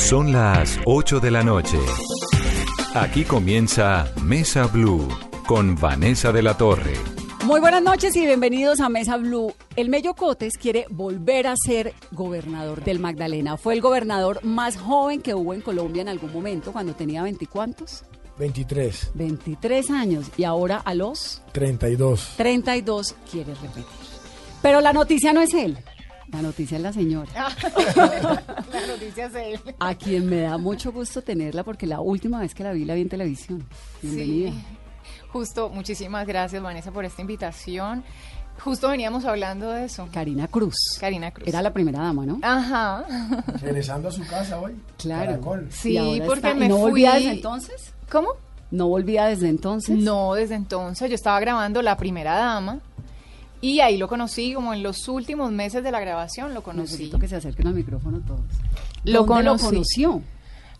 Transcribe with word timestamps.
Son 0.00 0.32
las 0.32 0.80
8 0.86 1.20
de 1.20 1.30
la 1.30 1.44
noche. 1.44 1.78
Aquí 2.94 3.22
comienza 3.22 4.12
Mesa 4.20 4.66
Blue 4.66 5.06
con 5.46 5.76
Vanessa 5.76 6.32
de 6.32 6.42
la 6.42 6.56
Torre. 6.56 6.94
Muy 7.44 7.60
buenas 7.60 7.82
noches 7.82 8.16
y 8.16 8.26
bienvenidos 8.26 8.80
a 8.80 8.88
Mesa 8.88 9.18
Blue. 9.18 9.54
El 9.76 9.88
Mello 9.88 10.14
Cotes 10.14 10.54
quiere 10.56 10.86
volver 10.90 11.46
a 11.46 11.54
ser 11.54 11.94
gobernador 12.10 12.82
del 12.82 12.98
Magdalena. 12.98 13.56
Fue 13.56 13.74
el 13.74 13.80
gobernador 13.80 14.42
más 14.42 14.78
joven 14.78 15.20
que 15.20 15.34
hubo 15.34 15.54
en 15.54 15.60
Colombia 15.60 16.02
en 16.02 16.08
algún 16.08 16.32
momento, 16.32 16.72
cuando 16.72 16.94
tenía 16.94 17.22
veinticuantos. 17.22 18.02
23, 18.38 19.12
23 19.14 19.90
años. 19.90 20.26
Y 20.36 20.42
ahora 20.42 20.78
a 20.78 20.94
los 20.94 21.42
32. 21.52 22.34
32 22.36 23.14
quiere 23.30 23.54
repetir. 23.54 23.84
Pero 24.62 24.80
la 24.80 24.92
noticia 24.92 25.32
no 25.32 25.40
es 25.40 25.54
él. 25.54 25.78
La 26.32 26.42
noticia 26.42 26.76
es 26.76 26.82
la 26.82 26.92
señora. 26.92 27.28
La 27.96 28.86
noticia 28.86 29.26
es 29.26 29.34
él. 29.34 29.60
A 29.80 29.94
quien 29.94 30.28
me 30.28 30.40
da 30.42 30.58
mucho 30.58 30.92
gusto 30.92 31.22
tenerla 31.22 31.64
porque 31.64 31.86
la 31.86 32.00
última 32.00 32.40
vez 32.40 32.54
que 32.54 32.62
la 32.62 32.72
vi 32.72 32.84
la 32.84 32.94
vi 32.94 33.02
en 33.02 33.08
televisión. 33.08 33.64
Bienvenida. 34.02 34.50
Sí. 34.50 34.64
Justo, 35.32 35.68
muchísimas 35.70 36.26
gracias 36.26 36.62
Vanessa 36.62 36.92
por 36.92 37.04
esta 37.04 37.20
invitación. 37.20 38.04
Justo 38.62 38.88
veníamos 38.88 39.24
hablando 39.24 39.70
de 39.70 39.86
eso. 39.86 40.08
Karina 40.12 40.46
Cruz. 40.46 40.74
Karina 41.00 41.30
Cruz. 41.30 41.48
Era 41.48 41.62
la 41.62 41.72
primera 41.72 42.00
dama, 42.00 42.26
¿no? 42.26 42.38
Ajá. 42.42 43.04
Regresando 43.62 44.08
a 44.08 44.12
su 44.12 44.24
casa 44.26 44.58
hoy. 44.60 44.74
Claro. 44.98 45.32
Caracol. 45.32 45.66
Sí, 45.70 45.98
porque 46.26 46.46
está- 46.48 46.54
me 46.54 46.68
¿No 46.68 46.76
fui. 46.76 46.90
volvía 46.90 47.14
desde 47.14 47.30
entonces? 47.32 47.92
¿Cómo? 48.10 48.28
¿No 48.70 48.86
volvía 48.88 49.26
desde 49.26 49.48
entonces? 49.48 49.96
No, 49.96 50.34
desde 50.34 50.54
entonces 50.54 51.08
yo 51.08 51.14
estaba 51.16 51.40
grabando 51.40 51.82
La 51.82 51.96
Primera 51.96 52.36
Dama 52.36 52.78
y 53.60 53.80
ahí 53.80 53.96
lo 53.98 54.08
conocí, 54.08 54.54
como 54.54 54.72
en 54.72 54.82
los 54.82 55.06
últimos 55.08 55.52
meses 55.52 55.82
de 55.84 55.90
la 55.90 56.00
grabación 56.00 56.54
lo 56.54 56.62
conocí. 56.62 56.92
Necesito 56.92 57.18
que 57.18 57.28
se 57.28 57.36
acerquen 57.36 57.66
al 57.66 57.74
micrófono 57.74 58.20
todos. 58.20 58.40
Lo 59.04 59.24
¿Dónde 59.24 59.44
lo 59.44 59.56
conoció? 59.58 60.22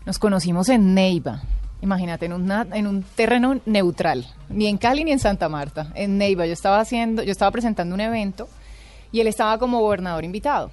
Nos 0.05 0.17
conocimos 0.19 0.69
en 0.69 0.93
Neiva. 0.93 1.41
Imagínate, 1.81 2.25
en, 2.27 2.33
una, 2.33 2.67
en 2.73 2.85
un 2.87 3.03
terreno 3.03 3.59
neutral, 3.65 4.27
ni 4.49 4.67
en 4.67 4.77
Cali 4.77 5.03
ni 5.03 5.11
en 5.11 5.19
Santa 5.19 5.49
Marta, 5.49 5.91
en 5.95 6.17
Neiva. 6.17 6.45
Yo 6.45 6.53
estaba 6.53 6.79
haciendo, 6.79 7.23
yo 7.23 7.31
estaba 7.31 7.49
presentando 7.51 7.95
un 7.95 8.01
evento 8.01 8.47
y 9.11 9.19
él 9.19 9.27
estaba 9.27 9.57
como 9.57 9.79
gobernador 9.79 10.23
invitado. 10.23 10.71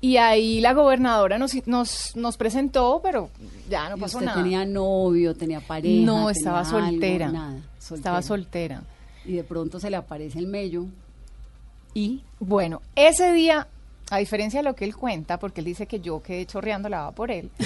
Y 0.00 0.18
ahí 0.18 0.60
la 0.60 0.72
gobernadora 0.74 1.38
nos, 1.38 1.66
nos, 1.66 2.14
nos 2.14 2.36
presentó, 2.36 3.00
pero 3.02 3.30
ya 3.70 3.88
no 3.88 3.96
¿Y 3.96 4.00
pasó 4.00 4.18
usted 4.18 4.26
nada. 4.26 4.42
tenía 4.42 4.64
novio, 4.66 5.34
tenía 5.34 5.60
pareja? 5.60 6.04
no, 6.04 6.16
tenía 6.26 6.30
estaba 6.32 6.60
algo? 6.60 6.70
soltera. 6.70 7.28
nada, 7.32 7.58
Estaba 7.90 8.22
soltera. 8.22 8.82
Y 9.24 9.32
de 9.32 9.44
pronto 9.44 9.80
se 9.80 9.88
le 9.90 9.96
aparece 9.96 10.38
el 10.38 10.46
mello. 10.46 10.84
Y 11.94 12.22
Bueno, 12.40 12.82
ese 12.96 13.32
día, 13.32 13.68
a 14.10 14.18
diferencia 14.18 14.60
de 14.60 14.64
lo 14.64 14.74
que 14.74 14.84
él 14.84 14.96
cuenta, 14.96 15.38
porque 15.38 15.60
él 15.60 15.66
dice 15.66 15.86
que 15.86 16.00
yo 16.00 16.22
quedé 16.22 16.44
chorreando 16.44 16.88
la 16.88 17.10
por 17.12 17.30
él. 17.30 17.50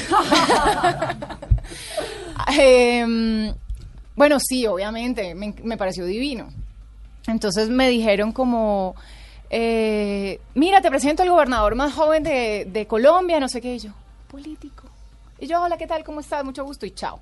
Em, 2.57 3.53
bueno, 4.17 4.39
sí, 4.41 4.67
obviamente, 4.67 5.35
me, 5.35 5.55
me 5.63 5.77
pareció 5.77 6.07
divino. 6.07 6.49
Entonces 7.27 7.69
me 7.69 7.89
dijeron 7.89 8.33
como, 8.33 8.95
eh, 9.51 10.41
mira, 10.55 10.81
te 10.81 10.89
presento 10.89 11.23
al 11.23 11.31
gobernador 11.31 11.75
más 11.75 11.93
joven 11.93 12.23
de, 12.23 12.67
de 12.71 12.87
Colombia, 12.87 13.39
no 13.41 13.49
sé 13.49 13.61
qué, 13.61 13.75
y 13.75 13.79
yo, 13.81 13.91
político. 14.31 14.85
Y 15.39 15.47
yo, 15.47 15.63
hola, 15.63 15.77
¿qué 15.77 15.87
tal? 15.87 16.05
¿Cómo 16.05 16.21
estás? 16.21 16.45
Mucho 16.45 16.65
gusto 16.65 16.87
y 16.87 16.91
chao. 16.93 17.21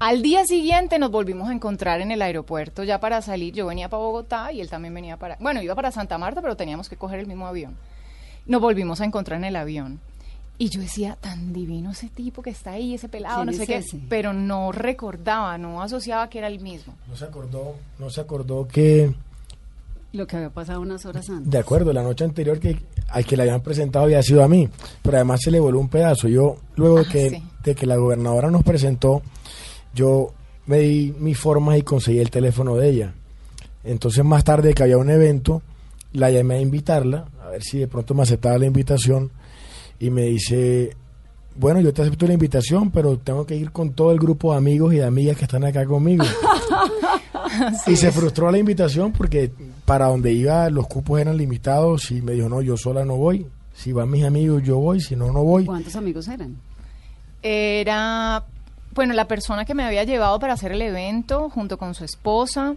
Al 0.00 0.22
día 0.22 0.46
siguiente 0.46 0.98
nos 0.98 1.10
volvimos 1.10 1.48
a 1.50 1.52
encontrar 1.52 2.00
en 2.00 2.10
el 2.10 2.22
aeropuerto 2.22 2.84
ya 2.84 2.98
para 3.00 3.20
salir. 3.20 3.52
Yo 3.52 3.66
venía 3.66 3.90
para 3.90 4.02
Bogotá 4.02 4.50
y 4.50 4.60
él 4.62 4.70
también 4.70 4.94
venía 4.94 5.18
para... 5.18 5.36
Bueno, 5.40 5.60
iba 5.62 5.74
para 5.74 5.90
Santa 5.92 6.16
Marta, 6.16 6.40
pero 6.40 6.56
teníamos 6.56 6.88
que 6.88 6.96
coger 6.96 7.20
el 7.20 7.26
mismo 7.26 7.46
avión. 7.46 7.76
Nos 8.46 8.62
volvimos 8.62 9.02
a 9.02 9.04
encontrar 9.04 9.38
en 9.38 9.44
el 9.44 9.56
avión. 9.56 10.00
Y 10.56 10.70
yo 10.70 10.80
decía, 10.80 11.16
tan 11.20 11.52
divino 11.52 11.90
ese 11.90 12.08
tipo 12.08 12.40
que 12.42 12.48
está 12.50 12.72
ahí, 12.72 12.94
ese 12.94 13.08
pelado, 13.10 13.42
¿Quién 13.42 13.46
no 13.46 13.52
sé 13.52 13.62
es 13.62 13.68
qué. 13.68 13.76
ese? 13.76 14.00
Pero 14.08 14.32
no 14.32 14.72
recordaba, 14.72 15.58
no 15.58 15.82
asociaba 15.82 16.28
que 16.30 16.38
era 16.38 16.48
el 16.48 16.60
mismo. 16.60 16.94
No 17.06 17.14
se 17.16 17.24
acordó, 17.26 17.76
no 17.98 18.08
se 18.10 18.20
acordó 18.22 18.66
que, 18.68 19.12
lo 20.12 20.26
que 20.26 20.36
había 20.36 20.50
pasado 20.50 20.80
unas 20.80 21.04
horas 21.06 21.28
antes. 21.30 21.50
de 21.50 21.58
acuerdo, 21.58 21.92
la 21.92 22.02
noche 22.02 22.24
anterior 22.24 22.58
que 22.58 22.76
al 23.10 23.24
que 23.26 23.36
le 23.36 23.42
habían 23.44 23.60
presentado 23.62 24.04
había 24.06 24.22
sido 24.22 24.42
a 24.42 24.48
mí, 24.48 24.68
pero 25.02 25.16
además 25.18 25.40
se 25.42 25.50
le 25.50 25.60
voló 25.60 25.78
un 25.78 25.88
pedazo. 25.88 26.26
Yo, 26.28 26.56
luego 26.76 26.96
de 27.00 27.06
Ah, 27.06 27.10
que, 27.12 27.30
sí. 27.30 27.42
de 27.64 27.74
que 27.74 27.86
la 27.86 27.96
gobernadora 27.96 28.50
nos 28.50 28.62
presentó, 28.62 29.22
yo 29.94 30.32
me 30.66 30.78
di 30.78 31.14
mis 31.18 31.38
formas 31.38 31.78
y 31.78 31.82
conseguí 31.82 32.18
el 32.18 32.30
teléfono 32.30 32.76
de 32.76 32.88
ella. 32.88 33.14
Entonces 33.84 34.24
más 34.24 34.44
tarde 34.44 34.74
que 34.74 34.82
había 34.82 34.98
un 34.98 35.10
evento, 35.10 35.62
la 36.12 36.30
llamé 36.30 36.56
a 36.56 36.60
invitarla, 36.60 37.26
a 37.42 37.48
ver 37.48 37.62
si 37.62 37.78
de 37.78 37.88
pronto 37.88 38.14
me 38.14 38.22
aceptaba 38.22 38.58
la 38.58 38.66
invitación, 38.66 39.30
y 39.98 40.10
me 40.10 40.22
dice, 40.22 40.96
bueno, 41.56 41.80
yo 41.80 41.92
te 41.92 42.02
acepto 42.02 42.26
la 42.26 42.32
invitación, 42.32 42.90
pero 42.90 43.18
tengo 43.18 43.44
que 43.46 43.54
ir 43.54 43.70
con 43.70 43.92
todo 43.92 44.12
el 44.12 44.18
grupo 44.18 44.52
de 44.52 44.58
amigos 44.58 44.94
y 44.94 44.96
de 44.96 45.04
amigas 45.04 45.36
que 45.36 45.44
están 45.44 45.64
acá 45.64 45.84
conmigo. 45.84 46.24
y 47.86 47.96
se 47.96 48.10
frustró 48.10 48.50
la 48.50 48.58
invitación 48.58 49.12
porque 49.12 49.52
para 49.84 50.06
donde 50.06 50.32
iba 50.32 50.70
los 50.70 50.86
cupos 50.86 51.20
eran 51.20 51.36
limitados 51.36 52.10
y 52.10 52.22
me 52.22 52.32
dijo, 52.32 52.48
no, 52.48 52.62
yo 52.62 52.76
sola 52.76 53.04
no 53.04 53.16
voy. 53.16 53.46
Si 53.74 53.92
van 53.92 54.10
mis 54.10 54.24
amigos, 54.24 54.62
yo 54.62 54.78
voy, 54.78 55.00
si 55.00 55.16
no, 55.16 55.32
no 55.32 55.42
voy. 55.42 55.64
¿Cuántos 55.64 55.96
amigos 55.96 56.28
eran? 56.28 56.56
Era, 57.42 58.44
bueno, 58.94 59.14
la 59.14 59.26
persona 59.26 59.64
que 59.64 59.74
me 59.74 59.84
había 59.84 60.04
llevado 60.04 60.38
para 60.38 60.54
hacer 60.54 60.72
el 60.72 60.82
evento 60.82 61.48
junto 61.50 61.78
con 61.78 61.94
su 61.94 62.04
esposa. 62.04 62.74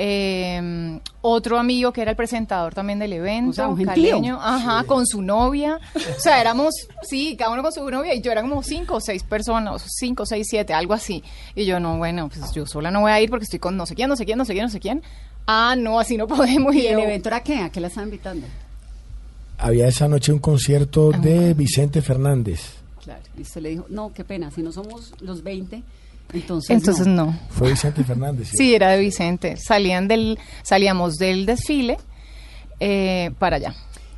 eh, 0.00 1.00
otro 1.22 1.58
amigo 1.58 1.92
que 1.92 2.02
era 2.02 2.12
el 2.12 2.16
presentador 2.16 2.72
también 2.74 2.98
del 3.00 3.12
evento, 3.14 3.50
O 3.50 3.52
sea, 3.52 3.68
un 3.68 3.84
caleño, 3.84 4.38
ajá, 4.40 4.84
con 4.84 5.04
su 5.06 5.22
novia. 5.22 5.80
O 5.94 6.20
sea, 6.20 6.40
éramos, 6.40 6.72
sí, 7.02 7.34
cada 7.36 7.50
uno 7.52 7.62
con 7.62 7.72
su 7.72 7.90
novia 7.90 8.14
y 8.14 8.20
yo 8.20 8.30
era 8.30 8.42
como 8.42 8.62
cinco 8.62 8.96
o 8.96 9.00
seis 9.00 9.24
personas, 9.24 9.82
cinco, 9.98 10.24
seis, 10.24 10.46
siete, 10.48 10.72
algo 10.72 10.94
así. 10.94 11.24
Y 11.56 11.64
yo, 11.64 11.80
no, 11.80 11.98
bueno, 11.98 12.28
pues 12.28 12.52
yo 12.52 12.64
sola 12.66 12.90
no 12.92 13.00
voy 13.00 13.10
a 13.10 13.20
ir 13.20 13.28
porque 13.28 13.44
estoy 13.44 13.58
con 13.58 13.76
no 13.76 13.86
sé 13.86 13.94
quién, 13.96 14.08
no 14.08 14.14
sé 14.16 14.24
quién, 14.24 14.38
no 14.38 14.44
sé 14.44 14.52
quién, 14.52 14.64
no 14.66 14.70
sé 14.70 14.78
quién. 14.80 15.02
Ah, 15.46 15.74
no, 15.76 15.98
así 15.98 16.16
no 16.16 16.26
podemos. 16.28 16.74
¿Y 16.76 16.86
el 16.86 17.00
evento 17.00 17.28
era 17.30 17.40
qué? 17.42 17.58
¿A 17.62 17.70
qué 17.70 17.80
la 17.80 17.88
estaban 17.88 18.08
invitando? 18.10 18.46
Había 19.58 19.88
esa 19.88 20.06
noche 20.06 20.32
un 20.32 20.38
concierto 20.38 21.10
de 21.10 21.54
Vicente 21.54 22.00
Fernández. 22.02 22.60
Claro. 23.08 23.22
Y 23.38 23.40
usted 23.40 23.62
le 23.62 23.70
dijo, 23.70 23.86
no, 23.88 24.12
qué 24.12 24.22
pena, 24.22 24.50
si 24.50 24.60
no 24.60 24.70
somos 24.70 25.14
los 25.20 25.42
20, 25.42 25.82
entonces 26.34 26.68
Entonces 26.68 27.06
no. 27.06 27.34
Fue 27.48 27.70
Vicente 27.70 28.04
Fernández. 28.04 28.50
Sí, 28.52 28.74
era 28.74 28.90
de 28.90 29.00
Vicente. 29.00 29.56
Salían 29.56 30.08
del, 30.08 30.38
salíamos 30.62 31.14
del 31.14 31.46
desfile 31.46 31.96
eh, 32.80 33.30
para 33.38 33.56
allá. 33.56 33.74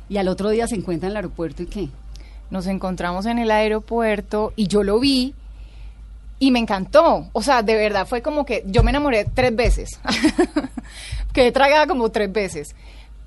Y 0.09 0.17
al 0.17 0.27
otro 0.27 0.49
día 0.49 0.67
se 0.67 0.75
encuentra 0.75 1.07
en 1.07 1.11
el 1.11 1.15
aeropuerto 1.15 1.63
y 1.63 1.67
qué? 1.67 1.87
Nos 2.49 2.67
encontramos 2.67 3.25
en 3.27 3.39
el 3.39 3.49
aeropuerto 3.49 4.51
y 4.57 4.67
yo 4.67 4.83
lo 4.83 4.99
vi 4.99 5.35
y 6.39 6.51
me 6.51 6.59
encantó. 6.59 7.29
O 7.31 7.41
sea, 7.41 7.63
de 7.63 7.75
verdad 7.75 8.05
fue 8.05 8.21
como 8.21 8.45
que 8.45 8.65
yo 8.67 8.83
me 8.83 8.89
enamoré 8.89 9.25
tres 9.33 9.55
veces. 9.55 10.01
Quedé 11.33 11.53
tragada 11.53 11.87
como 11.87 12.09
tres 12.09 12.29
veces. 12.29 12.75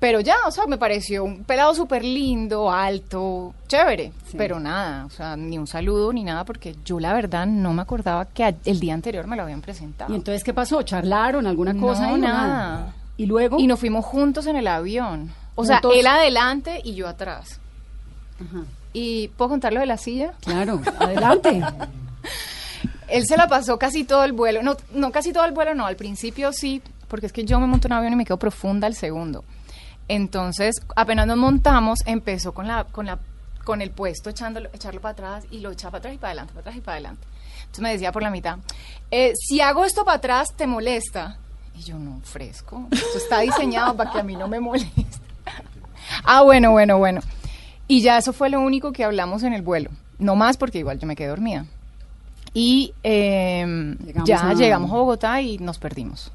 Pero 0.07 0.19
ya, 0.19 0.35
o 0.45 0.51
sea, 0.51 0.67
me 0.67 0.77
pareció 0.77 1.23
un 1.23 1.43
pelado 1.45 1.73
súper 1.73 2.03
lindo, 2.03 2.69
alto, 2.71 3.55
chévere. 3.67 4.11
Sí. 4.29 4.35
Pero 4.37 4.59
nada, 4.59 5.03
o 5.05 5.09
sea, 5.09 5.35
ni 5.35 5.57
un 5.57 5.65
saludo 5.65 6.13
ni 6.13 6.23
nada, 6.23 6.43
porque 6.43 6.75
yo 6.85 6.99
la 6.99 7.11
verdad 7.11 7.47
no 7.47 7.73
me 7.73 7.81
acordaba 7.81 8.25
que 8.25 8.43
a- 8.43 8.53
el 8.65 8.79
día 8.79 8.93
anterior 8.93 9.25
me 9.25 9.35
lo 9.35 9.41
habían 9.41 9.61
presentado. 9.61 10.13
¿Y 10.13 10.15
entonces 10.15 10.43
qué 10.43 10.53
pasó? 10.53 10.83
¿Charlaron 10.83 11.47
alguna 11.47 11.73
No, 11.73 11.81
cosa? 11.81 12.05
ahí 12.05 12.13
o 12.13 12.17
nada. 12.19 12.93
¿Y 13.17 13.25
luego? 13.25 13.57
Y 13.57 13.65
nos 13.65 13.79
fuimos 13.79 14.05
juntos 14.05 14.45
en 14.45 14.57
el 14.57 14.67
avión. 14.67 15.31
O 15.55 15.65
sea, 15.65 15.81
él 15.91 16.05
adelante 16.05 16.81
y 16.83 16.93
yo 16.93 17.07
atrás. 17.07 17.59
Ajá. 18.39 18.63
¿Y 18.93 19.29
puedo 19.29 19.49
contar 19.49 19.73
lo 19.73 19.79
de 19.79 19.87
la 19.87 19.97
silla? 19.97 20.33
Claro, 20.41 20.81
adelante. 20.99 21.63
Él 23.07 23.25
se 23.25 23.37
la 23.37 23.47
pasó 23.47 23.79
casi 23.79 24.03
todo 24.03 24.23
el 24.23 24.33
vuelo. 24.33 24.61
No, 24.61 24.75
no 24.93 25.11
casi 25.11 25.33
todo 25.33 25.45
el 25.45 25.51
vuelo, 25.51 25.73
no. 25.75 25.85
Al 25.87 25.95
principio 25.95 26.51
sí, 26.53 26.81
porque 27.07 27.25
es 27.27 27.33
que 27.33 27.43
yo 27.43 27.59
me 27.59 27.65
monto 27.67 27.87
en 27.87 27.93
un 27.93 27.97
avión 27.97 28.13
y 28.13 28.15
me 28.17 28.25
quedo 28.25 28.37
profunda 28.37 28.85
al 28.87 28.93
segundo. 28.95 29.43
Entonces, 30.07 30.75
apenas 30.95 31.25
nos 31.27 31.37
montamos, 31.37 31.99
empezó 32.05 32.53
con 32.53 32.67
la, 32.67 32.83
con 32.85 33.05
la, 33.07 33.17
con 33.63 33.81
el 33.81 33.89
puesto 33.91 34.29
echándolo, 34.29 34.69
echarlo 34.73 35.01
para 35.01 35.13
atrás 35.13 35.45
y 35.51 35.59
lo 35.59 35.71
echaba 35.71 35.91
para 35.91 35.99
atrás 35.99 36.13
y 36.13 36.17
para 36.17 36.29
adelante, 36.31 36.53
para 36.53 36.61
atrás 36.61 36.75
y 36.77 36.81
para 36.81 36.93
adelante. 36.95 37.27
Entonces 37.61 37.81
me 37.81 37.91
decía 37.91 38.11
por 38.11 38.21
la 38.23 38.29
mitad, 38.29 38.59
eh, 39.11 39.33
si 39.35 39.61
hago 39.61 39.83
esto 39.85 40.05
para 40.05 40.17
atrás, 40.17 40.53
¿te 40.55 40.67
molesta? 40.67 41.37
Y 41.75 41.81
yo, 41.81 41.97
no, 41.97 42.21
fresco. 42.23 42.87
Esto 42.91 43.17
está 43.17 43.39
diseñado 43.39 43.95
para 43.97 44.11
que 44.11 44.19
a 44.19 44.23
mí 44.23 44.35
no 44.35 44.47
me 44.47 44.59
moleste. 44.59 45.05
ah, 46.23 46.41
bueno, 46.43 46.71
bueno, 46.71 46.97
bueno. 46.99 47.21
Y 47.87 48.01
ya 48.01 48.17
eso 48.17 48.31
fue 48.31 48.49
lo 48.49 48.61
único 48.61 48.91
que 48.91 49.03
hablamos 49.03 49.43
en 49.43 49.53
el 49.53 49.61
vuelo. 49.61 49.89
No 50.19 50.35
más 50.35 50.55
porque 50.57 50.77
igual 50.79 50.99
yo 50.99 51.07
me 51.07 51.15
quedé 51.15 51.27
dormida. 51.27 51.65
Y 52.53 52.93
eh, 53.03 53.65
Llegamos 54.05 54.29
ya 54.29 54.49
a- 54.49 54.53
llegamos 54.53 54.89
a 54.91 54.93
Bogotá 54.93 55.41
y 55.41 55.57
nos 55.57 55.77
perdimos. 55.77 56.31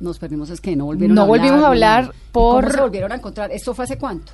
Nos 0.00 0.18
perdimos, 0.18 0.50
es 0.50 0.60
que 0.60 0.76
no 0.76 0.84
volvieron 0.86 1.14
No 1.14 1.22
a 1.22 1.24
hablar. 1.24 1.38
volvimos 1.40 1.64
a 1.64 1.68
hablar 1.68 2.04
¿Y 2.14 2.32
por- 2.32 2.62
¿Cómo 2.64 2.74
se 2.74 2.80
volvieron 2.80 3.12
a 3.12 3.14
encontrar? 3.16 3.50
¿Esto 3.52 3.74
fue 3.74 3.84
hace 3.84 3.98
cuánto? 3.98 4.32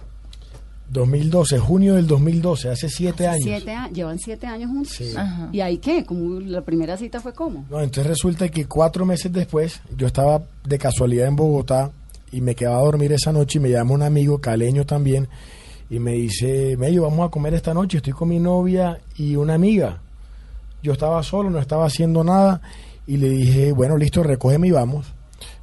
2012, 0.90 1.58
junio 1.58 1.94
del 1.94 2.06
2012, 2.06 2.68
hace 2.68 2.88
siete 2.88 3.26
años. 3.26 3.42
Siete 3.44 3.72
años. 3.72 3.96
¿Llevan 3.96 4.18
siete 4.18 4.46
años 4.46 4.70
juntos? 4.70 4.92
Sí. 4.92 5.12
Ajá. 5.16 5.48
¿Y 5.50 5.60
ahí 5.60 5.78
qué? 5.78 6.04
Como 6.04 6.38
la 6.40 6.60
primera 6.60 6.96
cita 6.96 7.20
fue 7.20 7.32
cómo? 7.32 7.64
No, 7.70 7.80
entonces 7.80 8.06
resulta 8.06 8.48
que 8.48 8.66
cuatro 8.66 9.04
meses 9.06 9.32
después, 9.32 9.80
yo 9.96 10.06
estaba 10.06 10.42
de 10.64 10.78
casualidad 10.78 11.26
en 11.26 11.36
Bogotá 11.36 11.90
y 12.30 12.40
me 12.42 12.54
quedaba 12.54 12.76
a 12.78 12.84
dormir 12.84 13.12
esa 13.12 13.32
noche 13.32 13.58
y 13.58 13.62
me 13.62 13.70
llama 13.70 13.92
un 13.94 14.02
amigo 14.02 14.38
caleño 14.40 14.84
también 14.84 15.26
y 15.88 15.98
me 15.98 16.12
dice, 16.12 16.76
Mello, 16.76 17.02
vamos 17.04 17.26
a 17.26 17.30
comer 17.30 17.54
esta 17.54 17.72
noche, 17.72 17.96
estoy 17.96 18.12
con 18.12 18.28
mi 18.28 18.38
novia 18.38 18.98
y 19.16 19.36
una 19.36 19.54
amiga. 19.54 20.00
Yo 20.82 20.92
estaba 20.92 21.22
solo, 21.22 21.48
no 21.48 21.58
estaba 21.60 21.86
haciendo 21.86 22.22
nada 22.22 22.60
y 23.06 23.16
le 23.16 23.30
dije, 23.30 23.72
bueno, 23.72 23.96
listo, 23.96 24.22
recógeme 24.22 24.68
y 24.68 24.72
vamos. 24.72 25.13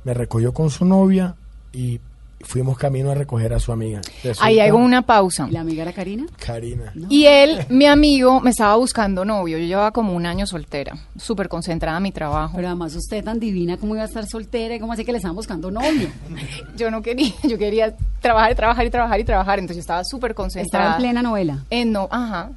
Me 0.03 0.13
recogió 0.13 0.53
con 0.53 0.69
su 0.69 0.85
novia 0.85 1.35
y 1.73 1.99
fuimos 2.43 2.75
camino 2.75 3.11
a 3.11 3.13
recoger 3.13 3.53
a 3.53 3.59
su 3.59 3.71
amiga. 3.71 4.01
Resulta- 4.23 4.45
Ahí 4.45 4.59
hago 4.59 4.79
una 4.79 5.03
pausa. 5.03 5.45
¿Y 5.47 5.51
la 5.51 5.59
amiga 5.61 5.83
era 5.83 5.93
Karina? 5.93 6.25
Karina. 6.39 6.91
Y 7.07 7.25
él, 7.25 7.59
mi 7.69 7.85
amigo, 7.85 8.41
me 8.41 8.49
estaba 8.49 8.75
buscando 8.77 9.23
novio. 9.23 9.59
Yo 9.59 9.65
llevaba 9.65 9.91
como 9.91 10.13
un 10.15 10.25
año 10.25 10.47
soltera, 10.47 10.97
súper 11.17 11.47
concentrada 11.49 11.97
en 11.97 12.03
mi 12.03 12.11
trabajo. 12.11 12.53
Pero 12.55 12.69
además 12.69 12.95
usted 12.95 13.23
tan 13.23 13.39
divina, 13.39 13.77
¿cómo 13.77 13.93
iba 13.93 14.01
a 14.03 14.07
estar 14.07 14.25
soltera? 14.25 14.73
¿Y 14.73 14.79
cómo 14.79 14.93
así 14.93 15.05
que 15.05 15.11
le 15.11 15.17
estaban 15.19 15.35
buscando 15.35 15.69
novio? 15.69 16.09
Yo 16.75 16.89
no 16.89 17.03
quería, 17.03 17.31
yo 17.43 17.59
quería 17.59 17.95
trabajar 18.21 18.51
y 18.53 18.55
trabajar 18.55 18.85
y 18.87 18.89
trabajar 18.89 19.19
y 19.19 19.23
trabajar. 19.23 19.59
Entonces 19.59 19.77
yo 19.77 19.81
estaba 19.81 20.03
súper 20.03 20.31
Estaba 20.31 20.43
concentrada. 20.43 20.91
en 20.93 20.97
plena 20.97 21.21
novela. 21.21 21.63
Eh, 21.69 21.85
no, 21.85 22.07
ajá. 22.09 22.49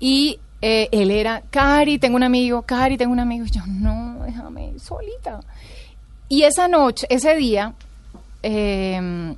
Y 0.00 0.38
eh, 0.62 0.88
él 0.92 1.10
era, 1.10 1.42
Cari, 1.50 1.98
tengo 1.98 2.16
un 2.16 2.22
amigo, 2.22 2.62
Cari, 2.62 2.96
tengo 2.96 3.12
un 3.12 3.20
amigo. 3.20 3.44
Y 3.44 3.50
yo, 3.50 3.60
no, 3.66 4.22
déjame 4.24 4.68
ir 4.70 4.80
solita. 4.80 5.40
Y 6.28 6.42
esa 6.42 6.68
noche, 6.68 7.06
ese 7.10 7.34
día, 7.36 7.74
eh, 8.42 9.34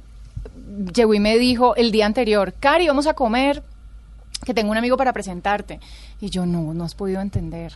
llegó 0.94 1.14
y 1.14 1.20
me 1.20 1.38
dijo 1.38 1.74
el 1.76 1.90
día 1.90 2.06
anterior, 2.06 2.54
Cari, 2.58 2.86
vamos 2.88 3.06
a 3.06 3.14
comer, 3.14 3.62
que 4.44 4.54
tengo 4.54 4.70
un 4.70 4.76
amigo 4.76 4.96
para 4.96 5.12
presentarte. 5.12 5.80
Y 6.20 6.30
yo, 6.30 6.46
no, 6.46 6.74
no 6.74 6.84
has 6.84 6.94
podido 6.94 7.20
entender. 7.20 7.72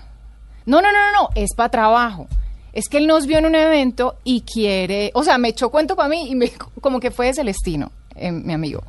No, 0.66 0.80
no, 0.80 0.92
no, 0.92 0.98
no, 0.98 1.22
no, 1.22 1.28
es 1.34 1.54
para 1.54 1.70
trabajo. 1.70 2.28
Es 2.72 2.88
que 2.88 2.98
él 2.98 3.06
nos 3.06 3.26
vio 3.26 3.38
en 3.38 3.46
un 3.46 3.54
evento 3.54 4.16
y 4.22 4.42
quiere, 4.42 5.10
o 5.14 5.24
sea, 5.24 5.38
me 5.38 5.48
echó 5.48 5.70
cuento 5.70 5.96
para 5.96 6.08
mí 6.08 6.30
y 6.30 6.34
me, 6.36 6.52
como 6.80 7.00
que 7.00 7.10
fue 7.10 7.26
de 7.26 7.34
Celestino, 7.34 7.90
eh, 8.14 8.30
mi 8.30 8.52
amigo. 8.52 8.82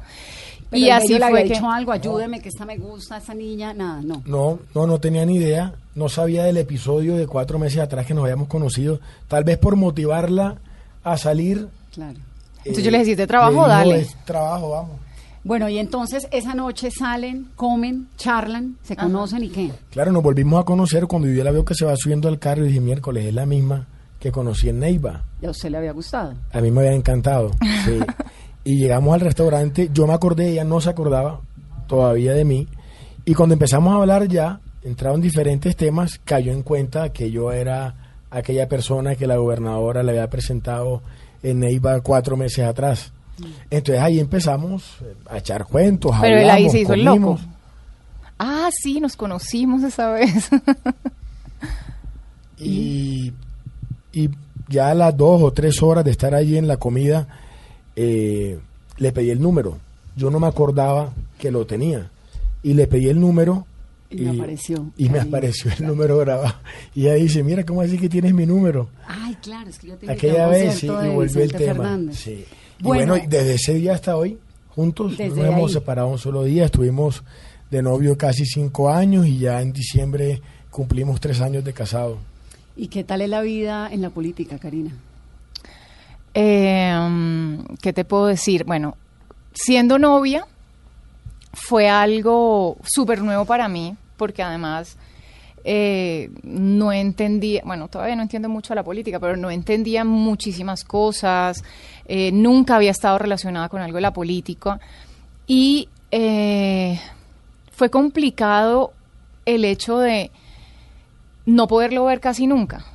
Pero 0.72 0.86
y 0.86 0.90
así 0.90 1.10
le 1.10 1.18
fue 1.20 1.28
había 1.28 1.44
que... 1.44 1.54
dicho 1.54 1.70
algo, 1.70 1.92
ayúdeme, 1.92 2.40
que 2.42 2.50
esta 2.50 2.66
me 2.66 2.78
gusta, 2.78 3.18
esta 3.18 3.34
niña, 3.36 3.74
nada, 3.74 4.02
no. 4.02 4.24
No, 4.26 4.60
no, 4.74 4.88
no 4.88 5.00
tenía 5.00 5.26
ni 5.26 5.36
idea. 5.36 5.74
No 5.94 6.08
sabía 6.10 6.44
del 6.46 6.58
episodio 6.58 7.16
de 7.18 7.28
cuatro 7.28 7.60
meses 7.60 7.80
atrás 7.80 8.06
que 8.08 8.14
nos 8.14 8.24
habíamos 8.24 8.48
conocido. 8.48 9.00
Tal 9.28 9.44
vez 9.44 9.58
por 9.58 9.76
motivarla 9.76 10.56
a 11.04 11.18
salir. 11.18 11.68
Claro. 11.94 12.18
Entonces 12.60 12.84
yo 12.84 12.92
le 12.92 13.00
decía, 13.00 13.16
¿de 13.18 13.28
trabajo? 13.28 13.68
Dale. 13.68 14.00
"Es 14.00 14.16
trabajo, 14.26 14.70
vamos. 14.70 14.92
Bueno, 15.44 15.68
y 15.68 15.80
entonces 15.80 16.28
esa 16.32 16.54
noche 16.54 16.90
salen, 16.92 17.48
comen, 17.56 18.08
charlan, 18.16 18.78
se 18.84 18.96
conocen 18.96 19.44
y 19.44 19.50
qué. 19.50 19.72
Claro, 19.90 20.12
nos 20.12 20.22
volvimos 20.24 20.62
a 20.62 20.64
conocer 20.64 21.08
cuando 21.08 21.28
yo 21.28 21.44
la 21.44 21.52
veo 21.52 21.66
que 21.66 21.74
se 21.74 21.84
va 21.84 21.96
subiendo 21.98 22.28
al 22.30 22.38
carro 22.40 22.64
y 22.64 22.68
dije, 22.68 22.80
miércoles, 22.80 23.26
es 23.26 23.34
la 23.34 23.48
misma 23.48 23.88
que 24.20 24.32
conocí 24.32 24.70
en 24.70 24.80
Neiva. 24.80 25.24
¿Y 25.42 25.48
a 25.48 25.50
usted 25.50 25.72
le 25.72 25.78
había 25.80 25.94
gustado? 25.94 26.36
A 26.54 26.62
mí 26.62 26.70
me 26.70 26.82
había 26.82 26.94
encantado. 26.94 27.50
sí. 27.86 27.98
Y 28.64 28.78
llegamos 28.78 29.14
al 29.14 29.22
restaurante, 29.22 29.90
yo 29.94 30.06
me 30.06 30.14
acordé, 30.14 30.50
ella 30.50 30.64
no 30.64 30.82
se 30.82 30.90
acordaba 30.90 31.42
todavía 31.88 32.34
de 32.34 32.46
mí. 32.46 32.68
Y 33.26 33.34
cuando 33.34 33.54
empezamos 33.54 33.94
a 33.94 33.98
hablar 33.98 34.28
ya, 34.28 34.60
entraron 34.84 35.22
diferentes 35.22 35.76
temas, 35.76 36.20
cayó 36.24 36.52
en 36.52 36.64
cuenta 36.64 37.10
que 37.10 37.32
yo 37.32 37.52
era 37.52 37.96
aquella 38.30 38.68
persona 38.68 39.16
que 39.16 39.28
la 39.28 39.38
gobernadora 39.38 40.04
le 40.04 40.12
había 40.12 40.30
presentado 40.30 41.02
en 41.44 41.60
Neiva 41.60 42.00
cuatro 42.02 42.38
meses 42.38 42.66
atrás. 42.66 43.12
Entonces 43.70 44.02
ahí 44.04 44.20
empezamos 44.20 44.98
a 45.30 45.38
echar 45.38 45.66
cuentos, 45.66 46.16
Pero 46.22 46.40
él 46.40 46.50
ahí 46.50 46.70
se 46.70 46.82
hizo 46.82 46.94
el 46.94 47.04
loco. 47.04 47.40
Ah, 48.38 48.70
sí, 48.72 49.00
nos 49.00 49.16
conocimos 49.16 49.84
esa 49.84 50.12
vez. 50.12 50.50
Y, 52.64 53.34
y 54.14 54.30
ya 54.70 54.92
a 54.92 54.94
las 54.94 55.18
dos 55.18 55.42
o 55.42 55.52
tres 55.52 55.82
horas 55.82 56.06
de 56.06 56.12
estar 56.12 56.36
allí 56.36 56.58
en 56.58 56.68
la 56.68 56.78
comida, 56.78 57.28
eh, 57.96 58.60
le 58.98 59.12
pedí 59.12 59.30
el 59.30 59.42
número. 59.42 59.78
Yo 60.16 60.30
no 60.30 60.40
me 60.40 60.48
acordaba 60.48 61.14
que 61.40 61.52
lo 61.52 61.66
tenía. 61.66 62.10
Y 62.64 62.74
le 62.74 62.88
pedí 62.88 63.08
el 63.10 63.20
número. 63.20 63.66
Y 64.10 64.22
me 64.24 64.32
apareció, 64.32 64.92
Y 64.98 65.08
me 65.10 65.20
apareció 65.22 65.72
el 65.78 65.88
número 65.88 66.18
grabado. 66.18 66.54
Y 66.94 67.04
ella 67.04 67.14
dice, 67.14 67.44
mira, 67.44 67.66
¿cómo 67.66 67.82
así 67.82 67.98
que 67.98 68.10
tienes 68.10 68.34
mi 68.34 68.46
número? 68.46 68.90
Ay, 69.08 69.36
claro, 69.42 69.70
es 69.70 69.80
que 69.80 69.88
yo 69.88 69.96
te 69.96 70.06
invité 70.06 70.28
Aquella 70.28 70.48
vez 70.48 70.76
sí, 70.80 70.88
y 70.88 71.10
volvió 71.10 71.44
el 71.44 71.54
tema. 71.54 72.00
Sí. 72.12 72.44
Y 72.80 72.84
Bueno. 72.84 73.14
bueno, 73.14 73.26
desde 73.30 73.54
ese 73.54 73.74
día 73.76 73.94
hasta 73.94 74.18
hoy, 74.18 74.38
juntos, 74.70 75.18
no 75.18 75.28
nos 75.28 75.38
hemos 75.38 75.72
separado 75.72 76.10
un 76.10 76.18
solo 76.18 76.44
día. 76.44 76.66
Estuvimos 76.66 77.24
de 77.70 77.82
novio 77.82 78.18
casi 78.18 78.46
cinco 78.46 78.90
años 78.90 79.26
y 79.28 79.38
ya 79.40 79.62
en 79.62 79.72
diciembre 79.72 80.42
cumplimos 80.70 81.22
tres 81.22 81.40
años 81.40 81.64
de 81.64 81.72
casado. 81.72 82.18
¿Y 82.76 82.88
qué 82.88 83.04
tal 83.06 83.22
es 83.22 83.30
la 83.30 83.42
vida 83.42 83.90
en 83.92 84.02
la 84.02 84.10
política, 84.10 84.58
Karina? 84.60 84.92
Eh, 86.34 87.58
¿Qué 87.82 87.94
te 87.94 88.06
puedo 88.06 88.28
decir? 88.28 88.64
Bueno, 88.64 88.96
siendo 89.54 90.00
novia 90.00 90.46
fue 91.54 91.90
algo 91.90 92.78
súper 92.84 93.22
nuevo 93.22 93.46
para 93.46 93.68
mí, 93.68 93.96
porque 94.18 94.42
además 94.42 94.98
eh, 95.64 96.32
no 96.44 96.92
entendía, 96.92 97.62
bueno, 97.66 97.88
todavía 97.88 98.16
no 98.16 98.24
entiendo 98.24 98.50
mucho 98.50 98.74
la 98.74 98.84
política, 98.84 99.20
pero 99.20 99.38
no 99.38 99.52
entendía 99.52 100.04
muchísimas 100.04 100.84
cosas, 100.84 101.64
eh, 102.06 102.32
nunca 102.32 102.78
había 102.78 102.92
estado 102.92 103.20
relacionada 103.20 103.70
con 103.70 103.82
algo 103.82 103.98
de 103.98 104.02
la 104.02 104.14
política 104.14 104.80
y 105.46 105.88
eh, 106.10 107.00
fue 107.72 107.90
complicado 107.90 108.94
el 109.46 109.66
hecho 109.66 110.00
de 110.00 110.32
no 111.46 111.68
poderlo 111.68 112.06
ver 112.06 112.20
casi 112.20 112.48
nunca. 112.48 112.86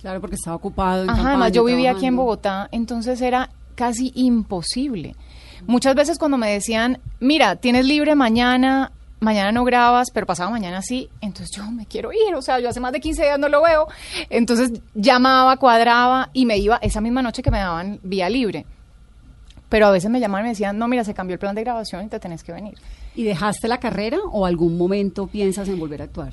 Claro, 0.00 0.20
porque 0.20 0.36
estaba 0.36 0.56
ocupado. 0.56 1.04
En 1.04 1.10
Ajá, 1.10 1.16
campaña, 1.16 1.30
además 1.30 1.52
yo 1.52 1.64
vivía 1.64 1.92
aquí 1.92 2.06
en. 2.06 2.16
Bogotá, 2.16 2.68
entonces 2.72 3.20
era 3.20 3.50
casi 3.74 4.12
imposible. 4.14 5.14
Muchas 5.66 5.94
veces 5.94 6.18
cuando 6.18 6.38
me 6.38 6.50
decían, 6.50 6.98
mira, 7.18 7.56
tienes 7.56 7.84
libre 7.84 8.14
mañana, 8.14 8.92
mañana 9.20 9.52
no 9.52 9.64
grabas, 9.64 10.08
pero 10.12 10.26
pasado 10.26 10.50
mañana 10.50 10.82
sí, 10.82 11.08
entonces 11.20 11.54
yo 11.56 11.70
me 11.70 11.86
quiero 11.86 12.12
ir, 12.12 12.34
o 12.34 12.42
sea, 12.42 12.58
yo 12.60 12.68
hace 12.68 12.80
más 12.80 12.92
de 12.92 13.00
15 13.00 13.22
días 13.22 13.38
no 13.38 13.48
lo 13.48 13.62
veo, 13.62 13.86
entonces 14.30 14.72
llamaba, 14.94 15.56
cuadraba 15.58 16.30
y 16.32 16.46
me 16.46 16.58
iba 16.58 16.78
esa 16.82 17.00
misma 17.00 17.22
noche 17.22 17.42
que 17.42 17.50
me 17.50 17.58
daban 17.58 18.00
vía 18.02 18.28
libre. 18.28 18.64
Pero 19.68 19.86
a 19.86 19.92
veces 19.92 20.10
me 20.10 20.18
llamaban 20.18 20.44
y 20.44 20.48
me 20.48 20.50
decían, 20.50 20.78
no, 20.78 20.88
mira, 20.88 21.04
se 21.04 21.14
cambió 21.14 21.34
el 21.34 21.38
plan 21.38 21.54
de 21.54 21.62
grabación 21.62 22.04
y 22.04 22.08
te 22.08 22.18
tenés 22.18 22.42
que 22.42 22.52
venir. 22.52 22.74
¿Y 23.14 23.22
dejaste 23.22 23.68
la 23.68 23.78
carrera 23.78 24.18
o 24.32 24.44
algún 24.44 24.76
momento 24.76 25.28
piensas 25.28 25.68
en 25.68 25.78
volver 25.78 26.00
a 26.00 26.04
actuar? 26.06 26.32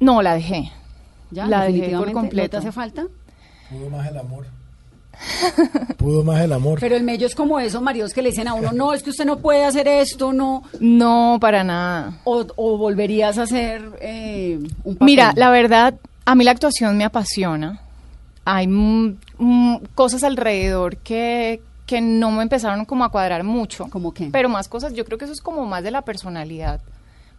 No, 0.00 0.20
la 0.20 0.34
dejé. 0.34 0.72
¿Ya? 1.32 1.46
La 1.46 1.64
dejé 1.64 1.70
por 1.70 1.72
definitivamente, 1.72 2.14
¿No 2.14 2.20
completo. 2.20 2.50
te 2.50 2.56
hace 2.58 2.72
falta? 2.72 3.06
Pudo 3.70 3.90
más 3.90 4.06
el 4.06 4.18
amor. 4.18 4.46
Pudo 5.96 6.24
más 6.24 6.40
el 6.40 6.52
amor. 6.52 6.78
Pero 6.80 6.96
el 6.96 7.02
medio 7.02 7.26
es 7.26 7.34
como 7.34 7.58
esos 7.58 7.82
maridos 7.82 8.12
que 8.12 8.22
le 8.22 8.30
dicen 8.30 8.48
a 8.48 8.54
uno, 8.54 8.72
no, 8.72 8.92
es 8.92 9.02
que 9.02 9.10
usted 9.10 9.24
no 9.24 9.38
puede 9.38 9.64
hacer 9.64 9.88
esto, 9.88 10.32
no. 10.32 10.62
No, 10.80 11.38
para 11.40 11.64
nada. 11.64 12.18
O, 12.24 12.46
o 12.56 12.76
volverías 12.76 13.38
a 13.38 13.42
hacer 13.42 13.82
eh, 14.00 14.58
un 14.84 14.94
papel. 14.94 15.06
Mira, 15.06 15.32
la 15.36 15.50
verdad, 15.50 15.94
a 16.24 16.34
mí 16.34 16.44
la 16.44 16.50
actuación 16.50 16.96
me 16.96 17.04
apasiona. 17.04 17.80
Hay 18.44 18.66
mm, 18.66 19.18
mm, 19.38 19.76
cosas 19.94 20.24
alrededor 20.24 20.96
que, 20.98 21.60
que 21.86 22.00
no 22.00 22.30
me 22.30 22.42
empezaron 22.42 22.84
como 22.84 23.04
a 23.04 23.10
cuadrar 23.10 23.44
mucho. 23.44 23.86
¿Cómo 23.90 24.12
qué? 24.12 24.28
Pero 24.32 24.48
más 24.48 24.68
cosas, 24.68 24.92
yo 24.94 25.04
creo 25.04 25.18
que 25.18 25.24
eso 25.24 25.34
es 25.34 25.40
como 25.40 25.64
más 25.66 25.82
de 25.82 25.92
la 25.92 26.02
personalidad. 26.02 26.80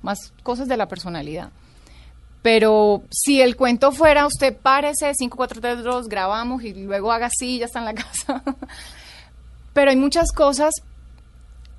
Más 0.01 0.31
cosas 0.43 0.67
de 0.67 0.77
la 0.77 0.88
personalidad. 0.88 1.50
Pero 2.43 3.01
si 3.09 3.41
el 3.41 3.55
cuento 3.55 3.91
fuera, 3.91 4.27
usted 4.27 4.55
párese, 4.55 5.12
5, 5.15 5.35
4, 5.35 5.59
3, 5.62 5.83
2, 5.83 6.07
grabamos 6.09 6.63
y 6.63 6.73
luego 6.73 7.12
haga 7.12 7.25
así, 7.27 7.57
ya 7.57 7.65
está 7.65 7.79
en 7.79 7.85
la 7.85 7.93
casa. 7.95 8.43
Pero 9.73 9.89
hay 9.89 9.95
muchas 9.97 10.31
cosas, 10.31 10.73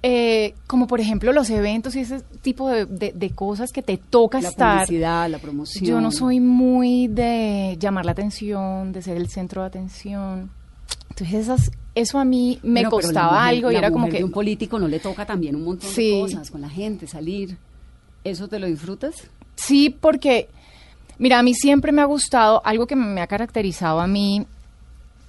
eh, 0.02 0.54
como 0.66 0.87
por 0.87 1.00
ejemplo 1.00 1.33
los 1.33 1.49
eventos 1.50 1.94
y 1.97 2.00
ese 2.00 2.21
tipo 2.42 2.68
de, 2.68 2.87
de- 2.87 3.12
de 3.14 3.30
cosas 3.30 3.73
que 3.73 3.83
te 3.83 3.97
toca 3.99 4.40
la 4.40 4.49
estar. 4.49 4.78
publicidad, 4.87 5.28
la 5.30 5.38
promoción. 5.38 5.85
Yo 5.85 6.00
no 6.00 6.11
soy 6.11 6.40
muy 6.40 7.09
de 7.09 7.76
llamar 7.78 8.04
la 8.06 8.12
atención, 8.12 8.92
de 8.92 9.02
ser 9.02 9.16
el 9.16 9.28
centro 9.28 9.61
de 9.62 9.68
atención. 9.68 10.50
Entonces 11.11 11.35
esas, 11.35 11.71
eso 11.94 12.18
a 12.18 12.25
mí 12.25 12.59
me 12.62 12.80
Bueno, 12.83 12.88
la 12.88 12.90
costaba 12.90 13.33
mujer- 13.42 13.49
algo 13.56 13.71
y 13.71 13.75
la 13.75 13.78
era 13.80 13.90
como 13.90 14.09
que... 14.09 14.18
de 14.18 14.25
un 14.25 14.33
político 14.33 14.78
no 14.78 14.88
le 14.88 14.99
toca 14.99 15.25
también 15.26 15.56
un 15.56 15.64
montón 15.64 15.90
Sí. 15.90 16.11
de 16.16 16.21
cosas 16.21 16.50
con 16.50 16.61
la 16.62 16.68
gente, 16.71 17.06
salir. 17.06 17.56
¿Eso 18.25 18.49
te 18.49 18.59
lo 18.59 18.66
disfrutas? 18.66 19.14
Sí, 19.57 19.91
porque, 19.91 20.49
mira, 21.19 21.39
a 21.39 21.43
mí 21.43 21.55
siempre 21.55 21.93
me 21.93 22.03
ha 22.03 22.07
gustado 22.07 22.63
algo 22.65 22.87
que 22.87 22.97
me 22.97 23.21
ha 23.21 23.27
caracterizado 23.27 24.01
a 24.01 24.07
mí, 24.07 24.47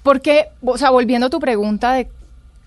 porque, 0.03 0.49
o 0.61 0.77
sea, 0.77 0.91
volviendo 0.91 1.27
a 1.27 1.29
tu 1.29 1.39
pregunta 1.39 1.93
de 1.93 2.09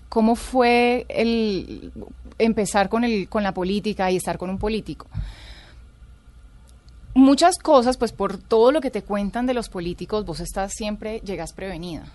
cómo 0.09 0.35
fue 0.35 1.05
el, 1.07 1.91
empezar 2.39 2.89
con, 2.89 3.03
el, 3.03 3.29
con 3.29 3.43
la 3.43 3.53
política 3.53 4.09
y 4.09 4.17
estar 4.17 4.37
con 4.37 4.49
un 4.49 4.57
político. 4.57 5.07
Muchas 7.13 7.57
cosas, 7.57 7.97
pues 7.97 8.11
por 8.11 8.37
todo 8.37 8.71
lo 8.71 8.81
que 8.81 8.91
te 8.91 9.03
cuentan 9.03 9.45
de 9.45 9.53
los 9.53 9.69
políticos, 9.69 10.25
vos 10.25 10.39
estás 10.39 10.73
siempre, 10.73 11.19
llegas 11.19 11.53
prevenida. 11.53 12.05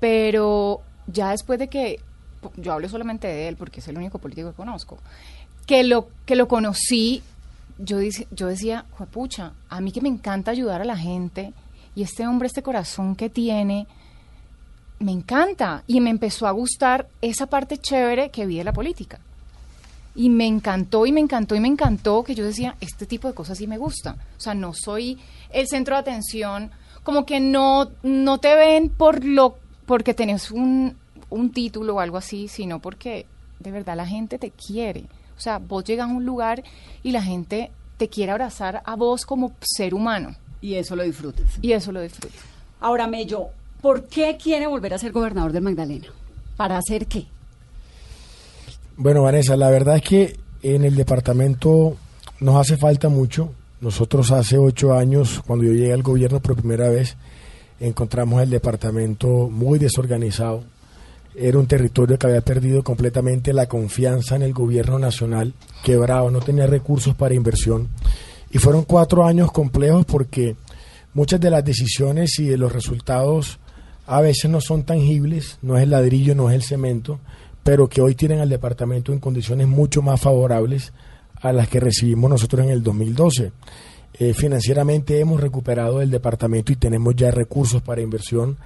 Pero 0.00 0.80
ya 1.06 1.30
después 1.30 1.58
de 1.58 1.68
que, 1.68 2.00
yo 2.56 2.72
hablo 2.72 2.88
solamente 2.88 3.28
de 3.28 3.48
él 3.48 3.56
porque 3.56 3.80
es 3.80 3.88
el 3.88 3.98
único 3.98 4.18
político 4.18 4.50
que 4.50 4.56
conozco, 4.56 4.98
que 5.66 5.84
lo, 5.84 6.08
que 6.24 6.36
lo 6.36 6.48
conocí, 6.48 7.22
yo, 7.82 7.98
dice, 7.98 8.26
yo 8.30 8.46
decía, 8.46 8.84
pucha, 9.10 9.52
a 9.68 9.80
mí 9.80 9.92
que 9.92 10.00
me 10.00 10.08
encanta 10.08 10.50
ayudar 10.50 10.80
a 10.80 10.84
la 10.84 10.96
gente 10.96 11.52
y 11.94 12.02
este 12.02 12.26
hombre, 12.26 12.46
este 12.46 12.62
corazón 12.62 13.16
que 13.16 13.30
tiene, 13.30 13.86
me 15.00 15.12
encanta. 15.12 15.82
Y 15.86 16.00
me 16.00 16.10
empezó 16.10 16.46
a 16.46 16.52
gustar 16.52 17.08
esa 17.20 17.46
parte 17.46 17.78
chévere 17.78 18.30
que 18.30 18.46
vi 18.46 18.58
de 18.58 18.64
la 18.64 18.72
política. 18.72 19.18
Y 20.14 20.28
me 20.28 20.46
encantó 20.46 21.06
y 21.06 21.12
me 21.12 21.20
encantó 21.20 21.54
y 21.54 21.60
me 21.60 21.68
encantó 21.68 22.22
que 22.22 22.34
yo 22.34 22.44
decía, 22.44 22.76
este 22.80 23.06
tipo 23.06 23.28
de 23.28 23.34
cosas 23.34 23.58
sí 23.58 23.66
me 23.66 23.78
gustan. 23.78 24.16
O 24.36 24.40
sea, 24.40 24.54
no 24.54 24.74
soy 24.74 25.18
el 25.50 25.66
centro 25.68 25.94
de 25.94 26.00
atención, 26.00 26.70
como 27.02 27.24
que 27.24 27.40
no, 27.40 27.90
no 28.02 28.38
te 28.38 28.54
ven 28.54 28.88
por 28.88 29.24
lo, 29.24 29.56
porque 29.86 30.14
tenés 30.14 30.50
un, 30.50 30.96
un 31.30 31.52
título 31.52 31.96
o 31.96 32.00
algo 32.00 32.16
así, 32.16 32.48
sino 32.48 32.80
porque 32.80 33.26
de 33.60 33.70
verdad 33.70 33.96
la 33.96 34.06
gente 34.06 34.38
te 34.38 34.50
quiere. 34.50 35.04
O 35.40 35.42
sea, 35.42 35.56
vos 35.56 35.82
llegas 35.84 36.06
a 36.06 36.12
un 36.12 36.26
lugar 36.26 36.62
y 37.02 37.12
la 37.12 37.22
gente 37.22 37.70
te 37.96 38.10
quiere 38.10 38.30
abrazar 38.30 38.82
a 38.84 38.94
vos 38.94 39.24
como 39.24 39.52
ser 39.62 39.94
humano. 39.94 40.36
Y 40.60 40.74
eso 40.74 40.94
lo 40.94 41.02
disfrutas. 41.02 41.46
Y 41.62 41.72
eso 41.72 41.92
lo 41.92 42.02
disfruto. 42.02 42.34
Ahora, 42.78 43.06
Mello, 43.06 43.46
¿por 43.80 44.04
qué 44.04 44.36
quiere 44.36 44.66
volver 44.66 44.92
a 44.92 44.98
ser 44.98 45.12
gobernador 45.12 45.52
del 45.52 45.62
Magdalena? 45.62 46.08
¿Para 46.58 46.76
hacer 46.76 47.06
qué? 47.06 47.24
Bueno, 48.98 49.22
Vanessa, 49.22 49.56
la 49.56 49.70
verdad 49.70 49.96
es 49.96 50.02
que 50.02 50.38
en 50.62 50.84
el 50.84 50.94
departamento 50.94 51.96
nos 52.40 52.56
hace 52.56 52.76
falta 52.76 53.08
mucho. 53.08 53.54
Nosotros 53.80 54.32
hace 54.32 54.58
ocho 54.58 54.92
años, 54.92 55.40
cuando 55.46 55.64
yo 55.64 55.72
llegué 55.72 55.94
al 55.94 56.02
gobierno 56.02 56.40
por 56.40 56.54
primera 56.54 56.90
vez, 56.90 57.16
encontramos 57.80 58.42
el 58.42 58.50
departamento 58.50 59.48
muy 59.48 59.78
desorganizado. 59.78 60.64
Era 61.34 61.58
un 61.58 61.66
territorio 61.66 62.18
que 62.18 62.26
había 62.26 62.40
perdido 62.40 62.82
completamente 62.82 63.52
la 63.52 63.66
confianza 63.66 64.36
en 64.36 64.42
el 64.42 64.52
gobierno 64.52 64.98
nacional, 64.98 65.54
quebrado, 65.84 66.30
no 66.30 66.40
tenía 66.40 66.66
recursos 66.66 67.14
para 67.14 67.34
inversión. 67.34 67.88
Y 68.50 68.58
fueron 68.58 68.84
cuatro 68.84 69.24
años 69.24 69.52
complejos 69.52 70.04
porque 70.04 70.56
muchas 71.14 71.40
de 71.40 71.50
las 71.50 71.64
decisiones 71.64 72.38
y 72.38 72.46
de 72.46 72.56
los 72.56 72.72
resultados 72.72 73.60
a 74.06 74.20
veces 74.20 74.50
no 74.50 74.60
son 74.60 74.82
tangibles, 74.82 75.58
no 75.62 75.76
es 75.76 75.84
el 75.84 75.90
ladrillo, 75.90 76.34
no 76.34 76.50
es 76.50 76.56
el 76.56 76.62
cemento, 76.62 77.20
pero 77.62 77.88
que 77.88 78.00
hoy 78.00 78.14
tienen 78.16 78.40
al 78.40 78.48
departamento 78.48 79.12
en 79.12 79.20
condiciones 79.20 79.68
mucho 79.68 80.02
más 80.02 80.20
favorables 80.20 80.92
a 81.40 81.52
las 81.52 81.68
que 81.68 81.80
recibimos 81.80 82.28
nosotros 82.28 82.64
en 82.66 82.72
el 82.72 82.82
2012. 82.82 83.52
Eh, 84.18 84.34
financieramente 84.34 85.18
hemos 85.18 85.40
recuperado 85.40 86.02
el 86.02 86.10
departamento 86.10 86.72
y 86.72 86.76
tenemos 86.76 87.14
ya 87.16 87.30
recursos 87.30 87.80
para 87.80 88.02
inversión. 88.02 88.58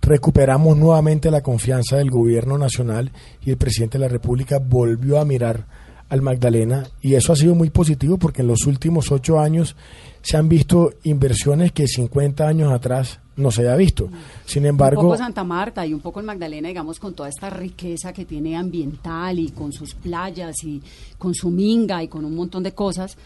Recuperamos 0.00 0.76
nuevamente 0.76 1.30
la 1.30 1.42
confianza 1.42 1.96
del 1.96 2.10
gobierno 2.10 2.56
nacional 2.56 3.12
y 3.44 3.50
el 3.50 3.56
presidente 3.56 3.98
de 3.98 4.04
la 4.04 4.08
República 4.08 4.58
volvió 4.58 5.20
a 5.20 5.24
mirar 5.24 5.66
al 6.08 6.22
Magdalena 6.22 6.86
y 7.00 7.14
eso 7.14 7.32
ha 7.32 7.36
sido 7.36 7.54
muy 7.54 7.70
positivo 7.70 8.18
porque 8.18 8.42
en 8.42 8.48
los 8.48 8.66
últimos 8.66 9.10
ocho 9.10 9.40
años 9.40 9.76
se 10.20 10.36
han 10.36 10.48
visto 10.48 10.90
inversiones 11.04 11.72
que 11.72 11.86
50 11.86 12.46
años 12.46 12.72
atrás 12.72 13.18
no 13.36 13.50
se 13.50 13.62
había 13.62 13.76
visto. 13.76 14.08
Sin 14.44 14.66
embargo... 14.66 15.00
Un 15.00 15.06
poco 15.06 15.16
Santa 15.16 15.42
Marta 15.42 15.86
y 15.86 15.94
un 15.94 16.00
poco 16.00 16.20
el 16.20 16.26
Magdalena, 16.26 16.68
digamos, 16.68 16.98
con 16.98 17.14
toda 17.14 17.28
esta 17.28 17.48
riqueza 17.50 18.12
que 18.12 18.24
tiene 18.24 18.56
ambiental 18.56 19.38
y 19.38 19.50
con 19.50 19.72
sus 19.72 19.94
playas 19.94 20.54
y 20.64 20.82
con 21.18 21.34
su 21.34 21.50
minga 21.50 22.02
y 22.02 22.08
con 22.08 22.24
un 22.24 22.34
montón 22.34 22.62
de 22.62 22.72
cosas, 22.72 23.16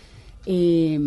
eh, 0.47 0.99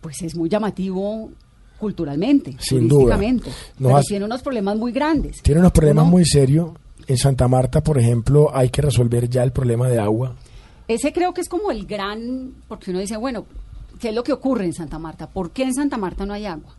pues 0.00 0.22
es 0.22 0.36
muy 0.36 0.48
llamativo 0.48 1.30
culturalmente, 1.78 2.56
Sin 2.60 2.88
turísticamente. 2.88 3.50
Duda. 3.78 4.02
tiene 4.02 4.24
unos 4.26 4.42
problemas 4.42 4.76
muy 4.76 4.92
grandes. 4.92 5.42
Tiene 5.42 5.60
unos 5.60 5.72
problemas 5.72 6.06
muy 6.06 6.24
serios. 6.24 6.72
En 7.06 7.16
Santa 7.16 7.48
Marta, 7.48 7.80
por 7.82 7.98
ejemplo, 7.98 8.54
hay 8.54 8.68
que 8.68 8.82
resolver 8.82 9.28
ya 9.28 9.42
el 9.42 9.50
problema 9.50 9.88
de 9.88 9.98
agua. 9.98 10.36
Ese 10.86 11.12
creo 11.12 11.32
que 11.32 11.40
es 11.40 11.48
como 11.48 11.70
el 11.70 11.86
gran, 11.86 12.52
porque 12.68 12.90
uno 12.90 13.00
dice, 13.00 13.16
bueno, 13.16 13.46
¿qué 13.98 14.10
es 14.10 14.14
lo 14.14 14.22
que 14.22 14.32
ocurre 14.32 14.64
en 14.64 14.72
Santa 14.74 14.98
Marta? 14.98 15.28
¿Por 15.28 15.50
qué 15.50 15.62
en 15.64 15.74
Santa 15.74 15.96
Marta 15.96 16.26
no 16.26 16.34
hay 16.34 16.46
agua? 16.46 16.76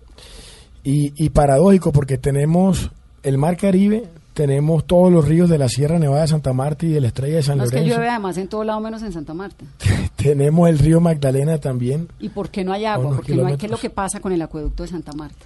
Y, 0.84 1.30
paradójico, 1.30 1.92
porque 1.92 2.18
tenemos 2.18 2.92
el 3.24 3.38
Mar 3.38 3.56
Caribe, 3.56 4.10
tenemos 4.34 4.86
todos 4.86 5.12
los 5.12 5.28
ríos 5.28 5.50
de 5.50 5.58
la 5.58 5.68
Sierra 5.68 6.00
Nevada 6.00 6.22
de 6.22 6.28
Santa 6.28 6.54
Marta 6.54 6.86
y 6.86 6.90
de 6.90 7.02
la 7.02 7.08
Estrella 7.08 7.38
de 7.38 7.44
San 7.44 7.58
no, 7.58 7.66
Lorenzo. 7.66 7.78
Es 7.78 7.84
que 7.84 7.90
llueve 7.90 8.10
además 8.10 8.38
en 8.38 8.48
todo 8.48 8.64
lado 8.64 8.80
menos 8.80 9.02
en 9.04 9.12
Santa 9.12 9.34
Marta. 9.34 9.66
tenemos 10.16 10.70
el 10.70 10.80
río 10.80 11.02
Magdalena 11.02 11.58
también. 11.58 12.08
¿Y 12.20 12.30
por 12.30 12.50
qué 12.50 12.64
no 12.64 12.74
hay 12.74 12.86
agua? 12.86 13.16
Porque 13.16 13.36
no 13.36 13.46
hay, 13.46 13.58
¿Qué 13.58 13.66
es 13.66 13.72
lo 13.72 13.78
que 13.78 13.90
pasa 13.90 14.20
con 14.20 14.32
el 14.32 14.42
acueducto 14.42 14.84
de 14.84 14.90
Santa 14.90 15.12
Marta? 15.14 15.46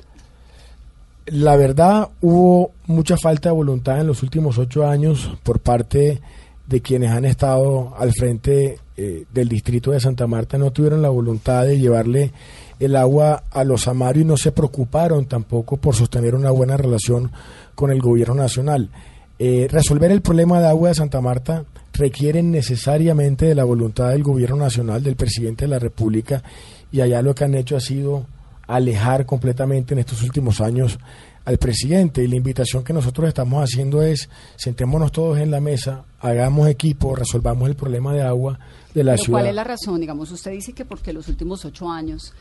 La 1.27 1.55
verdad, 1.55 2.09
hubo 2.21 2.71
mucha 2.85 3.17
falta 3.17 3.49
de 3.49 3.55
voluntad 3.55 3.99
en 3.99 4.07
los 4.07 4.21
últimos 4.21 4.59
ocho 4.59 4.85
años 4.87 5.31
por 5.41 5.59
parte 5.59 6.21
de 6.67 6.81
quienes 6.81 7.11
han 7.11 7.25
estado 7.25 7.95
al 7.97 8.11
frente 8.13 8.79
eh, 8.97 9.25
del 9.33 9.49
distrito 9.49 9.91
de 9.91 9.99
Santa 9.99 10.25
Marta 10.25 10.57
no 10.57 10.71
tuvieron 10.71 11.01
la 11.01 11.09
voluntad 11.09 11.65
de 11.65 11.77
llevarle 11.77 12.31
el 12.79 12.95
agua 12.95 13.43
a 13.51 13.63
los 13.63 13.87
amarios 13.87 14.25
y 14.25 14.27
no 14.27 14.37
se 14.37 14.51
preocuparon 14.51 15.25
tampoco 15.25 15.77
por 15.77 15.95
sostener 15.95 16.35
una 16.35 16.51
buena 16.51 16.77
relación 16.77 17.31
con 17.73 17.91
el 17.91 18.01
gobierno 18.01 18.35
nacional. 18.35 18.89
Eh, 19.37 19.67
resolver 19.69 20.11
el 20.11 20.21
problema 20.21 20.59
de 20.59 20.67
agua 20.67 20.89
de 20.89 20.95
Santa 20.95 21.19
Marta 21.21 21.65
requiere 21.93 22.41
necesariamente 22.41 23.45
de 23.45 23.55
la 23.55 23.63
voluntad 23.63 24.09
del 24.09 24.23
gobierno 24.23 24.57
nacional, 24.57 25.03
del 25.03 25.15
presidente 25.15 25.65
de 25.65 25.71
la 25.71 25.79
República, 25.79 26.43
y 26.91 27.01
allá 27.01 27.21
lo 27.21 27.35
que 27.35 27.43
han 27.43 27.55
hecho 27.55 27.75
ha 27.75 27.81
sido 27.81 28.27
alejar 28.67 29.25
completamente 29.25 29.93
en 29.93 29.99
estos 29.99 30.23
últimos 30.23 30.61
años 30.61 30.97
al 31.45 31.57
presidente 31.57 32.23
y 32.23 32.27
la 32.27 32.37
invitación 32.37 32.83
que 32.83 32.91
nosotros 32.91 33.27
estamos 33.27 33.63
haciendo 33.63 34.01
es 34.01 34.29
sentémonos 34.55 35.11
todos 35.11 35.37
en 35.37 35.51
la 35.51 35.61
mesa, 35.61 36.03
hagamos 36.19 36.67
equipo, 36.67 37.15
resolvamos 37.15 37.69
el 37.69 37.75
problema 37.75 38.13
de 38.13 38.23
agua 38.23 38.59
de 38.93 39.03
la 39.03 39.15
ciudad. 39.15 39.39
¿Cuál 39.39 39.47
es 39.49 39.55
la 39.55 39.63
razón? 39.63 39.99
Digamos, 39.99 40.31
usted 40.31 40.51
dice 40.51 40.73
que 40.73 40.85
porque 40.85 41.13
los 41.13 41.27
últimos 41.27 41.63
ocho 41.63 41.89
años 41.89 42.33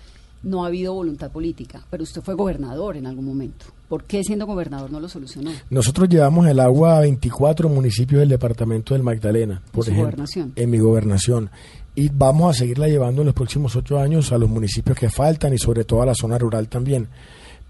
no 0.45 0.65
ha 0.65 0.69
habido 0.69 0.95
voluntad 0.95 1.31
política, 1.31 1.85
pero 1.91 2.03
usted 2.03 2.23
fue 2.23 2.35
gobernador 2.35 2.97
en 2.97 3.07
algún 3.07 3.25
momento. 3.25 3.67
¿Por 3.89 4.05
qué 4.05 4.23
siendo 4.23 4.47
gobernador 4.47 4.91
no 4.91 5.01
lo 5.01 5.09
solucionó? 5.09 5.51
Nosotros 5.71 6.09
llevamos 6.09 6.47
el 6.47 6.61
agua 6.61 6.99
a 6.99 7.01
24 7.01 7.69
municipios 7.69 8.21
del 8.21 8.29
departamento 8.29 8.95
del 8.95 9.03
Magdalena, 9.03 9.63
por 9.73 9.89
¿En 9.89 9.95
ejemplo, 9.95 10.25
en 10.55 10.71
mi 10.71 10.79
gobernación. 10.79 11.51
Y 11.95 12.09
vamos 12.09 12.51
a 12.51 12.59
seguirla 12.59 12.89
llevando 12.89 13.23
en 13.23 13.27
los 13.27 13.35
próximos 13.35 13.75
ocho 13.77 13.99
años 13.99 14.33
a 14.33 14.39
los 14.39 14.51
municipios 14.51 14.99
que 14.99 15.11
faltan 15.11 15.55
y 15.55 15.59
sobre 15.59 15.85
todo 15.85 16.03
a 16.03 16.07
la 16.07 16.15
zona 16.15 16.39
rural 16.39 16.69
también. 16.69 17.09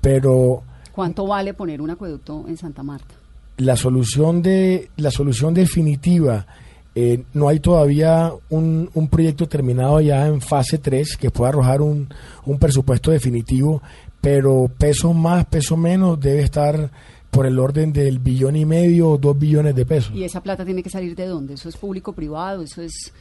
Pero 0.00 0.62
¿Cuánto 0.92 1.26
vale 1.26 1.54
poner 1.54 1.80
un 1.80 1.90
acueducto 1.90 2.44
en 2.46 2.56
Santa 2.56 2.82
Marta? 2.82 3.14
La 3.56 3.76
solución, 3.76 4.42
de, 4.42 4.90
la 4.96 5.10
solución 5.10 5.52
definitiva, 5.52 6.46
eh, 6.94 7.24
no 7.32 7.48
hay 7.48 7.58
todavía 7.60 8.32
un, 8.50 8.88
un, 8.94 9.08
proyecto 9.08 9.48
terminado 9.48 10.00
ya 10.00 10.26
en 10.26 10.40
fase 10.40 10.78
3 10.78 11.16
que 11.16 11.30
pueda 11.30 11.48
arrojar 11.48 11.82
un, 11.82 12.08
un 12.46 12.58
presupuesto 12.58 13.10
definitivo, 13.10 13.82
pero 14.20 14.70
peso 14.78 15.12
más, 15.12 15.44
peso 15.46 15.76
menos 15.76 16.20
debe 16.20 16.42
estar 16.42 16.90
por 17.30 17.46
el 17.46 17.58
orden 17.58 17.92
del 17.92 18.20
billón 18.20 18.54
y 18.54 18.64
medio 18.64 19.10
o 19.10 19.18
dos 19.18 19.36
billones 19.36 19.74
de 19.74 19.84
pesos. 19.84 20.14
¿Y 20.14 20.22
esa 20.22 20.40
plata 20.40 20.64
tiene 20.64 20.84
que 20.84 20.90
salir 20.90 21.16
de 21.16 21.26
dónde? 21.26 21.54
¿Eso 21.54 21.68
es 21.68 21.76
público-privado? 21.76 22.62
¿Eso 22.62 22.80
es 22.80 23.12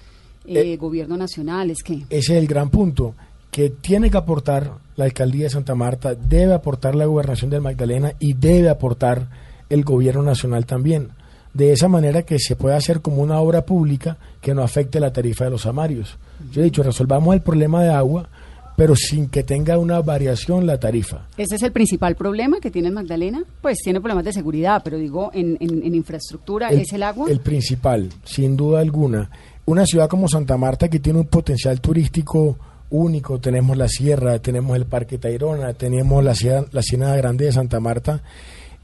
eh, 0.46 0.74
eh, 0.74 0.78
gobierno 0.78 1.18
nacional? 1.18 1.72
¿Es 1.72 1.82
qué? 1.84 2.04
Ese 2.12 2.34
es 2.34 2.40
el 2.40 2.48
gran 2.48 2.70
punto 2.70 3.16
que 3.50 3.72
tiene 3.72 4.12
que 4.12 4.18
aportar 4.18 4.72
la 4.96 5.06
alcaldía 5.06 5.46
de 5.46 5.50
Santa 5.50 5.74
Marta, 5.74 6.16
debe 6.16 6.54
aportar 6.54 6.96
la 6.96 7.06
gobernación 7.06 7.50
del 7.50 7.62
Magdalena 7.62 8.14
y 8.20 8.34
debe 8.34 8.70
aportar 8.70 9.30
el 9.70 9.84
gobierno 9.84 10.22
nacional 10.22 10.66
también. 10.66 11.10
De 11.54 11.72
esa 11.72 11.88
manera 11.88 12.24
que 12.24 12.40
se 12.40 12.56
pueda 12.56 12.78
hacer 12.78 13.02
como 13.02 13.22
una 13.22 13.40
obra 13.40 13.64
pública 13.66 14.18
que 14.42 14.54
no 14.54 14.64
afecte 14.64 15.00
la 15.00 15.14
tarifa 15.14 15.46
de 15.46 15.52
los 15.52 15.66
amarios. 15.66 16.18
Yo 16.52 16.62
he 16.62 16.66
dicho, 16.66 16.84
resolvamos 16.84 17.36
el 17.36 17.42
problema 17.42 17.84
de 17.84 17.92
agua, 17.92 18.28
pero 18.76 18.96
sin 18.96 19.30
que 19.30 19.44
tenga 19.44 19.78
una 19.78 20.02
variación 20.02 20.66
la 20.66 20.80
tarifa. 20.80 21.28
Ese 21.38 21.56
es 21.56 21.64
el 21.64 21.72
principal 21.72 22.16
problema 22.16 22.60
que 22.60 22.72
tiene 22.72 22.92
Magdalena. 22.92 23.44
Pues 23.62 23.80
tiene 23.84 24.00
problemas 24.00 24.26
de 24.26 24.34
seguridad, 24.34 24.82
pero 24.84 24.98
digo, 24.98 25.30
en, 25.34 25.58
en, 25.60 25.94
infraestructura, 25.94 26.70
¿es 26.70 26.92
el 26.94 27.04
agua? 27.04 27.30
El 27.30 27.40
principal, 27.40 28.10
sin 28.24 28.58
duda 28.58 28.80
alguna. 28.80 29.30
Una 29.66 29.86
ciudad 29.86 30.10
como 30.10 30.28
Santa 30.28 30.58
Marta 30.58 30.90
que 30.90 31.00
tiene 31.00 31.20
un 31.20 31.28
potencial 31.28 31.80
turístico 31.80 32.58
único, 32.90 33.40
tenemos 33.40 33.78
la 33.78 33.88
sierra, 33.88 34.40
tenemos 34.40 34.76
el 34.76 34.86
Parque 34.86 35.18
Tayrona, 35.18 35.74
tenemos 35.74 36.24
la, 36.24 36.34
la 36.72 36.82
Ciénaga 36.82 37.16
Grande 37.16 37.46
de 37.46 37.52
Santa 37.52 37.80
Marta. 37.80 38.22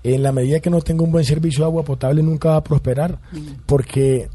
En 0.04 0.24
la 0.24 0.32
medida 0.32 0.60
que 0.60 0.70
no 0.70 0.82
tenga 0.82 1.04
un 1.04 1.12
buen 1.12 1.26
servicio 1.26 1.64
de 1.64 1.66
agua 1.66 1.84
potable 1.84 2.24
nunca 2.24 2.50
va 2.50 2.56
a 2.58 2.64
prosperar, 2.64 3.20
porque 3.66 4.30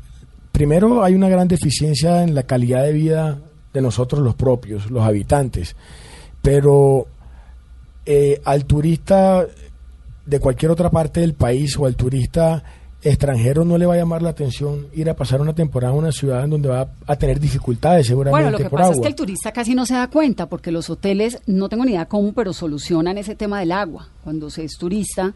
primero 0.53 1.03
hay 1.03 1.15
una 1.15 1.29
gran 1.29 1.49
deficiencia 1.49 2.23
en 2.23 2.35
la 2.35 2.43
calidad 2.43 2.85
de 2.85 2.93
vida 2.93 3.39
de 3.73 3.81
nosotros 3.81 4.23
los 4.23 4.35
propios, 4.35 4.91
los 4.91 5.03
habitantes, 5.03 5.75
pero 6.43 7.07
eh, 8.07 8.41
al 8.45 8.67
turista 8.67 9.47
de 10.27 10.41
cualquier 10.41 10.71
otra 10.71 10.91
parte 10.91 11.21
del 11.21 11.35
país 11.35 11.77
o 11.79 11.87
al 11.87 11.97
turista 11.97 12.63
extranjero 13.05 13.65
no 13.65 13.77
le 13.79 13.87
va 13.87 13.95
a 13.95 13.97
llamar 13.99 14.23
la 14.23 14.31
atención 14.31 14.87
ir 14.95 15.09
a 15.11 15.15
pasar 15.15 15.41
una 15.41 15.55
temporada 15.55 15.93
en 15.93 15.99
una 16.01 16.13
ciudad 16.13 16.43
en 16.45 16.51
donde 16.51 16.69
va 16.71 16.89
a 17.07 17.17
tener 17.17 17.39
dificultades 17.39 18.07
seguramente 18.07 18.43
Bueno, 18.43 18.51
lo 18.51 18.59
que 18.59 18.71
por 18.71 18.79
pasa 18.79 18.85
agua. 18.93 18.97
es 18.97 19.03
que 19.03 19.09
el 19.09 19.15
turista 19.15 19.53
casi 19.53 19.75
no 19.75 19.85
se 19.87 19.95
da 19.95 20.09
cuenta 20.09 20.47
porque 20.49 20.73
los 20.73 20.89
hoteles, 20.91 21.39
no 21.47 21.69
tengo 21.69 21.85
ni 21.85 21.93
idea 21.93 22.07
cómo, 22.07 22.33
pero 22.33 22.53
solucionan 22.53 23.19
ese 23.19 23.35
tema 23.35 23.61
del 23.61 23.73
agua. 23.73 24.09
Cuando 24.25 24.49
se 24.51 24.65
es 24.65 24.79
turista, 24.79 25.35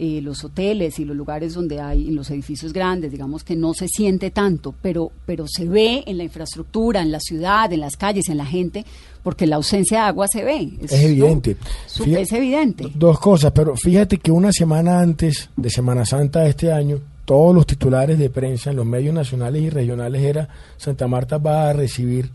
eh, 0.00 0.20
los 0.22 0.44
hoteles 0.44 0.98
y 1.00 1.04
los 1.04 1.16
lugares 1.16 1.54
donde 1.54 1.80
hay, 1.80 2.06
en 2.08 2.14
los 2.14 2.30
edificios 2.30 2.72
grandes, 2.72 3.10
digamos 3.10 3.42
que 3.42 3.56
no 3.56 3.74
se 3.74 3.88
siente 3.88 4.30
tanto, 4.30 4.72
pero, 4.80 5.10
pero 5.26 5.46
se 5.48 5.66
ve 5.66 6.04
en 6.06 6.16
la 6.18 6.24
infraestructura, 6.24 7.02
en 7.02 7.10
la 7.10 7.18
ciudad, 7.20 7.72
en 7.72 7.80
las 7.80 7.96
calles, 7.96 8.28
en 8.28 8.36
la 8.38 8.46
gente, 8.46 8.84
porque 9.24 9.46
la 9.46 9.56
ausencia 9.56 10.02
de 10.02 10.06
agua 10.06 10.26
se 10.28 10.44
ve. 10.44 10.70
Es 10.80 10.92
evidente. 10.92 11.56
¿no? 11.60 11.66
Su- 11.86 12.04
Fíjate- 12.04 12.22
es 12.22 12.32
evidente. 12.32 12.86
Dos 12.94 13.18
cosas, 13.18 13.50
pero 13.52 13.74
fíjate 13.76 14.18
que 14.18 14.30
una 14.30 14.52
semana 14.52 15.00
antes 15.00 15.50
de 15.56 15.68
Semana 15.70 16.04
Santa 16.06 16.40
de 16.40 16.50
este 16.50 16.72
año, 16.72 16.98
todos 17.24 17.54
los 17.54 17.66
titulares 17.66 18.18
de 18.18 18.30
prensa 18.30 18.70
en 18.70 18.76
los 18.76 18.86
medios 18.86 19.12
nacionales 19.14 19.60
y 19.62 19.68
regionales 19.68 20.22
era 20.22 20.48
Santa 20.76 21.08
Marta 21.08 21.38
va 21.38 21.68
a 21.68 21.72
recibir 21.74 22.30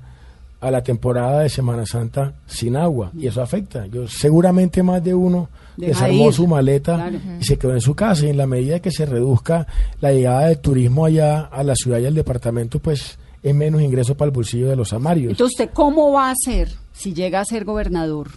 a 0.61 0.69
la 0.69 0.83
temporada 0.83 1.39
de 1.41 1.49
Semana 1.49 1.85
Santa 1.85 2.33
sin 2.45 2.75
agua 2.75 3.11
y 3.17 3.27
eso 3.27 3.41
afecta. 3.41 3.85
Yo 3.87 4.07
seguramente 4.07 4.83
más 4.83 5.03
de 5.03 5.13
uno 5.15 5.49
desarmó 5.77 6.27
ir. 6.27 6.33
su 6.33 6.47
maleta 6.47 6.95
Claro. 6.95 7.19
y 7.39 7.43
se 7.43 7.57
quedó 7.57 7.73
en 7.73 7.81
su 7.81 7.95
casa 7.95 8.25
y 8.25 8.29
en 8.29 8.37
la 8.37 8.47
medida 8.47 8.79
que 8.79 8.91
se 8.91 9.05
reduzca 9.05 9.67
la 10.01 10.11
llegada 10.11 10.47
de 10.47 10.55
turismo 10.55 11.05
allá 11.05 11.41
a 11.41 11.63
la 11.63 11.75
ciudad 11.75 11.99
y 11.99 12.05
al 12.05 12.15
departamento, 12.15 12.79
pues 12.79 13.17
es 13.41 13.55
menos 13.55 13.81
ingreso 13.81 14.15
para 14.15 14.27
el 14.29 14.35
bolsillo 14.35 14.69
de 14.69 14.75
los 14.75 14.93
amarios. 14.93 15.31
Entonces, 15.31 15.59
¿usted 15.59 15.73
cómo 15.73 16.11
va 16.11 16.29
a 16.29 16.31
hacer 16.31 16.69
si 16.93 17.13
llega 17.13 17.39
a 17.41 17.45
ser 17.45 17.65
gobernador 17.65 18.29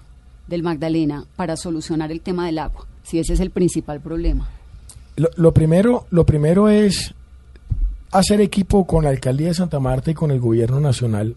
del 0.49 0.63
Magdalena 0.63 1.25
para 1.37 1.57
solucionar 1.57 2.11
el 2.13 2.21
tema 2.21 2.47
del 2.47 2.59
agua? 2.59 2.87
Si 3.03 3.19
ese 3.19 3.35
es 3.35 3.41
el 3.41 3.51
principal 3.51 4.01
problema. 4.01 4.49
Lo, 5.17 5.29
lo 5.37 5.53
primero, 5.55 6.07
lo 6.11 6.27
primero 6.27 6.69
es 6.69 7.15
hacer 8.11 8.41
equipo 8.41 8.87
con 8.87 9.05
la 9.05 9.11
alcaldía 9.11 9.49
de 9.49 9.55
Santa 9.55 9.79
Marta 9.79 10.11
y 10.11 10.15
con 10.15 10.31
el 10.31 10.41
gobierno 10.41 10.81
nacional. 10.81 11.37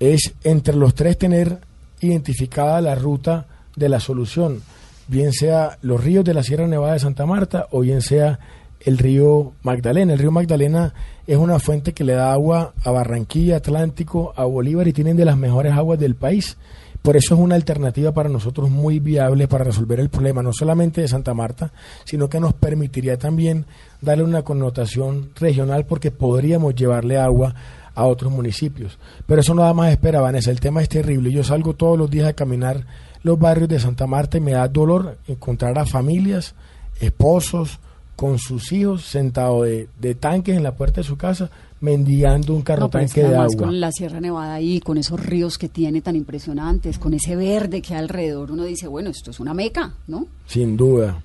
Es 0.00 0.34
entre 0.44 0.74
los 0.76 0.94
tres 0.94 1.16
tener 1.16 1.60
identificada 2.00 2.80
la 2.80 2.94
ruta 2.94 3.46
de 3.76 3.88
la 3.88 4.00
solución, 4.00 4.60
bien 5.08 5.32
sea 5.32 5.78
los 5.82 6.02
ríos 6.02 6.24
de 6.24 6.34
la 6.34 6.42
Sierra 6.42 6.66
Nevada 6.66 6.94
de 6.94 7.00
Santa 7.00 7.26
Marta 7.26 7.66
o 7.70 7.80
bien 7.80 8.02
sea 8.02 8.38
el 8.80 8.98
río 8.98 9.52
Magdalena. 9.62 10.12
El 10.12 10.18
río 10.18 10.30
Magdalena 10.30 10.94
es 11.26 11.36
una 11.36 11.58
fuente 11.58 11.92
que 11.92 12.04
le 12.04 12.14
da 12.14 12.32
agua 12.32 12.74
a 12.84 12.90
Barranquilla, 12.90 13.56
Atlántico, 13.56 14.32
a 14.36 14.44
Bolívar 14.44 14.86
y 14.88 14.92
tienen 14.92 15.16
de 15.16 15.24
las 15.24 15.36
mejores 15.36 15.72
aguas 15.72 15.98
del 15.98 16.14
país. 16.14 16.56
Por 17.02 17.16
eso 17.16 17.34
es 17.34 17.40
una 17.40 17.54
alternativa 17.54 18.12
para 18.12 18.28
nosotros 18.28 18.68
muy 18.68 18.98
viable 18.98 19.46
para 19.46 19.64
resolver 19.64 20.00
el 20.00 20.08
problema, 20.08 20.42
no 20.42 20.52
solamente 20.52 21.00
de 21.00 21.08
Santa 21.08 21.34
Marta, 21.34 21.72
sino 22.04 22.28
que 22.28 22.40
nos 22.40 22.52
permitiría 22.54 23.16
también 23.16 23.64
darle 24.00 24.24
una 24.24 24.42
connotación 24.42 25.30
regional 25.36 25.86
porque 25.86 26.10
podríamos 26.10 26.74
llevarle 26.74 27.16
agua 27.16 27.54
a 27.94 28.04
otros 28.06 28.32
municipios. 28.32 28.98
Pero 29.24 29.40
eso 29.40 29.54
no 29.54 29.62
da 29.62 29.72
más 29.72 29.92
espera, 29.92 30.20
Vanessa, 30.20 30.50
el 30.50 30.60
tema 30.60 30.82
es 30.82 30.88
terrible. 30.88 31.30
Yo 31.30 31.44
salgo 31.44 31.74
todos 31.74 31.96
los 31.96 32.10
días 32.10 32.28
a 32.28 32.32
caminar 32.32 32.84
los 33.26 33.38
barrios 33.38 33.68
de 33.68 33.78
Santa 33.80 34.06
Marta 34.06 34.38
y 34.38 34.40
me 34.40 34.52
da 34.52 34.66
dolor 34.68 35.18
encontrar 35.26 35.78
a 35.78 35.84
familias, 35.84 36.54
esposos, 37.00 37.78
con 38.14 38.38
sus 38.38 38.72
hijos 38.72 39.02
sentados 39.02 39.64
de, 39.66 39.88
de 40.00 40.14
tanques 40.14 40.56
en 40.56 40.62
la 40.62 40.74
puerta 40.74 41.02
de 41.02 41.06
su 41.06 41.18
casa 41.18 41.50
mendigando 41.82 42.54
un 42.54 42.62
carro 42.62 42.84
No, 42.84 42.88
tanque 42.88 43.12
que 43.20 43.24
de 43.28 43.36
agua. 43.36 43.54
con 43.66 43.78
la 43.78 43.92
Sierra 43.92 44.20
Nevada 44.20 44.54
ahí, 44.54 44.80
con 44.80 44.96
esos 44.96 45.20
ríos 45.20 45.58
que 45.58 45.68
tiene 45.68 46.00
tan 46.00 46.16
impresionantes, 46.16 46.98
con 46.98 47.12
ese 47.12 47.36
verde 47.36 47.82
que 47.82 47.92
hay 47.94 48.00
alrededor, 48.00 48.50
uno 48.52 48.64
dice, 48.64 48.86
bueno, 48.88 49.10
esto 49.10 49.30
es 49.32 49.38
una 49.40 49.52
meca, 49.52 49.92
¿no? 50.06 50.26
Sin 50.46 50.78
duda. 50.78 51.20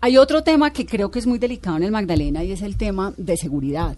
Hay 0.00 0.16
otro 0.18 0.44
tema 0.44 0.72
que 0.72 0.86
creo 0.86 1.10
que 1.10 1.18
es 1.18 1.26
muy 1.26 1.40
delicado 1.40 1.78
en 1.78 1.82
el 1.82 1.90
Magdalena 1.90 2.44
y 2.44 2.52
es 2.52 2.62
el 2.62 2.76
tema 2.76 3.12
de 3.16 3.36
seguridad. 3.36 3.96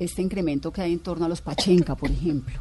Este 0.00 0.20
incremento 0.22 0.72
que 0.72 0.80
hay 0.82 0.92
en 0.94 0.98
torno 0.98 1.26
a 1.26 1.28
los 1.28 1.40
Pachenca, 1.42 1.94
por 1.94 2.10
ejemplo. 2.10 2.54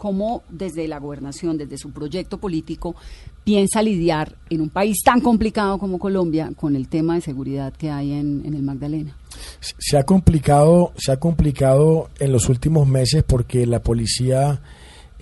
¿Cómo 0.00 0.44
desde 0.48 0.88
la 0.88 0.98
gobernación, 0.98 1.58
desde 1.58 1.76
su 1.76 1.90
proyecto 1.90 2.38
político, 2.38 2.96
piensa 3.44 3.82
lidiar 3.82 4.34
en 4.48 4.62
un 4.62 4.70
país 4.70 5.02
tan 5.04 5.20
complicado 5.20 5.76
como 5.76 5.98
Colombia 5.98 6.50
con 6.56 6.74
el 6.74 6.88
tema 6.88 7.16
de 7.16 7.20
seguridad 7.20 7.74
que 7.74 7.90
hay 7.90 8.12
en, 8.12 8.42
el 8.46 8.62
Magdalena? 8.62 9.14
Se 9.60 9.98
ha 9.98 10.04
complicado, 10.04 10.94
se 10.96 11.12
ha 11.12 11.18
complicado 11.18 12.08
en 12.18 12.32
los 12.32 12.48
últimos 12.48 12.88
meses 12.88 13.24
porque 13.24 13.66
la 13.66 13.82
policía, 13.82 14.62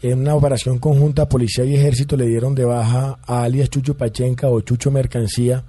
en 0.01 0.21
una 0.21 0.37
operación 0.37 0.79
conjunta, 0.79 1.29
policía 1.29 1.65
y 1.65 1.75
ejército 1.75 2.17
le 2.17 2.29
dieron 2.29 2.55
de 2.55 2.65
baja 2.65 3.19
a 3.27 3.43
alias 3.43 3.71
Chucho 3.71 3.97
Pachenca 3.97 4.49
o 4.49 4.61
Chucho 4.61 4.93
Mercancía 4.93 5.65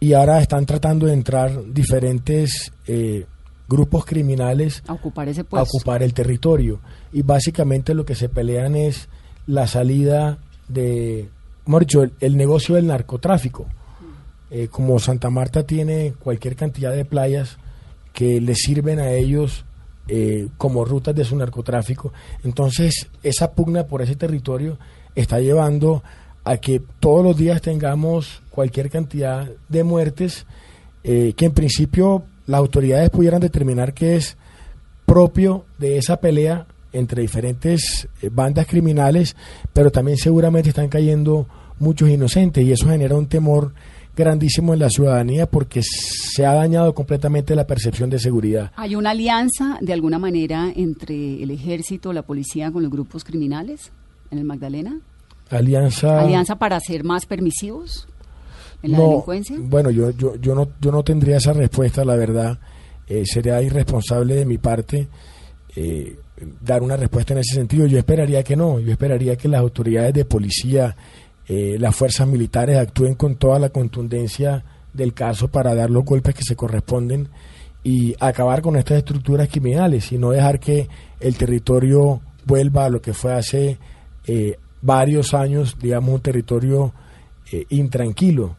y 0.00 0.12
ahora 0.12 0.42
están 0.42 0.66
tratando 0.66 1.06
de 1.06 1.14
entrar 1.14 1.72
diferentes 1.72 2.72
eh, 2.86 3.24
grupos 3.68 4.04
criminales 4.04 4.82
A 4.86 4.92
ocupar 4.92 5.28
ese 5.28 5.42
a 5.42 5.44
puesto. 5.44 5.68
ocupar 5.76 6.02
el 6.02 6.14
territorio. 6.14 6.80
Y 7.12 7.22
básicamente 7.22 7.94
lo 7.94 8.04
que 8.04 8.14
se 8.14 8.28
pelean 8.28 8.76
es 8.76 9.08
la 9.46 9.66
salida 9.66 10.38
de, 10.68 11.28
el, 11.66 12.12
el 12.20 12.36
negocio 12.36 12.74
del 12.74 12.86
narcotráfico. 12.86 13.66
Eh, 14.50 14.68
como 14.68 14.98
Santa 14.98 15.30
Marta 15.30 15.64
tiene 15.64 16.14
cualquier 16.18 16.54
cantidad 16.54 16.92
de 16.92 17.04
playas 17.04 17.58
que 18.12 18.40
le 18.40 18.54
sirven 18.54 19.00
a 19.00 19.10
ellos 19.10 19.64
eh, 20.06 20.48
como 20.58 20.84
rutas 20.84 21.14
de 21.14 21.24
su 21.24 21.34
narcotráfico, 21.34 22.12
entonces 22.44 23.08
esa 23.22 23.52
pugna 23.52 23.86
por 23.86 24.02
ese 24.02 24.14
territorio 24.16 24.78
está 25.14 25.40
llevando 25.40 26.04
a 26.44 26.58
que 26.58 26.80
todos 27.00 27.24
los 27.24 27.36
días 27.36 27.62
tengamos 27.62 28.42
cualquier 28.50 28.90
cantidad 28.90 29.50
de 29.68 29.82
muertes 29.82 30.46
eh, 31.02 31.32
que 31.36 31.46
en 31.46 31.52
principio 31.52 32.22
las 32.46 32.58
autoridades 32.58 33.10
pudieran 33.10 33.40
determinar 33.40 33.94
que 33.94 34.16
es 34.16 34.36
propio 35.06 35.64
de 35.78 35.98
esa 35.98 36.18
pelea 36.18 36.66
entre 36.92 37.22
diferentes 37.22 38.08
eh, 38.22 38.30
bandas 38.32 38.66
criminales, 38.66 39.36
pero 39.72 39.90
también 39.90 40.16
seguramente 40.16 40.70
están 40.70 40.88
cayendo 40.88 41.46
muchos 41.78 42.08
inocentes 42.08 42.64
y 42.64 42.72
eso 42.72 42.88
genera 42.88 43.16
un 43.16 43.26
temor 43.26 43.74
grandísimo 44.16 44.72
en 44.74 44.80
la 44.80 44.90
ciudadanía 44.90 45.46
porque 45.46 45.82
se 45.82 46.46
ha 46.46 46.54
dañado 46.54 46.94
completamente 46.94 47.56
la 47.56 47.66
percepción 47.66 48.10
de 48.10 48.20
seguridad. 48.20 48.70
¿Hay 48.76 48.94
una 48.94 49.10
alianza 49.10 49.78
de 49.80 49.92
alguna 49.92 50.18
manera 50.18 50.72
entre 50.74 51.42
el 51.42 51.50
ejército, 51.50 52.12
la 52.12 52.22
policía 52.22 52.70
con 52.70 52.82
los 52.82 52.92
grupos 52.92 53.24
criminales 53.24 53.90
en 54.30 54.38
el 54.38 54.44
Magdalena? 54.44 55.00
Alianza 55.50 56.20
¿Alianza 56.20 56.56
para 56.56 56.78
ser 56.80 57.04
más 57.04 57.26
permisivos 57.26 58.06
en 58.84 58.92
la 58.92 58.98
No, 58.98 59.08
delincuencia? 59.08 59.56
Bueno, 59.60 59.90
yo, 59.90 60.10
yo, 60.10 60.36
yo, 60.36 60.54
no, 60.54 60.68
yo 60.80 60.92
no 60.92 61.02
tendría 61.02 61.38
esa 61.38 61.52
respuesta, 61.52 62.04
la 62.04 62.16
verdad. 62.16 62.58
Eh, 63.06 63.24
sería 63.26 63.60
irresponsable 63.60 64.34
de 64.34 64.46
mi 64.46 64.56
parte 64.56 65.08
eh, 65.76 66.16
dar 66.62 66.82
una 66.82 66.96
respuesta 66.96 67.34
en 67.34 67.40
ese 67.40 67.54
sentido. 67.54 67.86
Yo 67.86 67.98
esperaría 67.98 68.42
que 68.42 68.56
no. 68.56 68.80
Yo 68.80 68.92
esperaría 68.92 69.36
que 69.36 69.48
las 69.48 69.60
autoridades 69.60 70.14
de 70.14 70.24
policía, 70.24 70.96
eh, 71.46 71.76
las 71.78 71.94
fuerzas 71.94 72.26
militares 72.26 72.78
actúen 72.78 73.14
con 73.14 73.36
toda 73.36 73.58
la 73.58 73.68
contundencia 73.68 74.64
del 74.92 75.12
caso 75.12 75.48
para 75.48 75.74
dar 75.74 75.90
los 75.90 76.04
golpes 76.04 76.34
que 76.34 76.44
se 76.44 76.56
corresponden 76.56 77.28
y 77.82 78.14
acabar 78.20 78.62
con 78.62 78.76
estas 78.76 78.98
estructuras 78.98 79.48
criminales 79.48 80.10
y 80.12 80.18
no 80.18 80.30
dejar 80.30 80.58
que 80.58 80.88
el 81.20 81.36
territorio 81.36 82.22
vuelva 82.46 82.86
a 82.86 82.88
lo 82.88 83.02
que 83.02 83.12
fue 83.12 83.34
hace 83.34 83.78
varios 84.80 85.34
años, 85.34 85.76
digamos, 85.78 86.14
un 86.14 86.20
territorio 86.20 86.94
intranquilo. 87.68 88.56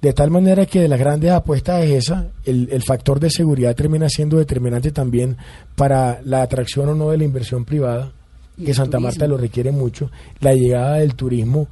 De 0.00 0.12
tal 0.14 0.30
manera 0.30 0.64
que 0.64 0.80
de 0.80 0.88
las 0.88 0.98
grandes 0.98 1.30
apuestas 1.30 1.84
es 1.84 1.90
esa, 2.06 2.28
el, 2.44 2.68
el 2.72 2.82
factor 2.82 3.20
de 3.20 3.28
seguridad 3.28 3.74
termina 3.76 4.08
siendo 4.08 4.38
determinante 4.38 4.92
también 4.92 5.36
para 5.76 6.20
la 6.24 6.40
atracción 6.42 6.88
o 6.88 6.94
no 6.94 7.10
de 7.10 7.18
la 7.18 7.24
inversión 7.24 7.64
privada, 7.66 8.12
Y 8.56 8.64
que 8.64 8.72
Santa 8.74 8.92
turismo. 8.92 9.08
Marta 9.08 9.26
lo 9.26 9.36
requiere 9.36 9.72
mucho, 9.72 10.10
la 10.40 10.54
llegada 10.54 10.94
del 10.96 11.14
turismo, 11.14 11.68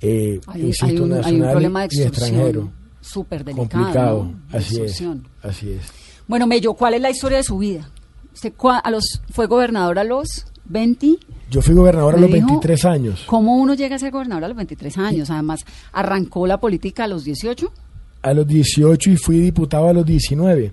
eh, 0.00 0.40
Hay, 0.48 0.62
insisto, 0.62 0.86
hay 0.86 0.98
un, 0.98 0.98
hay 0.98 1.10
un 1.10 1.16
nacional 1.18 1.50
problema 1.52 1.80
de 1.82 1.88
y 1.92 2.02
extranjero. 2.02 2.72
súper 3.00 3.44
delicado. 3.44 3.68
Complicado, 3.68 4.32
así 4.52 4.80
es, 4.80 5.02
así 5.42 5.70
es. 5.70 5.82
Bueno, 6.26 6.46
Mello, 6.46 6.74
¿cuál 6.74 6.94
es 6.94 7.00
la 7.00 7.10
historia 7.10 7.38
de 7.38 7.44
su 7.44 7.58
vida? 7.58 7.88
Usted 8.34 8.52
a 8.60 8.90
los, 8.90 9.22
fue 9.32 9.46
gobernador 9.46 9.98
a 9.98 10.04
los 10.04 10.46
20. 10.66 11.16
Yo 11.50 11.62
fui 11.62 11.74
gobernador 11.74 12.14
a 12.14 12.18
los 12.18 12.30
dijo, 12.30 12.46
23 12.46 12.84
años. 12.84 13.24
¿Cómo 13.26 13.56
uno 13.56 13.74
llega 13.74 13.96
a 13.96 13.98
ser 13.98 14.10
gobernador 14.10 14.44
a 14.44 14.48
los 14.48 14.56
23 14.56 14.98
años? 14.98 15.30
Además, 15.30 15.64
arrancó 15.92 16.46
la 16.46 16.58
política 16.58 17.04
a 17.04 17.08
los 17.08 17.24
18. 17.24 17.72
a 18.20 18.34
los 18.34 18.46
18 18.46 19.10
y 19.10 19.16
fui 19.16 19.40
diputado 19.40 19.88
a 19.88 19.92
los 19.92 20.04
19. 20.04 20.72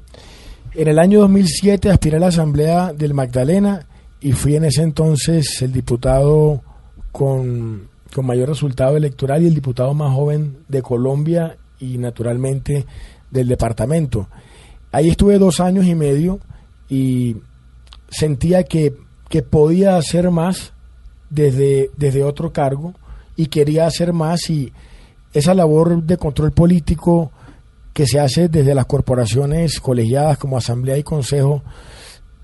En 0.73 0.87
el 0.87 0.99
año 0.99 1.21
2007 1.21 1.89
aspiré 1.89 2.17
a 2.17 2.19
la 2.19 2.27
Asamblea 2.27 2.91
del 2.91 3.13
Magdalena 3.13 3.85
y 4.19 4.33
fui 4.33 4.55
en 4.55 4.65
ese 4.65 4.81
entonces 4.81 5.61
el 5.61 5.71
diputado 5.71 6.61
con, 7.11 7.87
con 8.13 8.25
mayor 8.25 8.49
resultado 8.49 8.97
electoral 8.97 9.43
y 9.43 9.47
el 9.47 9.55
diputado 9.55 9.93
más 9.93 10.13
joven 10.13 10.57
de 10.67 10.81
Colombia 10.81 11.55
y 11.79 11.97
naturalmente 11.97 12.85
del 13.31 13.47
departamento. 13.47 14.27
Ahí 14.91 15.09
estuve 15.09 15.37
dos 15.37 15.59
años 15.59 15.85
y 15.85 15.95
medio 15.95 16.39
y 16.89 17.37
sentía 18.09 18.63
que, 18.63 18.93
que 19.29 19.41
podía 19.41 19.97
hacer 19.97 20.31
más 20.31 20.73
desde, 21.29 21.91
desde 21.97 22.23
otro 22.23 22.53
cargo 22.53 22.93
y 23.35 23.47
quería 23.47 23.85
hacer 23.85 24.13
más 24.13 24.49
y 24.49 24.71
esa 25.33 25.53
labor 25.53 26.03
de 26.03 26.17
control 26.17 26.51
político 26.51 27.31
que 27.93 28.05
se 28.05 28.19
hace 28.19 28.47
desde 28.47 28.75
las 28.75 28.85
corporaciones 28.85 29.79
colegiadas 29.79 30.37
como 30.37 30.57
asamblea 30.57 30.97
y 30.97 31.03
consejo, 31.03 31.63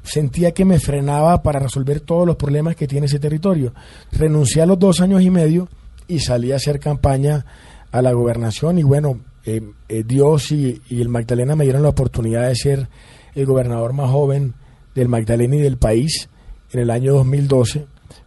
sentía 0.04 0.54
que 0.54 0.66
me 0.66 0.80
frenaba 0.80 1.42
para 1.44 1.60
resolver 1.60 2.02
todos 2.02 2.26
los 2.26 2.36
problemas 2.36 2.76
que 2.76 2.88
tiene 2.88 3.06
ese 3.06 3.20
territorio. 3.20 3.74
Renuncié 4.12 4.62
a 4.62 4.66
los 4.66 4.80
dos 4.80 5.02
años 5.02 5.22
y 5.22 5.30
medio 5.30 5.68
y 6.08 6.20
salí 6.20 6.52
a 6.52 6.58
hacer 6.58 6.80
campaña 6.80 7.46
a 7.92 8.02
la 8.02 8.12
gobernación 8.14 8.78
y 8.80 8.84
bueno, 8.84 9.20
eh, 9.46 9.62
eh, 9.90 10.04
Dios 10.06 10.52
y, 10.52 10.82
y 10.90 11.02
el 11.02 11.10
Magdalena 11.10 11.56
me 11.56 11.64
dieron 11.64 11.84
la 11.84 11.90
oportunidad 11.90 12.48
de 12.48 12.56
ser 12.56 12.90
el 13.36 13.46
gobernador 13.46 13.94
más 13.94 14.10
joven 14.10 14.54
del 14.96 15.08
Magdalena 15.08 15.56
y 15.56 15.62
del 15.62 15.78
país 15.78 16.30
en 16.72 16.80
el 16.80 16.90
año 16.90 17.14
2012. 17.14 17.86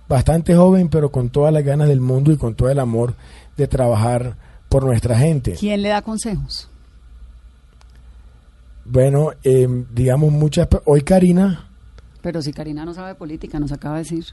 Bastante 0.08 0.54
joven, 0.54 0.88
pero 0.88 1.10
con 1.10 1.30
todas 1.30 1.52
las 1.52 1.64
ganas 1.64 1.88
del 1.88 2.00
mundo 2.00 2.32
y 2.32 2.36
con 2.36 2.54
todo 2.54 2.68
el 2.68 2.78
amor 2.78 3.14
de 3.56 3.66
trabajar 3.66 4.36
por 4.68 4.84
nuestra 4.84 5.18
gente. 5.18 5.54
¿Quién 5.58 5.82
le 5.82 5.88
da 5.88 6.02
consejos? 6.02 6.68
Bueno, 8.84 9.30
eh, 9.42 9.66
digamos 9.94 10.32
muchas... 10.32 10.68
Hoy 10.84 11.02
Karina... 11.02 11.68
Pero 12.20 12.40
si 12.40 12.52
Karina 12.52 12.84
no 12.84 12.94
sabe 12.94 13.14
política, 13.14 13.58
nos 13.58 13.72
acaba 13.72 13.96
de 13.96 14.02
decir. 14.02 14.24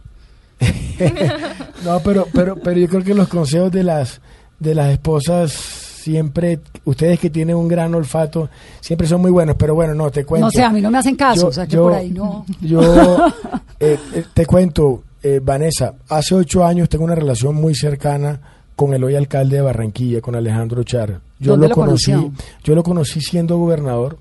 No, 1.83 1.99
pero, 2.01 2.27
pero, 2.31 2.57
pero 2.57 2.79
yo 2.79 2.87
creo 2.87 3.03
que 3.03 3.15
los 3.15 3.27
consejos 3.27 3.71
de 3.71 3.83
las, 3.83 4.21
de 4.59 4.75
las 4.75 4.91
esposas 4.91 5.90
siempre, 6.01 6.59
ustedes 6.85 7.19
que 7.19 7.29
tienen 7.29 7.55
un 7.55 7.67
gran 7.67 7.93
olfato, 7.95 8.49
siempre 8.79 9.07
son 9.07 9.21
muy 9.21 9.31
buenos, 9.31 9.55
pero 9.57 9.75
bueno, 9.75 9.93
no, 9.95 10.09
te 10.11 10.25
cuento. 10.25 10.47
No 10.47 10.51
sé, 10.51 10.63
a 10.63 10.69
mí 10.71 10.81
no 10.81 10.89
me 10.91 10.97
hacen 10.97 11.15
caso, 11.15 11.41
Yo- 11.43 11.47
o 11.47 11.51
sea 11.53 11.65
que 11.67 11.73
yo- 11.73 11.83
por 11.83 11.93
ahí 11.93 12.09
no. 12.11 12.45
Yo 12.61 12.81
eh, 13.79 13.97
eh, 14.13 14.23
te 14.33 14.45
cuento, 14.45 15.03
eh, 15.23 15.39
Vanessa, 15.43 15.93
hace 16.09 16.35
ocho 16.35 16.65
años 16.65 16.89
tengo 16.89 17.03
una 17.05 17.15
relación 17.15 17.55
muy 17.55 17.75
cercana 17.75 18.39
con 18.75 18.93
el 18.93 19.03
hoy 19.03 19.15
alcalde 19.15 19.57
de 19.57 19.61
Barranquilla, 19.61 20.21
con 20.21 20.35
Alejandro 20.35 20.83
Char. 20.83 21.19
Yo 21.39 21.51
¿Dónde 21.51 21.69
lo 21.69 21.75
conocí, 21.75 22.11
conoció? 22.11 22.31
yo 22.63 22.75
lo 22.75 22.83
conocí 22.83 23.21
siendo 23.21 23.57
gobernador, 23.57 24.17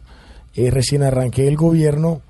eh, 0.54 0.70
recién 0.70 1.02
arranqué 1.02 1.48
el 1.48 1.56
gobierno, 1.56 2.20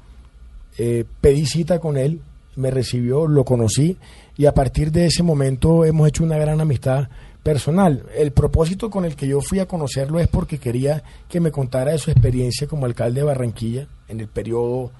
eh, 0.79 1.05
pedí 1.21 1.47
cita 1.47 1.79
con 1.81 1.97
él, 1.97 2.21
me 2.57 2.71
recibió, 2.71 3.27
lo 3.27 3.45
conocí 3.45 3.97
y 4.37 4.47
a 4.47 4.55
partir 4.55 4.91
de 4.93 5.07
ese 5.07 5.23
momento 5.23 5.85
hemos 5.85 6.09
hecho 6.09 6.25
una 6.25 6.37
gran 6.39 6.61
amistad 6.61 7.09
personal. 7.43 8.05
El 8.15 8.33
propósito 8.33 8.91
con 8.91 9.05
el 9.05 9.17
que 9.17 9.27
yo 9.27 9.41
fui 9.41 9.59
a 9.59 9.67
conocerlo 9.67 10.21
es 10.21 10.29
porque 10.29 10.59
quería 10.59 11.03
que 11.29 11.41
me 11.41 11.51
contara 11.51 11.93
de 11.93 11.99
su 11.99 12.11
experiencia 12.11 12.67
como 12.67 12.87
alcalde 12.87 13.21
de 13.21 13.27
Barranquilla 13.27 13.87
en 14.09 14.21
el 14.21 14.29
periodo 14.29 14.91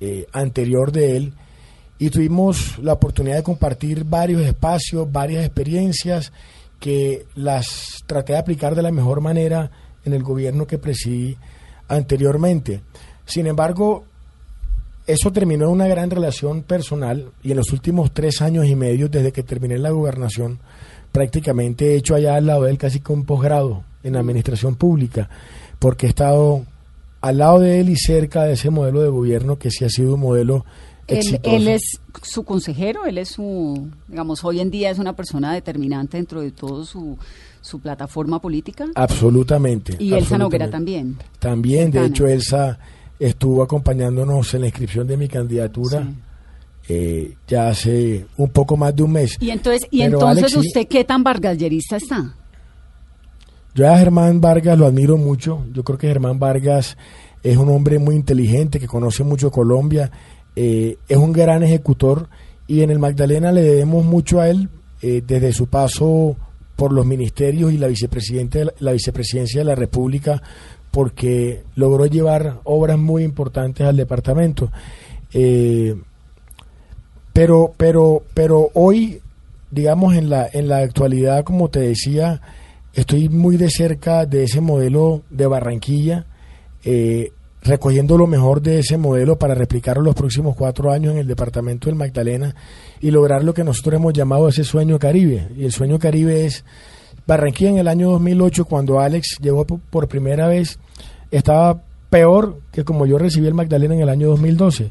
eh, 0.00 0.26
anterior 0.32 0.92
de 0.92 1.16
él 1.16 1.32
y 1.98 2.08
tuvimos 2.08 2.78
la 2.78 2.94
oportunidad 2.94 3.36
de 3.36 3.42
compartir 3.42 4.04
varios 4.04 4.42
espacios, 4.42 5.10
varias 5.12 5.44
experiencias 5.44 6.32
que 6.78 7.26
las 7.34 7.98
traté 8.06 8.32
de 8.32 8.38
aplicar 8.38 8.74
de 8.74 8.82
la 8.82 8.90
mejor 8.90 9.20
manera 9.20 9.70
en 10.04 10.14
el 10.14 10.22
gobierno 10.22 10.66
que 10.66 10.78
presidí 10.78 11.36
anteriormente. 11.88 12.80
Sin 13.26 13.46
embargo, 13.46 14.04
eso 15.06 15.30
terminó 15.30 15.66
en 15.66 15.72
una 15.72 15.88
gran 15.88 16.10
relación 16.10 16.62
personal 16.62 17.32
y 17.42 17.50
en 17.50 17.58
los 17.58 17.70
últimos 17.72 18.12
tres 18.12 18.40
años 18.40 18.66
y 18.66 18.76
medio, 18.76 19.08
desde 19.08 19.32
que 19.32 19.42
terminé 19.42 19.76
la 19.76 19.90
gobernación, 19.90 20.58
prácticamente 21.12 21.92
he 21.92 21.96
hecho 21.96 22.14
allá 22.14 22.36
al 22.36 22.46
lado 22.46 22.64
de 22.64 22.70
él 22.70 22.78
casi 22.78 23.02
un 23.08 23.24
posgrado 23.24 23.84
en 24.02 24.16
administración 24.16 24.76
pública, 24.76 25.28
porque 25.78 26.06
he 26.06 26.08
estado 26.08 26.64
al 27.20 27.38
lado 27.38 27.60
de 27.60 27.80
él 27.80 27.90
y 27.90 27.96
cerca 27.96 28.44
de 28.44 28.54
ese 28.54 28.70
modelo 28.70 29.02
de 29.02 29.08
gobierno 29.08 29.58
que 29.58 29.70
sí 29.70 29.84
ha 29.84 29.90
sido 29.90 30.14
un 30.14 30.20
modelo 30.20 30.64
Él, 31.06 31.18
exitoso. 31.18 31.56
él 31.56 31.68
es 31.68 31.82
su 32.22 32.44
consejero, 32.44 33.04
él 33.04 33.18
es 33.18 33.28
su, 33.28 33.88
digamos, 34.08 34.42
hoy 34.44 34.60
en 34.60 34.70
día 34.70 34.90
es 34.90 34.98
una 34.98 35.14
persona 35.14 35.52
determinante 35.52 36.16
dentro 36.16 36.40
de 36.40 36.50
todo 36.52 36.84
su, 36.84 37.18
su 37.60 37.80
plataforma 37.80 38.40
política. 38.40 38.86
Absolutamente. 38.94 39.96
y 39.98 40.14
Elsa 40.14 40.38
Noguera 40.38 40.70
también. 40.70 41.16
También, 41.38 41.90
de 41.90 42.06
hecho, 42.06 42.26
Elsa 42.26 42.78
estuvo 43.18 43.62
acompañándonos 43.62 44.54
en 44.54 44.62
la 44.62 44.66
inscripción 44.68 45.06
de 45.06 45.16
mi 45.18 45.28
candidatura 45.28 46.02
Sí. 46.02 46.08
Eh, 46.92 47.36
ya 47.46 47.68
hace 47.68 48.26
un 48.36 48.50
poco 48.50 48.76
más 48.76 48.96
de 48.96 49.04
un 49.04 49.12
mes. 49.12 49.36
Y 49.38 49.50
entonces, 49.50 49.86
y 49.92 50.00
Pero, 50.00 50.18
entonces 50.18 50.52
Alex, 50.52 50.56
usted 50.56 50.88
qué 50.88 51.04
tan 51.04 51.22
vargallerista 51.22 51.98
está. 51.98 52.34
Yo 53.76 53.88
a 53.88 53.96
Germán 53.96 54.40
Vargas 54.40 54.76
lo 54.76 54.86
admiro 54.86 55.16
mucho. 55.16 55.64
Yo 55.72 55.84
creo 55.84 55.96
que 55.96 56.08
Germán 56.08 56.40
Vargas 56.40 56.96
es 57.44 57.56
un 57.56 57.68
hombre 57.68 58.00
muy 58.00 58.16
inteligente, 58.16 58.80
que 58.80 58.88
conoce 58.88 59.22
mucho 59.22 59.52
Colombia, 59.52 60.10
eh, 60.56 60.96
es 61.08 61.16
un 61.16 61.32
gran 61.32 61.62
ejecutor 61.62 62.28
y 62.66 62.82
en 62.82 62.90
el 62.90 62.98
Magdalena 62.98 63.52
le 63.52 63.62
debemos 63.62 64.04
mucho 64.04 64.40
a 64.40 64.48
él 64.48 64.68
eh, 65.00 65.22
desde 65.24 65.52
su 65.52 65.68
paso 65.68 66.36
por 66.74 66.92
los 66.92 67.06
ministerios 67.06 67.72
y 67.72 67.78
la, 67.78 67.86
vicepresidente 67.86 68.58
de 68.58 68.64
la, 68.64 68.72
la 68.80 68.92
vicepresidencia 68.92 69.60
de 69.60 69.64
la 69.64 69.76
República 69.76 70.42
porque 70.90 71.62
logró 71.76 72.06
llevar 72.06 72.58
obras 72.64 72.98
muy 72.98 73.22
importantes 73.22 73.86
al 73.86 73.96
departamento. 73.96 74.72
Eh, 75.32 75.94
pero, 77.32 77.72
pero, 77.76 78.22
pero 78.34 78.70
hoy, 78.74 79.20
digamos, 79.70 80.14
en 80.16 80.30
la, 80.30 80.48
en 80.52 80.68
la 80.68 80.78
actualidad, 80.78 81.44
como 81.44 81.68
te 81.68 81.80
decía, 81.80 82.40
estoy 82.94 83.28
muy 83.28 83.56
de 83.56 83.70
cerca 83.70 84.26
de 84.26 84.44
ese 84.44 84.60
modelo 84.60 85.22
de 85.30 85.46
Barranquilla, 85.46 86.26
eh, 86.84 87.32
recogiendo 87.62 88.16
lo 88.16 88.26
mejor 88.26 88.62
de 88.62 88.78
ese 88.78 88.96
modelo 88.96 89.36
para 89.38 89.54
replicarlo 89.54 90.02
los 90.02 90.14
próximos 90.14 90.56
cuatro 90.56 90.90
años 90.90 91.12
en 91.12 91.18
el 91.18 91.26
departamento 91.26 91.86
del 91.86 91.94
Magdalena 91.94 92.54
y 93.00 93.10
lograr 93.10 93.44
lo 93.44 93.52
que 93.54 93.64
nosotros 93.64 93.94
hemos 93.96 94.12
llamado 94.14 94.48
ese 94.48 94.64
sueño 94.64 94.98
Caribe. 94.98 95.48
Y 95.56 95.64
el 95.66 95.72
sueño 95.72 95.98
Caribe 95.98 96.46
es 96.46 96.64
Barranquilla 97.26 97.70
en 97.70 97.78
el 97.78 97.88
año 97.88 98.10
2008, 98.12 98.64
cuando 98.64 98.98
Alex 98.98 99.36
llegó 99.42 99.66
po- 99.66 99.80
por 99.90 100.08
primera 100.08 100.48
vez, 100.48 100.78
estaba 101.30 101.82
peor 102.08 102.58
que 102.72 102.82
como 102.82 103.06
yo 103.06 103.18
recibí 103.18 103.46
el 103.46 103.54
Magdalena 103.54 103.94
en 103.94 104.00
el 104.00 104.08
año 104.08 104.28
2012. 104.30 104.90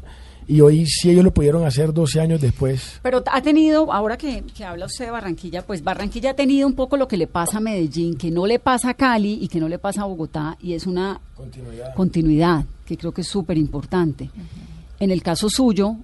Y 0.50 0.62
hoy 0.62 0.84
sí 0.84 1.10
ellos 1.10 1.22
lo 1.22 1.32
pudieron 1.32 1.64
hacer 1.64 1.92
12 1.94 2.20
años 2.20 2.40
después. 2.40 2.98
Pero 3.04 3.22
ha 3.24 3.40
tenido, 3.40 3.92
ahora 3.92 4.18
que, 4.18 4.42
que 4.42 4.64
habla 4.64 4.86
usted 4.86 5.04
de 5.04 5.12
Barranquilla, 5.12 5.64
pues 5.64 5.84
Barranquilla 5.84 6.30
ha 6.30 6.34
tenido 6.34 6.66
un 6.66 6.74
poco 6.74 6.96
lo 6.96 7.06
que 7.06 7.16
le 7.16 7.28
pasa 7.28 7.58
a 7.58 7.60
Medellín, 7.60 8.16
que 8.16 8.32
no 8.32 8.48
le 8.48 8.58
pasa 8.58 8.90
a 8.90 8.94
Cali 8.94 9.38
y 9.40 9.46
que 9.46 9.60
no 9.60 9.68
le 9.68 9.78
pasa 9.78 10.02
a 10.02 10.06
Bogotá, 10.06 10.58
y 10.60 10.72
es 10.72 10.88
una 10.88 11.20
continuidad, 11.94 12.64
que 12.84 12.96
creo 12.96 13.12
que 13.12 13.20
es 13.20 13.28
súper 13.28 13.58
importante. 13.58 14.28
En 14.98 15.12
el 15.12 15.22
caso 15.22 15.48
suyo, 15.48 15.94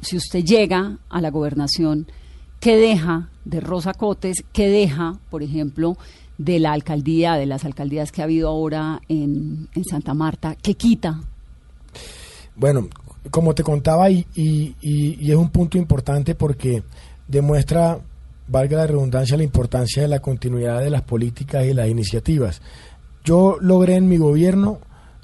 si 0.00 0.16
usted 0.16 0.42
llega 0.42 0.96
a 1.10 1.20
la 1.20 1.30
gobernación, 1.30 2.06
¿qué 2.60 2.78
deja 2.78 3.28
de 3.44 3.60
Rosa 3.60 3.92
Cotes? 3.92 4.42
¿Qué 4.54 4.70
deja, 4.70 5.18
por 5.28 5.42
ejemplo, 5.42 5.98
de 6.38 6.60
la 6.60 6.72
alcaldía, 6.72 7.34
de 7.34 7.44
las 7.44 7.66
alcaldías 7.66 8.10
que 8.10 8.22
ha 8.22 8.24
habido 8.24 8.48
ahora 8.48 9.02
en, 9.10 9.68
en 9.74 9.84
Santa 9.84 10.14
Marta? 10.14 10.56
¿Qué 10.62 10.76
quita? 10.76 11.20
Bueno, 12.54 12.88
como 13.30 13.54
te 13.54 13.62
contaba, 13.62 14.10
y, 14.10 14.26
y- 14.34 14.74
y- 14.80 15.16
y 15.20 15.30
es 15.30 15.36
un 15.36 15.50
punto 15.50 15.78
importante 15.78 16.34
porque 16.34 16.82
demuestra, 17.28 17.98
valga 18.48 18.78
la 18.78 18.86
redundancia, 18.86 19.36
la 19.36 19.44
importancia 19.44 20.02
de 20.02 20.08
la 20.08 20.18
continuidad 20.20 20.80
de 20.80 20.90
las 20.90 21.02
políticas 21.02 21.64
y 21.64 21.72
las 21.74 21.88
iniciativas. 21.88 22.60
Yo 23.24 23.56
logré 23.60 23.94
en 23.96 24.08
mi 24.08 24.16
gobierno 24.16 24.78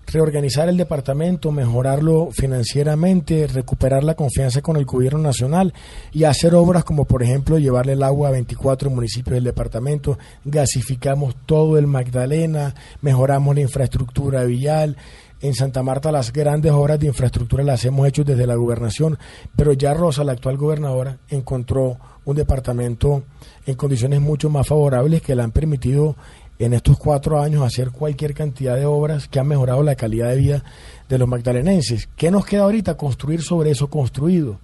reorganizar 0.06 0.70
el 0.70 0.78
departamento, 0.78 1.52
mejorarlo 1.52 2.30
financieramente, 2.32 3.46
recuperar 3.46 4.04
la 4.04 4.14
confianza 4.14 4.62
con 4.62 4.76
el 4.78 4.86
gobierno 4.86 5.18
nacional 5.18 5.74
y 6.12 6.24
hacer 6.24 6.54
obras 6.54 6.84
como 6.84 7.04
por 7.04 7.22
ejemplo 7.22 7.58
llevarle 7.58 7.92
el 7.92 8.02
agua 8.02 8.28
a 8.28 8.32
24 8.32 8.88
municipios 8.88 9.34
del 9.34 9.44
departamento, 9.44 10.16
gasificamos 10.46 11.34
todo 11.44 11.76
el 11.76 11.86
Magdalena, 11.86 12.74
mejoramos 13.02 13.54
la 13.54 13.60
infraestructura 13.60 14.44
vial, 14.44 14.96
en 15.40 15.54
Santa 15.54 15.82
Marta 15.82 16.10
las 16.10 16.32
grandes 16.32 16.72
obras 16.72 16.98
de 16.98 17.06
infraestructura 17.06 17.62
las 17.62 17.84
hemos 17.84 18.06
hecho 18.08 18.24
desde 18.24 18.46
la 18.46 18.56
gobernación, 18.56 19.18
pero 19.56 19.72
ya 19.72 19.94
Rosa, 19.94 20.24
la 20.24 20.32
actual 20.32 20.56
gobernadora, 20.56 21.18
encontró 21.28 21.98
un 22.24 22.36
departamento 22.36 23.22
en 23.66 23.74
condiciones 23.74 24.20
mucho 24.20 24.50
más 24.50 24.66
favorables 24.66 25.22
que 25.22 25.34
le 25.34 25.42
han 25.42 25.52
permitido 25.52 26.16
en 26.58 26.74
estos 26.74 26.98
cuatro 26.98 27.40
años 27.40 27.62
hacer 27.62 27.90
cualquier 27.90 28.34
cantidad 28.34 28.76
de 28.76 28.84
obras 28.84 29.28
que 29.28 29.38
han 29.38 29.46
mejorado 29.46 29.82
la 29.82 29.94
calidad 29.94 30.30
de 30.30 30.36
vida 30.36 30.64
de 31.08 31.18
los 31.18 31.28
magdalenenses. 31.28 32.08
¿Qué 32.16 32.30
nos 32.30 32.44
queda 32.44 32.62
ahorita? 32.62 32.96
Construir 32.96 33.42
sobre 33.42 33.70
eso 33.70 33.88
construido. 33.88 34.58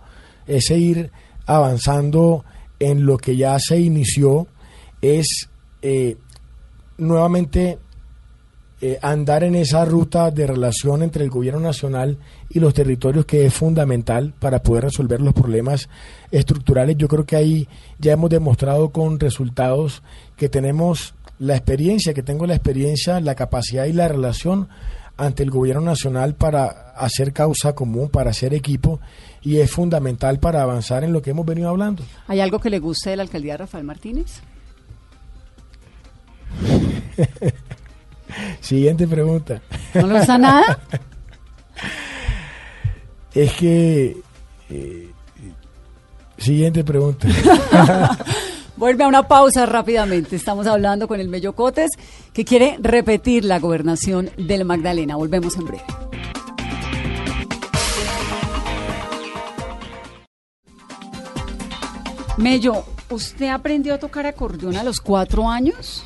Es 0.47 0.67
seguir 0.67 1.13
avanzando 1.47 2.45
en 2.81 3.07
lo 3.07 3.17
que 3.17 3.37
ya 3.37 3.57
se 3.59 3.79
inició, 3.79 4.49
es 5.01 5.49
eh, 5.83 6.17
nuevamente 6.99 7.79
eh, 8.87 8.99
andar 9.01 9.45
en 9.45 9.55
esa 9.55 9.87
ruta 9.87 10.31
de 10.31 10.47
relación 10.47 11.03
entre 11.03 11.25
el 11.25 11.31
gobierno 11.31 11.59
nacional 11.59 12.19
y 12.51 12.61
los 12.61 12.75
territorios 12.75 13.25
que 13.25 13.47
es 13.47 13.55
fundamental 13.55 14.35
para 14.39 14.63
poder 14.63 14.85
resolver 14.85 15.23
los 15.23 15.33
problemas 15.33 15.89
estructurales. 16.31 16.99
Yo 16.99 17.09
creo 17.09 17.25
que 17.25 17.37
ahí 17.37 17.67
ya 17.99 18.13
hemos 18.13 18.29
demostrado 18.29 18.91
con 18.91 19.19
resultados 19.19 20.03
que 20.37 20.51
tenemos 20.51 21.15
la 21.39 21.57
experiencia, 21.57 22.13
que 22.13 22.23
tengo 22.23 22.45
la 22.45 22.57
experiencia, 22.57 23.21
la 23.21 23.35
capacidad 23.35 23.87
y 23.87 23.95
la 23.95 24.07
relación 24.07 24.69
ante 25.17 25.45
el 25.45 25.51
gobierno 25.51 25.81
nacional 25.81 26.35
para 26.35 26.67
hacer 26.95 27.33
causa 27.33 27.75
común, 27.75 28.11
para 28.11 28.33
hacer 28.33 28.53
equipo 28.53 29.01
y 29.41 29.61
es 29.61 29.71
fundamental 29.71 30.41
para 30.41 30.61
avanzar 30.61 31.05
en 31.05 31.15
lo 31.15 31.23
que 31.23 31.31
hemos 31.31 31.47
venido 31.47 31.71
hablando. 31.71 32.03
¿Hay 32.27 32.41
algo 32.41 32.59
que 32.59 32.69
le 32.69 32.81
guste 32.81 33.09
de 33.09 33.17
la 33.17 33.23
alcaldía 33.23 33.57
Rafael 33.57 33.85
Martínez? 33.85 34.43
Siguiente 38.61 39.07
pregunta. 39.07 39.61
¿No 39.95 40.07
le 40.07 40.19
gusta 40.19 40.39
nada? 40.39 40.79
Es 43.35 43.53
que... 43.55 44.17
eh, 44.71 45.11
siguiente 46.39 46.85
pregunta. 46.85 47.27
Vuelve 48.77 49.03
a 49.03 49.09
una 49.09 49.27
pausa 49.27 49.67
rápidamente. 49.67 50.37
Estamos 50.37 50.69
hablando 50.69 51.09
con 51.09 51.19
el 51.19 51.29
Mello 51.29 51.53
Cotes, 51.53 51.91
que 52.33 52.45
quiere 52.45 52.77
repetir 52.81 53.45
la 53.45 53.59
gobernación 53.59 54.31
del 54.37 54.65
Magdalena. 54.65 55.17
Volvemos 55.17 55.57
en 55.57 55.65
breve. 55.65 55.83
Mello, 62.37 62.85
¿usted 63.11 63.49
aprendió 63.49 63.95
a 63.95 63.99
tocar 63.99 64.27
acordeón 64.27 64.77
a 64.77 64.83
los 64.85 65.01
cuatro 65.01 65.49
años? 65.49 66.05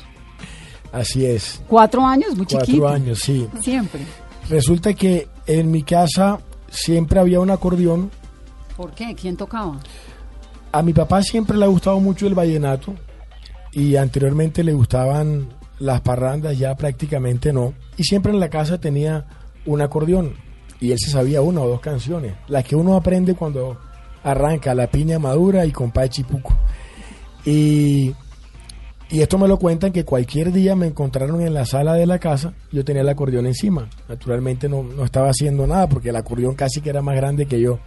Así 0.91 1.25
es. 1.25 1.61
¿Cuatro 1.67 2.05
años? 2.05 2.35
Muy 2.35 2.45
Cuatro 2.45 2.65
chiquito. 2.65 2.87
años, 2.87 3.19
sí. 3.19 3.47
Siempre. 3.61 4.01
Resulta 4.49 4.93
que 4.93 5.27
en 5.45 5.69
mi 5.71 5.83
casa 5.83 6.39
siempre 6.69 7.19
había 7.19 7.39
un 7.39 7.51
acordeón. 7.51 8.09
¿Por 8.75 8.91
qué? 8.93 9.15
¿Quién 9.15 9.37
tocaba? 9.37 9.79
A 10.71 10.81
mi 10.81 10.93
papá 10.93 11.21
siempre 11.21 11.57
le 11.57 11.65
ha 11.65 11.67
gustado 11.67 11.99
mucho 11.99 12.27
el 12.27 12.33
vallenato 12.33 12.95
y 13.71 13.95
anteriormente 13.95 14.63
le 14.63 14.73
gustaban 14.73 15.49
las 15.79 16.01
parrandas, 16.01 16.57
ya 16.57 16.75
prácticamente 16.75 17.53
no. 17.53 17.73
Y 17.97 18.03
siempre 18.03 18.31
en 18.31 18.39
la 18.39 18.49
casa 18.49 18.79
tenía 18.79 19.25
un 19.65 19.81
acordeón 19.81 20.33
y 20.79 20.91
él 20.91 20.99
se 20.99 21.11
sabía 21.11 21.41
una 21.41 21.61
o 21.61 21.67
dos 21.67 21.81
canciones, 21.81 22.33
las 22.47 22.63
que 22.63 22.75
uno 22.75 22.95
aprende 22.95 23.35
cuando 23.35 23.77
arranca 24.23 24.73
La 24.73 24.87
Piña 24.87 25.19
Madura 25.19 25.65
y 25.65 25.71
Compay 25.71 26.09
Chipuco. 26.09 26.55
Y, 27.45 28.13
y 29.09 29.21
esto 29.21 29.37
me 29.37 29.47
lo 29.47 29.57
cuentan 29.57 29.91
que 29.91 30.05
cualquier 30.05 30.51
día 30.51 30.75
me 30.75 30.87
encontraron 30.87 31.41
en 31.41 31.53
la 31.53 31.65
sala 31.65 31.93
de 31.93 32.05
la 32.05 32.19
casa, 32.19 32.53
yo 32.71 32.85
tenía 32.85 33.01
el 33.01 33.09
acordeón 33.09 33.47
encima. 33.47 33.89
Naturalmente 34.07 34.69
no, 34.69 34.83
no 34.83 35.03
estaba 35.03 35.29
haciendo 35.29 35.65
nada 35.65 35.89
porque 35.89 36.09
el 36.09 36.15
acordeón 36.15 36.55
casi 36.55 36.81
que 36.81 36.91
era 36.91 37.01
más 37.01 37.15
grande 37.15 37.47
que 37.47 37.59
yo. 37.59 37.79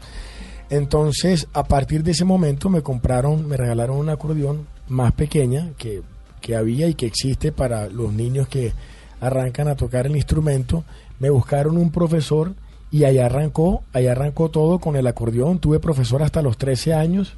Entonces, 0.69 1.49
a 1.53 1.65
partir 1.65 2.03
de 2.03 2.13
ese 2.13 2.25
momento 2.25 2.71
me 2.71 2.83
compraron, 2.83 3.47
me 3.47 3.57
regalaron 3.57 3.99
un 3.99 4.09
acordeón 4.09 4.67
más 4.89 5.13
pequeña 5.13 5.71
que, 5.77 6.03
que 6.41 6.57
había 6.57 6.89
y 6.89 6.95
que 6.95 7.07
existe 7.07 7.53
para 7.53 7.89
los 7.89 8.13
niños 8.13 8.49
que 8.49 8.73
arrancan 9.21 9.69
a 9.69 9.77
tocar 9.77 10.07
el 10.07 10.17
instrumento. 10.17 10.83
Me 11.21 11.31
buscaron 11.31 11.77
un 11.77 11.91
profesor 11.91 12.55
y 12.91 13.05
ahí 13.05 13.19
arrancó, 13.19 13.85
ahí 13.93 14.07
arrancó 14.07 14.51
todo 14.51 14.79
con 14.79 14.97
el 14.97 15.07
acordeón. 15.07 15.59
Tuve 15.59 15.79
profesor 15.79 16.23
hasta 16.23 16.43
los 16.43 16.59
13 16.59 16.95
años. 16.95 17.37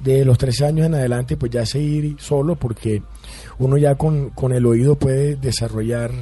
De 0.00 0.24
los 0.24 0.38
13 0.38 0.66
años 0.66 0.86
en 0.86 0.94
adelante, 0.94 1.36
pues 1.36 1.50
ya 1.50 1.66
seguir 1.66 2.16
solo 2.20 2.54
porque 2.56 3.02
uno 3.58 3.76
ya 3.76 3.96
con, 3.96 4.30
con 4.30 4.52
el 4.52 4.64
oído 4.64 4.94
puede 4.96 5.34
desarrollar 5.36 6.12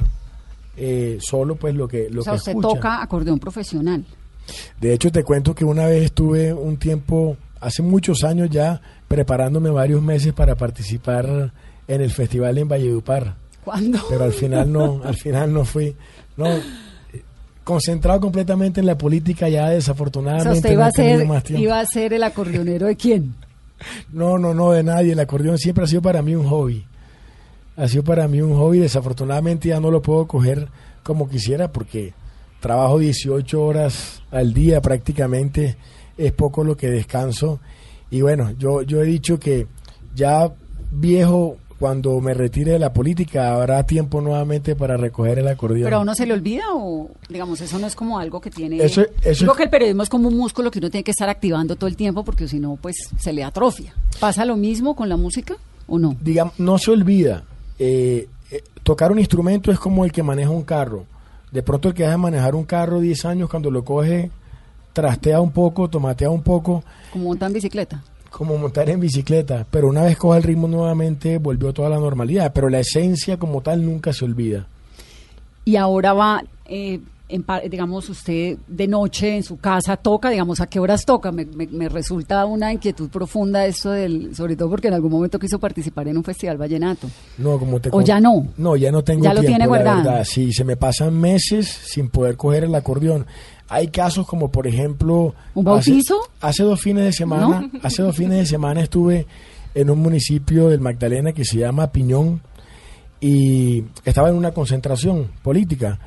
eh, 0.75 1.17
solo 1.21 1.55
pues 1.55 1.75
lo 1.75 1.87
que, 1.87 2.09
lo 2.09 2.21
o 2.21 2.23
sea, 2.23 2.33
que 2.33 2.37
usted 2.37 2.51
escucha. 2.53 2.67
toca 2.69 3.01
acordeón 3.03 3.39
profesional. 3.39 4.03
De 4.79 4.93
hecho, 4.93 5.11
te 5.11 5.23
cuento 5.23 5.53
que 5.53 5.65
una 5.65 5.85
vez 5.85 6.05
estuve 6.05 6.53
un 6.53 6.77
tiempo, 6.77 7.37
hace 7.59 7.81
muchos 7.83 8.23
años 8.23 8.49
ya, 8.49 8.81
preparándome 9.07 9.69
varios 9.69 10.01
meses 10.01 10.33
para 10.33 10.55
participar 10.55 11.51
en 11.87 12.01
el 12.01 12.11
festival 12.11 12.57
en 12.57 12.67
Valledupar. 12.67 13.35
¿Cuándo? 13.63 13.99
Pero 14.09 14.23
al 14.23 14.33
final 14.33 14.71
no, 14.71 15.01
al 15.05 15.15
final 15.15 15.53
no 15.53 15.65
fui. 15.65 15.95
No, 16.37 16.47
eh, 16.47 16.61
concentrado 17.63 18.21
completamente 18.21 18.79
en 18.79 18.85
la 18.85 18.97
política 18.97 19.49
ya 19.49 19.63
O 19.63 19.65
sea, 19.67 19.75
desafortunadamente. 19.75 20.57
usted 20.57 20.69
no 20.69 20.73
iba 20.75 20.85
he 20.85 20.89
a, 20.89 20.91
tenido 20.91 21.17
ser, 21.19 21.27
más 21.27 21.43
tiempo. 21.43 21.63
iba 21.63 21.79
a 21.79 21.85
ser 21.85 22.13
el 22.13 22.23
acordeonero 22.23 22.87
de 22.87 22.95
quién? 22.95 23.35
No, 24.11 24.37
no, 24.37 24.53
no, 24.53 24.71
de 24.71 24.83
nadie. 24.83 25.13
El 25.13 25.19
acordeón 25.19 25.57
siempre 25.57 25.83
ha 25.83 25.87
sido 25.87 26.01
para 26.01 26.21
mí 26.21 26.35
un 26.35 26.47
hobby. 26.47 26.85
Ha 27.75 27.87
sido 27.87 28.03
para 28.03 28.27
mí 28.27 28.41
un 28.41 28.55
hobby. 28.55 28.79
Desafortunadamente 28.79 29.69
ya 29.69 29.79
no 29.79 29.91
lo 29.91 30.01
puedo 30.01 30.27
coger 30.27 30.67
como 31.03 31.29
quisiera 31.29 31.71
porque 31.71 32.13
trabajo 32.59 32.99
18 32.99 33.63
horas 33.63 34.23
al 34.31 34.53
día 34.53 34.81
prácticamente. 34.81 35.77
Es 36.17 36.31
poco 36.31 36.63
lo 36.63 36.75
que 36.75 36.89
descanso. 36.89 37.59
Y 38.09 38.21
bueno, 38.21 38.51
yo, 38.57 38.81
yo 38.81 39.01
he 39.01 39.05
dicho 39.05 39.39
que 39.39 39.67
ya 40.15 40.51
viejo, 40.91 41.57
cuando 41.79 42.19
me 42.21 42.33
retire 42.33 42.71
de 42.73 42.79
la 42.79 42.91
política, 42.91 43.53
habrá 43.53 43.83
tiempo 43.83 44.19
nuevamente 44.21 44.75
para 44.75 44.97
recoger 44.97 45.39
el 45.39 45.47
acordeón. 45.47 45.83
¿Pero 45.83 45.97
a 45.97 45.99
uno 45.99 46.15
se 46.15 46.25
le 46.25 46.33
olvida 46.33 46.63
o, 46.73 47.09
digamos, 47.29 47.61
eso 47.61 47.77
no 47.77 47.85
es 47.87 47.95
como 47.95 48.17
algo 48.17 48.41
que 48.41 48.49
tiene... 48.49 48.77
Eso- 48.83 49.05
eso 49.23 49.43
Digo 49.45 49.53
que 49.55 49.63
el 49.63 49.69
periodismo 49.69 50.01
es 50.03 50.09
como 50.09 50.27
un 50.27 50.35
músculo 50.37 50.71
que 50.71 50.79
uno 50.79 50.89
tiene 50.89 51.03
que 51.03 51.11
estar 51.11 51.29
activando 51.29 51.75
todo 51.75 51.87
el 51.87 51.95
tiempo 51.95 52.23
porque 52.25 52.47
si 52.47 52.59
no, 52.59 52.77
pues 52.81 52.95
se 53.19 53.31
le 53.31 53.43
atrofia. 53.43 53.93
¿Pasa 54.19 54.43
lo 54.45 54.55
mismo 54.57 54.95
con 54.95 55.07
la 55.09 55.17
música 55.17 55.55
o 55.87 55.99
no? 55.99 56.15
digamos, 56.19 56.59
no 56.59 56.77
se 56.79 56.91
olvida. 56.91 57.43
eh, 57.79 58.27
eh, 58.49 58.63
tocar 58.81 59.11
un 59.11 59.19
instrumento 59.19 59.71
es 59.71 59.77
como 59.79 60.03
el 60.05 60.11
que 60.11 60.23
maneja 60.23 60.49
un 60.49 60.63
carro. 60.63 61.05
De 61.51 61.61
pronto 61.61 61.89
el 61.89 61.93
que 61.93 62.03
deja 62.03 62.13
de 62.13 62.17
manejar 62.17 62.55
un 62.55 62.63
carro 62.63 62.99
10 62.99 63.25
años, 63.25 63.49
cuando 63.49 63.69
lo 63.69 63.83
coge, 63.85 64.31
trastea 64.93 65.39
un 65.41 65.51
poco, 65.51 65.89
tomatea 65.89 66.29
un 66.29 66.41
poco, 66.41 66.83
Como 67.11 67.25
montar 67.25 67.47
en 67.49 67.53
bicicleta. 67.53 68.01
Como 68.29 68.57
montar 68.57 68.89
en 68.89 68.99
bicicleta. 68.99 69.65
Pero 69.71 69.87
una 69.87 70.03
vez 70.03 70.17
coge 70.17 70.37
el 70.37 70.43
ritmo 70.43 70.67
nuevamente, 70.67 71.37
volvió 71.37 71.73
toda 71.73 71.89
la 71.89 71.97
normalidad. 71.99 72.51
Pero 72.53 72.69
la 72.69 72.79
esencia 72.79 73.37
como 73.37 73.61
tal 73.61 73.85
nunca 73.85 74.13
se 74.13 74.25
olvida. 74.25 74.67
Y 75.65 75.75
ahora 75.75 76.13
va, 76.13 76.43
eh, 76.65 76.99
en 77.29 77.45
digamos, 77.69 78.07
usted 78.07 78.57
de 78.69 78.87
noche 78.87 79.35
en 79.35 79.43
su 79.43 79.57
casa 79.57 79.97
toca, 79.97 80.29
digamos, 80.29 80.61
¿a 80.61 80.67
qué 80.67 80.79
horas 80.79 81.03
toca? 81.03 81.29
Me, 81.29 81.43
me- 81.43 81.67
me 81.67 81.89
resulta 81.89 82.45
una 82.45 82.71
inquietud 82.71 83.09
profunda 83.09 83.65
esto 83.65 83.91
del, 83.91 84.33
sobre 84.33 84.55
todo 84.55 84.69
porque 84.69 84.87
en 84.87 84.93
algún 84.93 85.11
momento 85.11 85.37
quiso 85.37 85.59
participar 85.59 86.07
en 86.07 86.15
un 86.15 86.23
festival 86.23 86.55
vallenato. 86.57 87.09
No, 87.37 87.59
como 87.59 87.81
te 87.81 87.89
¿O 87.91 87.99
ya 88.01 88.21
no? 88.21 88.47
No, 88.57 88.77
ya 88.77 88.93
no 88.93 89.03
tengo 89.03 89.25
Ya 89.25 89.33
lo 89.33 89.41
tiempo, 89.41 89.57
tiene 89.57 89.65
la 89.65 89.67
guardado. 89.67 90.23
Sí, 90.23 90.53
se 90.53 90.63
me 90.63 90.77
pasan 90.77 91.19
meses 91.19 91.67
sin 91.67 92.07
poder 92.07 92.37
coger 92.37 92.63
el 92.63 92.73
acordeón. 92.75 93.25
Hay 93.69 93.87
casos 93.87 94.25
como, 94.25 94.49
por 94.49 94.67
ejemplo... 94.67 95.35
¿Un 95.53 95.67
hace- 95.67 95.91
bautizo? 95.91 96.19
Hace, 96.41 96.63
dos 96.63 96.79
fines 96.81 97.03
de 97.03 97.11
semana, 97.13 97.69
hace 97.83 98.01
dos 98.01 98.15
fines 98.15 98.37
de 98.37 98.45
semana 98.45 98.81
estuve 98.81 99.25
en 99.75 99.89
un 99.89 99.99
municipio 99.99 100.69
del 100.69 100.79
Magdalena 100.79 101.33
que 101.33 101.45
se 101.45 101.57
llama 101.57 101.91
Piñón 101.91 102.41
y 103.19 103.83
estaba 104.05 104.29
en 104.29 104.35
una 104.35 104.51
concentración 104.51 105.27
política. 105.43 105.99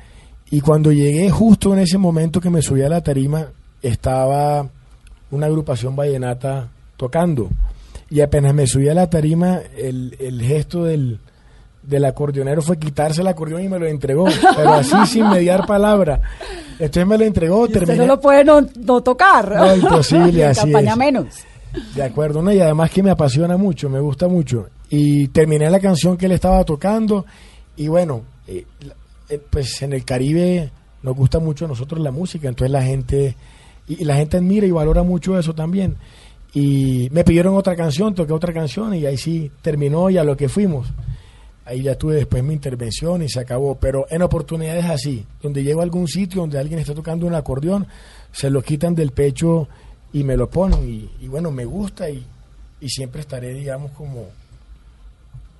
Y 0.49 0.61
cuando 0.61 0.91
llegué 0.91 1.29
justo 1.29 1.73
en 1.73 1.79
ese 1.79 1.97
momento 1.97 2.41
que 2.41 2.49
me 2.49 2.61
subí 2.61 2.81
a 2.81 2.89
la 2.89 3.01
tarima, 3.01 3.47
estaba 3.81 4.67
una 5.29 5.45
agrupación 5.45 5.95
vallenata 5.95 6.69
tocando. 6.97 7.49
Y 8.09 8.19
apenas 8.21 8.53
me 8.53 8.67
subí 8.67 8.89
a 8.89 8.93
la 8.93 9.09
tarima, 9.09 9.59
el, 9.77 10.17
el 10.19 10.41
gesto 10.41 10.83
del, 10.83 11.19
del 11.83 12.05
acordeonero 12.05 12.61
fue 12.61 12.77
quitarse 12.77 13.21
el 13.21 13.27
acordeón 13.27 13.63
y 13.63 13.69
me 13.69 13.79
lo 13.79 13.87
entregó, 13.87 14.25
pero 14.55 14.73
así 14.73 14.95
sin 15.07 15.27
mediar 15.29 15.65
palabra. 15.65 16.21
Entonces 16.73 17.07
me 17.07 17.17
lo 17.17 17.25
entregó, 17.25 17.61
Usted 17.61 17.79
terminé. 17.79 17.97
no 17.99 18.05
lo 18.05 18.19
puede 18.21 18.43
no, 18.43 18.61
no 18.85 19.01
tocar. 19.01 19.55
No, 19.55 19.75
imposible, 19.75 20.31
Y 20.39 20.41
así 20.43 20.61
campaña 20.61 20.91
es. 20.91 20.97
menos. 20.97 21.25
De 21.95 22.03
acuerdo, 22.03 22.41
¿no? 22.41 22.51
y 22.51 22.59
además 22.59 22.91
que 22.91 23.01
me 23.01 23.11
apasiona 23.11 23.55
mucho, 23.57 23.89
me 23.89 23.99
gusta 23.99 24.27
mucho. 24.27 24.67
Y 24.89 25.29
terminé 25.29 25.69
la 25.69 25.79
canción 25.79 26.17
que 26.17 26.25
él 26.25 26.33
estaba 26.33 26.63
tocando 26.65 27.25
y 27.77 27.87
bueno, 27.87 28.23
eh, 28.47 28.65
eh, 29.29 29.41
pues 29.49 29.81
en 29.81 29.93
el 29.93 30.03
Caribe 30.03 30.69
nos 31.01 31.15
gusta 31.15 31.39
mucho 31.39 31.65
a 31.65 31.67
nosotros 31.69 32.01
la 32.01 32.11
música, 32.11 32.47
entonces 32.49 32.71
la 32.71 32.81
gente, 32.83 33.35
y, 33.87 34.01
y 34.01 34.05
la 34.05 34.15
gente 34.15 34.37
admira 34.37 34.67
y 34.67 34.71
valora 34.71 35.03
mucho 35.03 35.39
eso 35.39 35.55
también. 35.55 35.95
Y 36.53 37.07
me 37.11 37.23
pidieron 37.23 37.55
otra 37.55 37.75
canción, 37.77 38.13
toqué 38.13 38.33
otra 38.33 38.51
canción 38.53 38.93
y 38.93 39.05
ahí 39.05 39.17
sí 39.17 39.49
terminó 39.61 40.09
y 40.09 40.17
a 40.17 40.23
lo 40.25 40.35
que 40.35 40.49
fuimos. 40.49 40.87
Ahí 41.65 41.83
ya 41.83 41.95
tuve 41.95 42.15
después 42.15 42.43
mi 42.43 42.53
intervención 42.53 43.21
y 43.21 43.29
se 43.29 43.39
acabó. 43.39 43.75
Pero 43.75 44.05
en 44.09 44.21
oportunidades 44.23 44.85
así, 44.85 45.25
donde 45.41 45.63
llego 45.63 45.79
a 45.81 45.83
algún 45.83 46.07
sitio 46.07 46.41
donde 46.41 46.57
alguien 46.59 46.79
está 46.79 46.93
tocando 46.93 47.25
un 47.27 47.35
acordeón, 47.35 47.85
se 48.31 48.49
lo 48.49 48.61
quitan 48.61 48.95
del 48.95 49.11
pecho 49.11 49.67
y 50.13 50.23
me 50.23 50.35
lo 50.35 50.49
ponen. 50.49 50.87
Y, 50.89 51.09
y 51.23 51.27
bueno, 51.27 51.51
me 51.51 51.65
gusta 51.65 52.09
y, 52.09 52.25
y 52.81 52.89
siempre 52.89 53.21
estaré, 53.21 53.53
digamos, 53.53 53.91
como... 53.91 54.25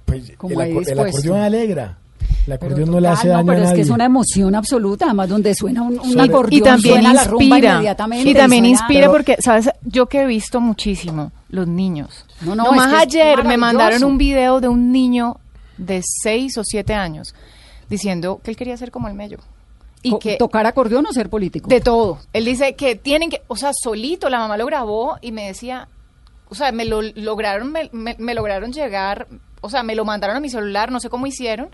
Pues, 0.05 0.33
Como 0.37 0.59
el, 0.61 0.71
acor- 0.75 1.07
acordeón 1.07 1.39
alegra. 1.39 1.97
El 2.21 2.27
Pero 2.45 2.55
acordeón 2.55 2.91
no 2.91 2.99
le 2.99 3.07
hace 3.07 3.27
no, 3.27 3.33
daño 3.33 3.45
pero 3.47 3.61
a 3.61 3.65
es 3.65 3.73
que 3.73 3.81
es 3.81 3.89
una 3.89 4.05
emoción 4.05 4.55
absoluta, 4.55 5.05
además 5.05 5.29
donde 5.29 5.53
suena 5.53 5.83
un, 5.83 5.99
acordeón, 6.19 6.53
y 6.53 6.61
también 6.61 6.93
suena 6.95 7.13
la 7.13 7.23
rumba 7.25 7.43
inspira 7.45 7.73
inmediatamente. 7.73 8.29
y 8.29 8.33
también 8.33 8.63
suena- 8.63 8.79
inspira 8.81 8.99
Pero- 9.01 9.11
porque 9.11 9.37
sabes 9.39 9.69
yo 9.83 10.07
que 10.07 10.21
he 10.21 10.25
visto 10.25 10.59
muchísimo 10.59 11.31
los 11.49 11.67
niños 11.67 12.25
No, 12.41 12.55
no, 12.55 12.63
no, 12.63 12.71
es 12.71 12.77
más 12.77 12.93
ayer 12.93 13.43
me 13.43 13.57
mandaron 13.57 14.03
un 14.03 14.17
video 14.17 14.59
de 14.59 14.67
un 14.69 14.91
niño 14.91 15.37
de 15.81 16.01
6 16.03 16.57
o 16.57 16.63
7 16.63 16.93
años 16.93 17.33
diciendo 17.89 18.39
que 18.43 18.51
él 18.51 18.57
quería 18.57 18.77
ser 18.77 18.91
como 18.91 19.07
el 19.07 19.13
mello 19.13 19.39
y 20.03 20.11
Co- 20.11 20.19
que 20.19 20.37
tocar 20.37 20.65
acordeón 20.65 21.05
o 21.05 21.11
ser 21.13 21.29
político. 21.29 21.69
de 21.69 21.81
todo 21.81 22.19
él 22.33 22.45
dice 22.45 22.75
que 22.75 22.95
tienen 22.95 23.29
que 23.29 23.41
o 23.47 23.55
sea 23.55 23.71
solito 23.73 24.29
la 24.29 24.39
mamá 24.39 24.57
lo 24.57 24.65
grabó 24.65 25.17
y 25.21 25.31
me 25.31 25.45
decía 25.47 25.87
o 26.49 26.55
sea 26.55 26.71
me 26.71 26.85
lo 26.85 27.01
lograron 27.01 27.71
me, 27.71 27.89
me- 27.91 28.15
me 28.17 28.33
lograron 28.33 28.71
llegar 28.71 29.27
o 29.61 29.69
sea 29.69 29.83
me 29.83 29.95
lo 29.95 30.05
mandaron 30.05 30.37
a 30.37 30.39
mi 30.39 30.49
celular 30.49 30.91
no 30.91 30.99
sé 30.99 31.09
cómo 31.09 31.27
hicieron 31.27 31.69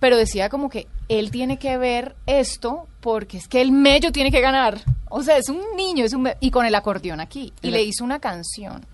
pero 0.00 0.16
decía 0.16 0.48
como 0.48 0.68
que 0.70 0.86
él 1.08 1.30
tiene 1.32 1.58
que 1.58 1.76
ver 1.76 2.14
esto 2.26 2.86
porque 3.00 3.36
es 3.38 3.48
que 3.48 3.60
el 3.60 3.72
mello 3.72 4.12
tiene 4.12 4.30
que 4.30 4.40
ganar. 4.40 4.78
O 5.10 5.24
sea, 5.24 5.38
es 5.38 5.48
un 5.48 5.60
niño, 5.76 6.04
es 6.04 6.12
un 6.12 6.28
y 6.38 6.52
con 6.52 6.66
el 6.66 6.74
acordeón 6.76 7.18
aquí. 7.18 7.52
Y 7.62 7.70
le 7.72 7.82
hizo 7.82 8.04
una 8.04 8.20
canción. 8.20 8.86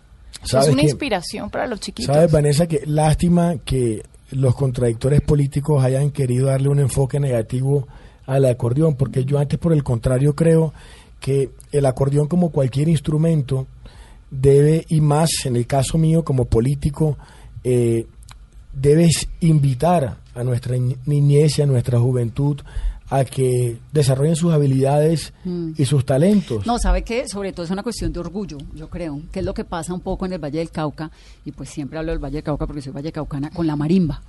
Es 0.43 0.51
¿Sabes 0.53 0.69
una 0.71 0.81
inspiración 0.83 1.51
para 1.51 1.67
los 1.67 1.81
chiquitos. 1.81 2.15
¿Sabes, 2.15 2.33
Vanessa? 2.33 2.67
Que 2.67 2.85
lástima 2.87 3.57
que 3.67 4.03
los 4.35 4.55
contradictores 4.55 5.21
políticos 5.21 5.83
hayan 5.83 6.11
querido 6.11 6.49
darle 6.49 6.69
un 6.69 6.81
enfoque 6.81 7.21
negativo 7.21 7.87
al 8.27 8.45
acordeón, 8.47 8.97
porque 8.97 9.25
yo 9.25 9.39
antes 9.39 9.59
por 9.59 9.73
el 9.73 9.83
contrario 9.83 10.35
creo 10.35 10.73
que 11.21 11.51
el 11.73 11.87
acordeón 11.87 12.27
como 12.27 12.51
cualquier 12.51 12.89
instrumento 12.89 13.67
debe, 14.31 14.85
y 14.89 15.01
más 15.01 15.31
en 15.45 15.57
el 15.57 15.67
caso 15.67 15.99
mío 15.99 16.25
como 16.25 16.47
político, 16.47 17.17
eh, 17.63 18.07
debes 18.73 19.29
invitar 19.41 20.19
a 20.35 20.45
nuestra 20.45 20.77
niñez 21.07 21.59
y 21.59 21.63
a 21.63 21.67
nuestra 21.67 22.01
juventud 22.01 22.61
a 23.11 23.25
que 23.25 23.79
desarrollen 23.93 24.35
sus 24.37 24.53
habilidades 24.53 25.33
Mm. 25.45 25.73
y 25.77 25.85
sus 25.85 26.05
talentos. 26.07 26.67
No, 26.67 26.79
sabe 26.79 27.03
que 27.03 27.29
sobre 27.29 27.53
todo 27.53 27.65
es 27.65 27.71
una 27.71 27.83
cuestión 27.83 28.13
de 28.13 28.21
orgullo, 28.21 28.59
yo 28.75 28.89
creo, 28.89 29.21
que 29.31 29.41
es 29.41 29.45
lo 29.45 29.53
que 29.55 29.65
pasa 29.65 29.93
un 29.93 30.01
poco 30.01 30.25
en 30.27 30.33
el 30.33 30.39
Valle 30.43 30.59
del 30.59 30.71
Cauca, 30.71 31.11
y 31.45 31.53
pues 31.53 31.69
siempre 31.69 31.99
hablo 31.99 32.13
del 32.13 32.19
Valle 32.23 32.37
del 32.37 32.43
Cauca 32.45 32.67
porque 32.67 32.83
soy 32.83 32.93
vallecaucana, 32.93 33.51
con 33.51 33.67
la 33.67 33.77
marimba, 33.77 34.23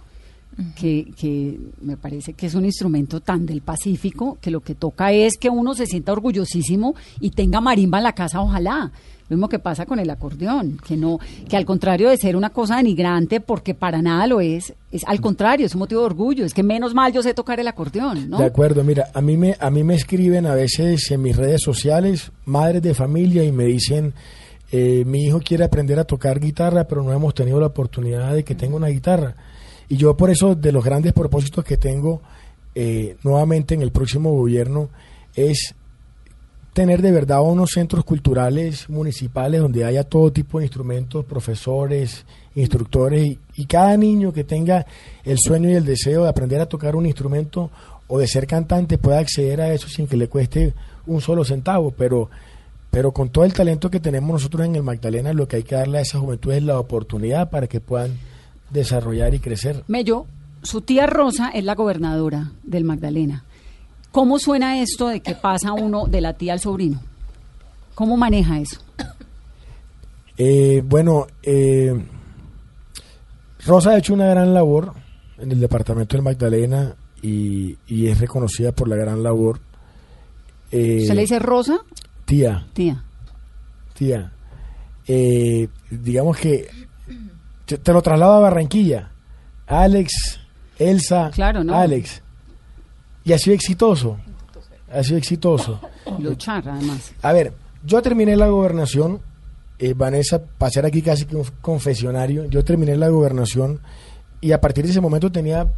que, 0.75 1.11
que 1.17 1.59
me 1.81 1.97
parece 1.97 2.33
que 2.33 2.45
es 2.45 2.55
un 2.55 2.63
instrumento 2.65 3.19
tan 3.19 3.45
del 3.45 3.61
Pacífico 3.61 4.38
que 4.39 4.51
lo 4.51 4.61
que 4.61 4.75
toca 4.75 5.11
es 5.11 5.38
que 5.38 5.49
uno 5.49 5.73
se 5.73 5.85
sienta 5.85 6.13
orgullosísimo 6.13 6.95
y 7.19 7.31
tenga 7.31 7.59
marimba 7.61 7.97
en 7.97 8.03
la 8.05 8.13
casa, 8.13 8.41
ojalá. 8.41 8.91
Lo 9.27 9.38
mismo 9.38 9.49
que 9.49 9.59
pasa 9.59 9.85
con 9.85 9.99
el 9.99 10.09
acordeón, 10.09 10.79
que 10.88 10.95
no, 10.95 11.19
que 11.49 11.57
al 11.57 11.65
contrario 11.65 12.09
de 12.09 12.17
ser 12.17 12.35
una 12.35 12.51
cosa 12.51 12.77
denigrante, 12.77 13.39
porque 13.39 13.73
para 13.73 14.01
nada 14.01 14.27
lo 14.27 14.39
es, 14.39 14.73
es 14.91 15.03
al 15.07 15.19
contrario, 15.19 15.65
es 15.65 15.73
un 15.73 15.79
motivo 15.79 16.01
de 16.01 16.05
orgullo, 16.05 16.45
es 16.45 16.53
que 16.53 16.61
menos 16.61 16.93
mal 16.93 17.11
yo 17.11 17.23
sé 17.23 17.33
tocar 17.33 17.59
el 17.59 17.67
acordeón. 17.67 18.29
De 18.29 18.45
acuerdo, 18.45 18.83
mira, 18.83 19.09
a 19.13 19.21
mí 19.21 19.35
me 19.35 19.55
a 19.59 19.71
mí 19.71 19.83
me 19.83 19.95
escriben 19.95 20.45
a 20.45 20.53
veces 20.53 21.09
en 21.09 21.21
mis 21.21 21.35
redes 21.35 21.61
sociales 21.61 22.31
madres 22.45 22.81
de 22.83 22.93
familia 22.93 23.43
y 23.43 23.51
me 23.51 23.65
dicen 23.65 24.13
eh, 24.71 25.03
mi 25.05 25.23
hijo 25.23 25.39
quiere 25.39 25.63
aprender 25.63 25.99
a 25.99 26.03
tocar 26.03 26.39
guitarra, 26.39 26.88
pero 26.88 27.03
no 27.03 27.13
hemos 27.13 27.33
tenido 27.33 27.59
la 27.59 27.67
oportunidad 27.67 28.33
de 28.33 28.43
que 28.43 28.55
tenga 28.55 28.75
una 28.75 28.88
guitarra. 28.88 29.35
Y 29.88 29.97
yo 29.97 30.17
por 30.17 30.29
eso 30.29 30.55
de 30.55 30.71
los 30.71 30.83
grandes 30.83 31.13
propósitos 31.13 31.63
que 31.63 31.77
tengo 31.77 32.21
eh, 32.73 33.15
nuevamente 33.23 33.73
en 33.75 33.81
el 33.81 33.91
próximo 33.91 34.31
gobierno 34.31 34.89
es 35.35 35.75
tener 36.75 37.01
de 37.01 37.13
verdad 37.13 37.41
unos 37.41 37.71
centros 37.71 38.03
culturales 38.03 38.89
municipales 38.89 39.61
donde 39.61 39.85
haya 39.85 40.03
todo 40.03 40.33
tipo 40.33 40.59
de 40.59 40.65
instrumentos, 40.65 41.23
profesores, 41.23 42.25
instructores 42.53 43.38
y, 43.55 43.65
cada 43.65 43.95
niño 43.95 44.33
que 44.33 44.43
tenga 44.43 44.85
el 45.23 45.38
sueño 45.39 45.69
y 45.69 45.75
el 45.75 45.85
deseo 45.85 46.23
de 46.23 46.29
aprender 46.29 46.59
a 46.59 46.65
tocar 46.65 46.97
un 46.97 47.05
instrumento 47.05 47.71
o 48.07 48.19
de 48.19 48.27
ser 48.27 48.45
cantante 48.45 48.97
pueda 48.97 49.19
acceder 49.19 49.61
a 49.61 49.73
eso 49.73 49.88
sin 49.88 50.05
que 50.05 50.17
le 50.17 50.27
cueste 50.27 50.73
un 51.07 51.21
solo 51.21 51.45
centavo, 51.45 51.91
pero 51.91 52.29
pero 52.91 53.13
con 53.13 53.29
todo 53.29 53.45
el 53.45 53.53
talento 53.53 53.89
que 53.89 54.01
tenemos 54.01 54.29
nosotros 54.29 54.65
en 54.65 54.75
el 54.75 54.83
Magdalena, 54.83 55.31
lo 55.31 55.47
que 55.47 55.55
hay 55.55 55.63
que 55.63 55.75
darle 55.75 55.99
a 55.99 56.01
esa 56.01 56.19
juventud 56.19 56.51
es 56.51 56.63
la 56.63 56.77
oportunidad 56.77 57.49
para 57.49 57.67
que 57.67 57.79
puedan 57.79 58.17
desarrollar 58.69 59.33
y 59.33 59.39
crecer. 59.39 59.85
Mello, 59.88 60.25
su 60.61 60.81
tía 60.81 61.07
Rosa 61.07 61.51
es 61.51 61.63
la 61.63 61.75
gobernadora 61.75 62.51
del 62.63 62.83
Magdalena. 62.83 63.45
¿Cómo 64.15 64.39
suena 64.39 64.80
esto 64.82 65.10
de 65.10 65.19
que 65.19 65.36
pasa 65.36 65.73
uno 65.73 66.06
de 66.06 66.21
la 66.21 66.32
tía 66.32 66.54
al 66.54 66.62
sobrino? 66.62 67.01
¿Cómo 67.95 68.15
maneja 68.15 68.58
eso? 68.62 68.80
Eh, 70.38 70.82
bueno, 70.86 71.28
eh, 71.43 71.93
Rosa 73.65 73.89
ha 73.89 73.97
hecho 73.97 74.13
una 74.13 74.28
gran 74.28 74.54
labor 74.54 74.93
en 75.38 75.51
el 75.51 75.60
departamento 75.60 76.15
del 76.15 76.23
Magdalena 76.23 76.95
y, 77.21 77.78
y 77.88 78.08
es 78.08 78.17
reconocida 78.17 78.71
por 78.71 78.88
la 78.88 78.95
gran 78.95 79.21
labor. 79.21 79.60
Eh, 80.71 80.99
¿Usted 81.01 81.15
le 81.15 81.21
dice 81.21 81.39
Rosa? 81.39 81.80
Tía, 82.23 82.65
Tía. 82.71 83.04
tía. 83.95 84.32
Digamos 85.91 86.38
que 86.38 86.69
te, 87.65 87.80
te 87.80 87.91
lo 87.91 88.01
traslado 88.01 88.36
a 88.36 88.39
Barranquilla. 88.39 89.12
Alex, 89.67 90.39
Elsa, 90.80 91.32
Claro, 91.34 91.65
¿no? 91.65 91.75
Alex. 91.75 92.21
Y 93.25 93.33
ha 93.33 93.39
sido 93.39 93.55
exitoso. 93.55 94.17
Ha 94.91 95.03
sido 95.03 95.17
exitoso. 95.17 95.81
Luchar, 96.19 96.69
además. 96.69 97.11
A 97.21 97.33
ver, 97.33 97.53
yo 97.83 98.01
terminé 98.01 98.38
la 98.38 98.47
gobernación, 98.47 99.19
eh, 99.79 99.93
Vanessa, 99.93 100.41
para 100.41 100.71
ser 100.71 100.85
aquí 100.85 101.01
casi 101.01 101.25
que 101.25 101.35
un 101.35 101.45
confesionario, 101.59 102.45
yo 102.45 102.63
terminé 102.63 102.95
la 102.95 103.09
gobernación 103.09 103.81
y 104.41 104.51
a 104.51 104.61
partir 104.61 104.85
de 104.85 104.91
ese 104.91 105.01
momento 105.01 105.31
tenía 105.31 105.73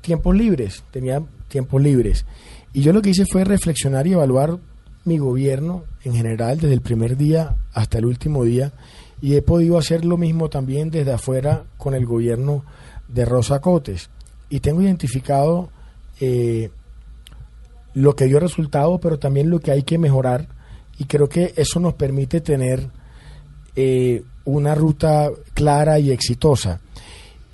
tiempos 0.00 0.34
libres, 0.34 0.84
tenía 0.90 1.22
tiempos 1.48 1.82
libres. 1.82 2.24
Y 2.72 2.80
yo 2.80 2.92
lo 2.92 3.02
que 3.02 3.10
hice 3.10 3.26
fue 3.30 3.44
reflexionar 3.44 4.06
y 4.06 4.14
evaluar 4.14 4.58
mi 5.04 5.18
gobierno 5.18 5.84
en 6.02 6.14
general, 6.14 6.58
desde 6.58 6.74
el 6.74 6.80
primer 6.80 7.16
día 7.16 7.56
hasta 7.72 7.98
el 7.98 8.06
último 8.06 8.42
día, 8.42 8.72
y 9.20 9.34
he 9.34 9.42
podido 9.42 9.78
hacer 9.78 10.04
lo 10.04 10.16
mismo 10.16 10.48
también 10.48 10.90
desde 10.90 11.12
afuera 11.12 11.64
con 11.76 11.94
el 11.94 12.06
gobierno 12.06 12.64
de 13.08 13.24
Rosa 13.24 13.60
Cotes. 13.60 14.10
Y 14.48 14.60
tengo 14.60 14.82
identificado 14.82 15.70
eh, 16.20 16.70
lo 17.96 18.14
que 18.14 18.26
dio 18.26 18.38
resultado, 18.38 19.00
pero 19.00 19.18
también 19.18 19.48
lo 19.48 19.58
que 19.58 19.70
hay 19.70 19.82
que 19.82 19.96
mejorar. 19.96 20.48
Y 20.98 21.04
creo 21.06 21.30
que 21.30 21.54
eso 21.56 21.80
nos 21.80 21.94
permite 21.94 22.42
tener 22.42 22.90
eh, 23.74 24.22
una 24.44 24.74
ruta 24.74 25.30
clara 25.54 25.98
y 25.98 26.10
exitosa. 26.10 26.80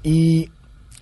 Y 0.03 0.49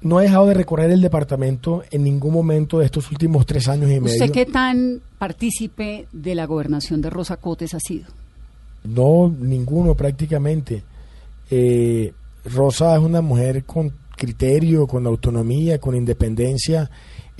no 0.02 0.20
he 0.20 0.24
dejado 0.24 0.46
de 0.46 0.54
recorrer 0.54 0.90
el 0.90 1.00
departamento 1.00 1.82
en 1.90 2.04
ningún 2.04 2.34
momento 2.34 2.80
de 2.80 2.84
estos 2.84 3.10
últimos 3.10 3.46
tres 3.46 3.66
años 3.66 3.90
y 3.90 3.98
medio. 3.98 4.22
¿Usted 4.22 4.30
qué 4.30 4.44
tan 4.44 5.00
partícipe 5.18 6.06
de 6.12 6.34
la 6.34 6.44
gobernación 6.44 7.00
de 7.00 7.08
Rosa 7.08 7.38
Cotes 7.38 7.72
ha 7.72 7.80
sido? 7.80 8.08
No, 8.84 9.34
ninguno 9.40 9.94
prácticamente. 9.94 10.82
Eh, 11.50 12.12
Rosa 12.44 12.94
es 12.94 13.00
una 13.00 13.22
mujer 13.22 13.64
con 13.64 13.90
criterio, 14.18 14.86
con 14.86 15.06
autonomía, 15.06 15.78
con 15.78 15.96
independencia. 15.96 16.90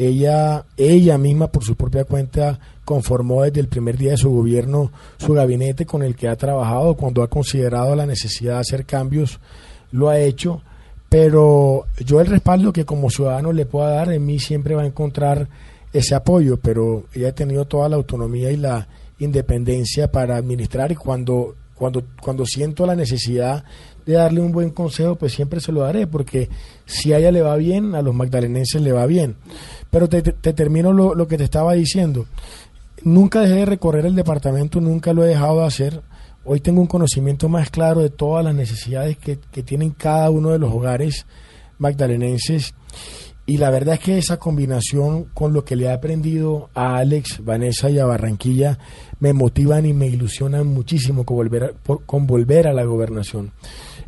Ella, 0.03 0.65
ella 0.79 1.19
misma 1.19 1.49
por 1.49 1.63
su 1.63 1.77
propia 1.77 2.05
cuenta 2.05 2.59
conformó 2.87 3.43
desde 3.43 3.61
el 3.61 3.69
primer 3.69 3.99
día 3.99 4.13
de 4.13 4.17
su 4.17 4.31
gobierno 4.31 4.91
su 5.19 5.35
gabinete 5.35 5.85
con 5.85 6.03
el 6.03 6.17
que 6.17 6.27
ha 6.27 6.37
trabajado. 6.37 6.97
Cuando 6.97 7.23
ha 7.23 7.29
considerado 7.29 7.95
la 7.95 8.07
necesidad 8.07 8.55
de 8.55 8.61
hacer 8.61 8.87
cambios, 8.87 9.41
lo 9.93 10.09
ha 10.09 10.19
hecho. 10.19 10.63
Pero 11.11 11.85
yo 11.99 12.19
el 12.23 12.29
respaldo 12.29 12.73
que 12.73 12.87
como 12.87 13.11
ciudadano 13.11 13.53
le 13.53 13.67
pueda 13.67 13.91
dar 13.91 14.11
en 14.11 14.25
mí 14.25 14.39
siempre 14.39 14.75
va 14.75 14.85
a 14.85 14.87
encontrar 14.87 15.51
ese 15.93 16.15
apoyo, 16.15 16.57
pero 16.57 17.05
ella 17.13 17.29
ha 17.29 17.35
tenido 17.35 17.67
toda 17.67 17.91
la 17.91 17.97
autonomía 17.97 18.51
y 18.51 18.57
la 18.57 18.89
independencia 19.19 20.11
para 20.11 20.39
administrar 20.39 20.93
y 20.93 20.97
cuando, 20.97 21.57
cuando, 21.75 22.05
cuando 22.23 22.47
siento 22.47 22.87
la 22.87 22.97
necesidad 22.97 23.65
de 24.07 24.15
darle 24.15 24.41
un 24.41 24.53
buen 24.53 24.71
consejo, 24.71 25.17
pues 25.17 25.33
siempre 25.33 25.61
se 25.61 25.73
lo 25.73 25.81
daré, 25.81 26.07
porque 26.07 26.49
si 26.87 27.13
a 27.13 27.19
ella 27.19 27.31
le 27.31 27.43
va 27.43 27.57
bien, 27.57 27.95
a 27.95 28.03
los 28.03 28.15
magdalenenses 28.15 28.81
le 28.81 28.93
va 28.93 29.07
bien. 29.07 29.37
Pero 29.91 30.09
te, 30.09 30.23
te- 30.23 30.33
te 30.33 30.53
termino 30.53 30.93
lo, 30.93 31.27
que 31.29 31.37
te 31.39 31.45
estaba 31.45 31.73
diciendo. 31.75 32.27
Nunca 33.03 33.41
dejé 33.41 33.55
de 33.57 33.65
recorrer 33.67 34.07
el 34.07 34.15
departamento, 34.15 34.81
nunca 34.81 35.13
lo 35.13 35.25
he 35.25 35.29
dejado 35.29 35.61
de 35.61 35.67
hacer. 35.67 36.03
Hoy 36.45 36.61
tengo 36.61 36.81
un 36.81 36.87
conocimiento 36.87 37.49
más 37.49 37.71
claro 37.71 38.01
de 38.01 38.11
todas 38.11 38.45
las 38.45 38.55
necesidades 38.55 39.17
que, 39.19 39.37
tienen 39.63 39.91
cada 39.91 40.31
uno 40.31 40.51
de 40.51 40.59
los 40.59 40.73
hogares 40.73 41.27
magdalenenses. 41.79 42.75
Y 43.47 43.57
la 43.57 43.71
verdad 43.71 43.95
es 43.95 44.01
que 44.01 44.19
esa 44.19 44.37
combinación 44.39 45.25
con 45.35 45.53
lo 45.53 45.65
que 45.65 45.75
le 45.75 45.87
he 45.87 45.91
aprendido 45.93 46.71
a 46.75 46.99
Alex, 46.99 47.45
Vanessa 47.45 47.91
y 47.91 47.99
a 47.99 48.05
Barranquilla 48.07 48.79
me 49.19 49.33
motivan 49.33 49.87
y 49.87 49.93
me 49.93 50.07
ilusionan 50.07 50.67
muchísimo 50.69 51.25
con 51.25 51.37
volver 51.37 51.75
por- 51.83 52.05
con 52.05 52.27
volver 52.27 52.69
a 52.69 52.73
la 52.73 52.85
gobernación. 52.85 53.51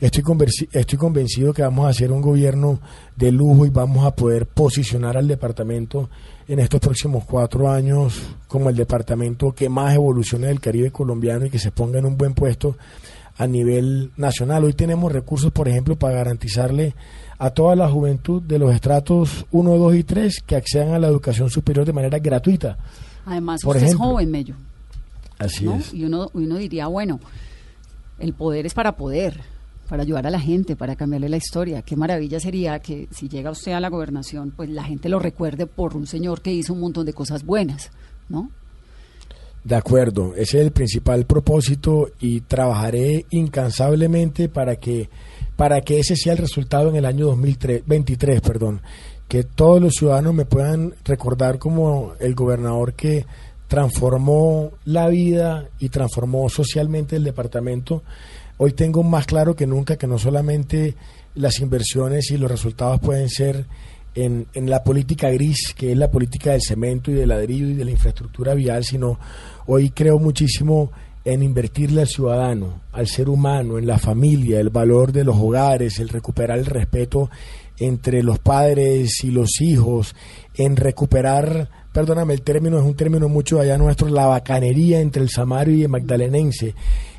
Estoy, 0.02 0.24
estoy 0.72 0.98
convencido 0.98 1.54
que 1.54 1.62
vamos 1.62 1.86
a 1.86 1.90
hacer 1.90 2.10
un 2.10 2.20
gobierno 2.20 2.80
de 3.14 3.30
lujo 3.30 3.66
y 3.66 3.70
vamos 3.70 4.04
a 4.04 4.10
poder 4.16 4.46
posicionar 4.46 5.16
al 5.16 5.28
departamento 5.28 6.10
en 6.48 6.58
estos 6.58 6.80
próximos 6.80 7.24
cuatro 7.24 7.70
años 7.70 8.20
como 8.48 8.68
el 8.68 8.74
departamento 8.74 9.52
que 9.52 9.68
más 9.68 9.94
evolucione 9.94 10.48
del 10.48 10.58
Caribe 10.58 10.90
colombiano 10.90 11.46
y 11.46 11.50
que 11.50 11.60
se 11.60 11.70
ponga 11.70 12.00
en 12.00 12.06
un 12.06 12.16
buen 12.16 12.34
puesto 12.34 12.76
a 13.36 13.46
nivel 13.46 14.10
nacional. 14.16 14.64
Hoy 14.64 14.72
tenemos 14.72 15.12
recursos, 15.12 15.52
por 15.52 15.68
ejemplo, 15.68 15.94
para 15.94 16.16
garantizarle 16.16 16.96
a 17.38 17.50
toda 17.50 17.76
la 17.76 17.88
juventud 17.88 18.42
de 18.42 18.58
los 18.58 18.74
estratos 18.74 19.46
1, 19.52 19.78
2 19.78 19.94
y 19.94 20.02
3 20.02 20.42
que 20.44 20.56
accedan 20.56 20.94
a 20.94 20.98
la 20.98 21.06
educación 21.06 21.48
superior 21.48 21.86
de 21.86 21.92
manera 21.92 22.18
gratuita. 22.18 22.76
Además, 23.24 23.60
Por 23.62 23.76
usted 23.76 23.86
ejemplo. 23.86 24.06
es 24.06 24.10
joven, 24.14 24.30
Mello. 24.32 24.56
Así 25.38 25.64
¿no? 25.64 25.76
es. 25.76 25.94
Y 25.94 26.04
uno, 26.04 26.28
uno 26.34 26.56
diría, 26.56 26.88
bueno, 26.88 27.20
el 28.18 28.32
poder 28.34 28.66
es 28.66 28.74
para 28.74 28.96
poder, 28.96 29.40
para 29.92 30.04
ayudar 30.04 30.26
a 30.26 30.30
la 30.30 30.40
gente, 30.40 30.74
para 30.74 30.96
cambiarle 30.96 31.28
la 31.28 31.36
historia. 31.36 31.82
Qué 31.82 31.96
maravilla 31.96 32.40
sería 32.40 32.78
que 32.78 33.08
si 33.10 33.28
llega 33.28 33.50
usted 33.50 33.72
a 33.72 33.80
la 33.80 33.90
gobernación, 33.90 34.50
pues 34.56 34.70
la 34.70 34.84
gente 34.84 35.10
lo 35.10 35.18
recuerde 35.18 35.66
por 35.66 35.94
un 35.94 36.06
señor 36.06 36.40
que 36.40 36.50
hizo 36.50 36.72
un 36.72 36.80
montón 36.80 37.04
de 37.04 37.12
cosas 37.12 37.44
buenas, 37.44 37.90
¿no? 38.30 38.50
De 39.62 39.74
acuerdo, 39.76 40.32
ese 40.34 40.60
es 40.60 40.64
el 40.64 40.72
principal 40.72 41.26
propósito 41.26 42.08
y 42.20 42.40
trabajaré 42.40 43.26
incansablemente 43.32 44.48
para 44.48 44.76
que 44.76 45.10
para 45.56 45.82
que 45.82 46.00
ese 46.00 46.16
sea 46.16 46.32
el 46.32 46.38
resultado 46.38 46.88
en 46.88 46.96
el 46.96 47.04
año 47.04 47.26
2023, 47.26 48.40
perdón, 48.40 48.80
que 49.28 49.42
todos 49.42 49.78
los 49.78 49.92
ciudadanos 49.92 50.32
me 50.32 50.46
puedan 50.46 50.94
recordar 51.04 51.58
como 51.58 52.14
el 52.18 52.34
gobernador 52.34 52.94
que 52.94 53.26
transformó 53.68 54.72
la 54.86 55.08
vida 55.08 55.68
y 55.78 55.90
transformó 55.90 56.48
socialmente 56.48 57.16
el 57.16 57.24
departamento. 57.24 58.02
Hoy 58.64 58.74
tengo 58.74 59.02
más 59.02 59.26
claro 59.26 59.56
que 59.56 59.66
nunca 59.66 59.96
que 59.96 60.06
no 60.06 60.18
solamente 60.20 60.94
las 61.34 61.58
inversiones 61.58 62.30
y 62.30 62.38
los 62.38 62.48
resultados 62.48 63.00
pueden 63.00 63.28
ser 63.28 63.66
en, 64.14 64.46
en, 64.54 64.70
la 64.70 64.84
política 64.84 65.30
gris, 65.30 65.74
que 65.76 65.90
es 65.90 65.98
la 65.98 66.12
política 66.12 66.52
del 66.52 66.62
cemento 66.62 67.10
y 67.10 67.14
del 67.14 67.30
ladrillo 67.30 67.66
y 67.66 67.74
de 67.74 67.84
la 67.84 67.90
infraestructura 67.90 68.54
vial, 68.54 68.84
sino 68.84 69.18
hoy 69.66 69.90
creo 69.90 70.20
muchísimo 70.20 70.92
en 71.24 71.42
invertirle 71.42 72.02
al 72.02 72.06
ciudadano, 72.06 72.82
al 72.92 73.08
ser 73.08 73.28
humano, 73.28 73.78
en 73.78 73.86
la 73.88 73.98
familia, 73.98 74.60
el 74.60 74.70
valor 74.70 75.10
de 75.10 75.24
los 75.24 75.38
hogares, 75.38 75.98
el 75.98 76.08
recuperar 76.08 76.56
el 76.56 76.66
respeto 76.66 77.30
entre 77.80 78.22
los 78.22 78.38
padres 78.38 79.24
y 79.24 79.32
los 79.32 79.60
hijos, 79.60 80.14
en 80.54 80.76
recuperar, 80.76 81.68
perdóname, 81.92 82.34
el 82.34 82.42
término 82.42 82.78
es 82.78 82.84
un 82.84 82.94
término 82.94 83.28
mucho 83.28 83.58
allá 83.58 83.76
nuestro, 83.76 84.08
la 84.08 84.26
bacanería 84.26 85.00
entre 85.00 85.20
el 85.20 85.30
samario 85.30 85.74
y 85.74 85.82
el 85.82 85.88
magdalenense, 85.88 86.76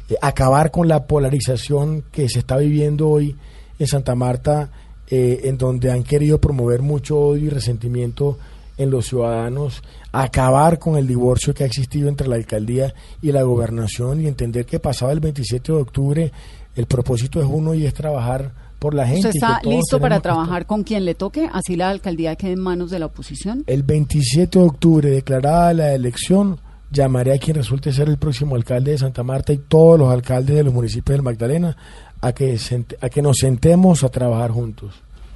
eh, 0.10 0.16
acabar 0.22 0.72
con 0.72 0.88
la 0.88 1.06
polarización 1.06 2.04
que 2.12 2.30
se 2.30 2.40
está 2.40 2.58
viviendo 2.58 3.10
hoy 3.10 3.36
en 3.80 3.88
Santa 3.88 4.16
Marta, 4.16 4.70
eh, 5.08 5.42
en 5.44 5.58
donde 5.58 5.92
han 5.92 6.04
querido 6.04 6.40
promover 6.40 6.82
mucho 6.82 7.20
odio 7.20 7.46
y 7.46 7.50
resentimiento 7.50 8.38
en 8.78 8.90
los 8.90 9.08
ciudadanos, 9.08 9.84
acabar 10.12 10.80
con 10.80 10.98
el 10.98 11.08
divorcio 11.08 11.54
que 11.54 11.64
ha 11.64 11.68
existido 11.68 12.10
entre 12.10 12.28
la 12.28 12.36
alcaldía 12.36 12.94
y 13.22 13.32
la 13.32 13.44
gobernación 13.44 14.22
y 14.22 14.28
entender 14.28 14.66
que 14.66 14.80
pasado 14.80 15.12
el 15.12 15.20
27 15.20 15.72
de 15.72 15.78
octubre 15.78 16.32
el 16.76 16.86
propósito 16.88 17.40
es 17.40 17.48
uno 17.48 17.74
y 17.74 17.86
es 17.86 17.94
trabajar 17.94 18.52
por 18.80 18.94
la 18.94 19.08
gente. 19.08 19.28
¿Usted 19.28 19.40
está 19.40 19.62
listo 19.64 20.00
para 20.00 20.20
trabajar 20.20 20.66
con 20.66 20.84
quien 20.84 21.06
le 21.06 21.16
toque? 21.16 21.50
Así 21.54 21.76
la 21.76 21.90
alcaldía 21.90 22.36
quede 22.36 22.54
en 22.54 22.60
manos 22.60 22.92
de 22.92 23.00
la 23.00 23.06
oposición. 23.06 23.64
El 23.68 23.84
27 23.84 24.60
de 24.60 24.66
octubre, 24.66 25.10
declarada 25.10 25.74
la 25.74 25.94
elección, 25.94 26.60
llamaré 26.94 27.34
a 27.34 27.40
quien 27.40 27.58
resulte 27.58 27.92
ser 27.92 28.08
el 28.08 28.18
próximo 28.18 28.56
alcalde 28.56 28.92
de 28.92 29.00
Santa 29.00 29.24
Marta 29.24 29.52
y 29.52 29.58
todos 29.58 30.00
los 30.00 30.14
alcaldes 30.14 30.56
de 30.56 30.64
los 30.64 30.74
municipios 30.74 31.18
del 31.18 31.24
Magdalena 31.24 31.76
a 32.22 32.32
que, 32.32 32.58
a 33.02 33.10
que 33.10 33.22
nos 33.22 33.38
sentemos 33.38 34.04
a 34.04 34.10
trabajar 34.10 34.52
juntos. 34.52 34.94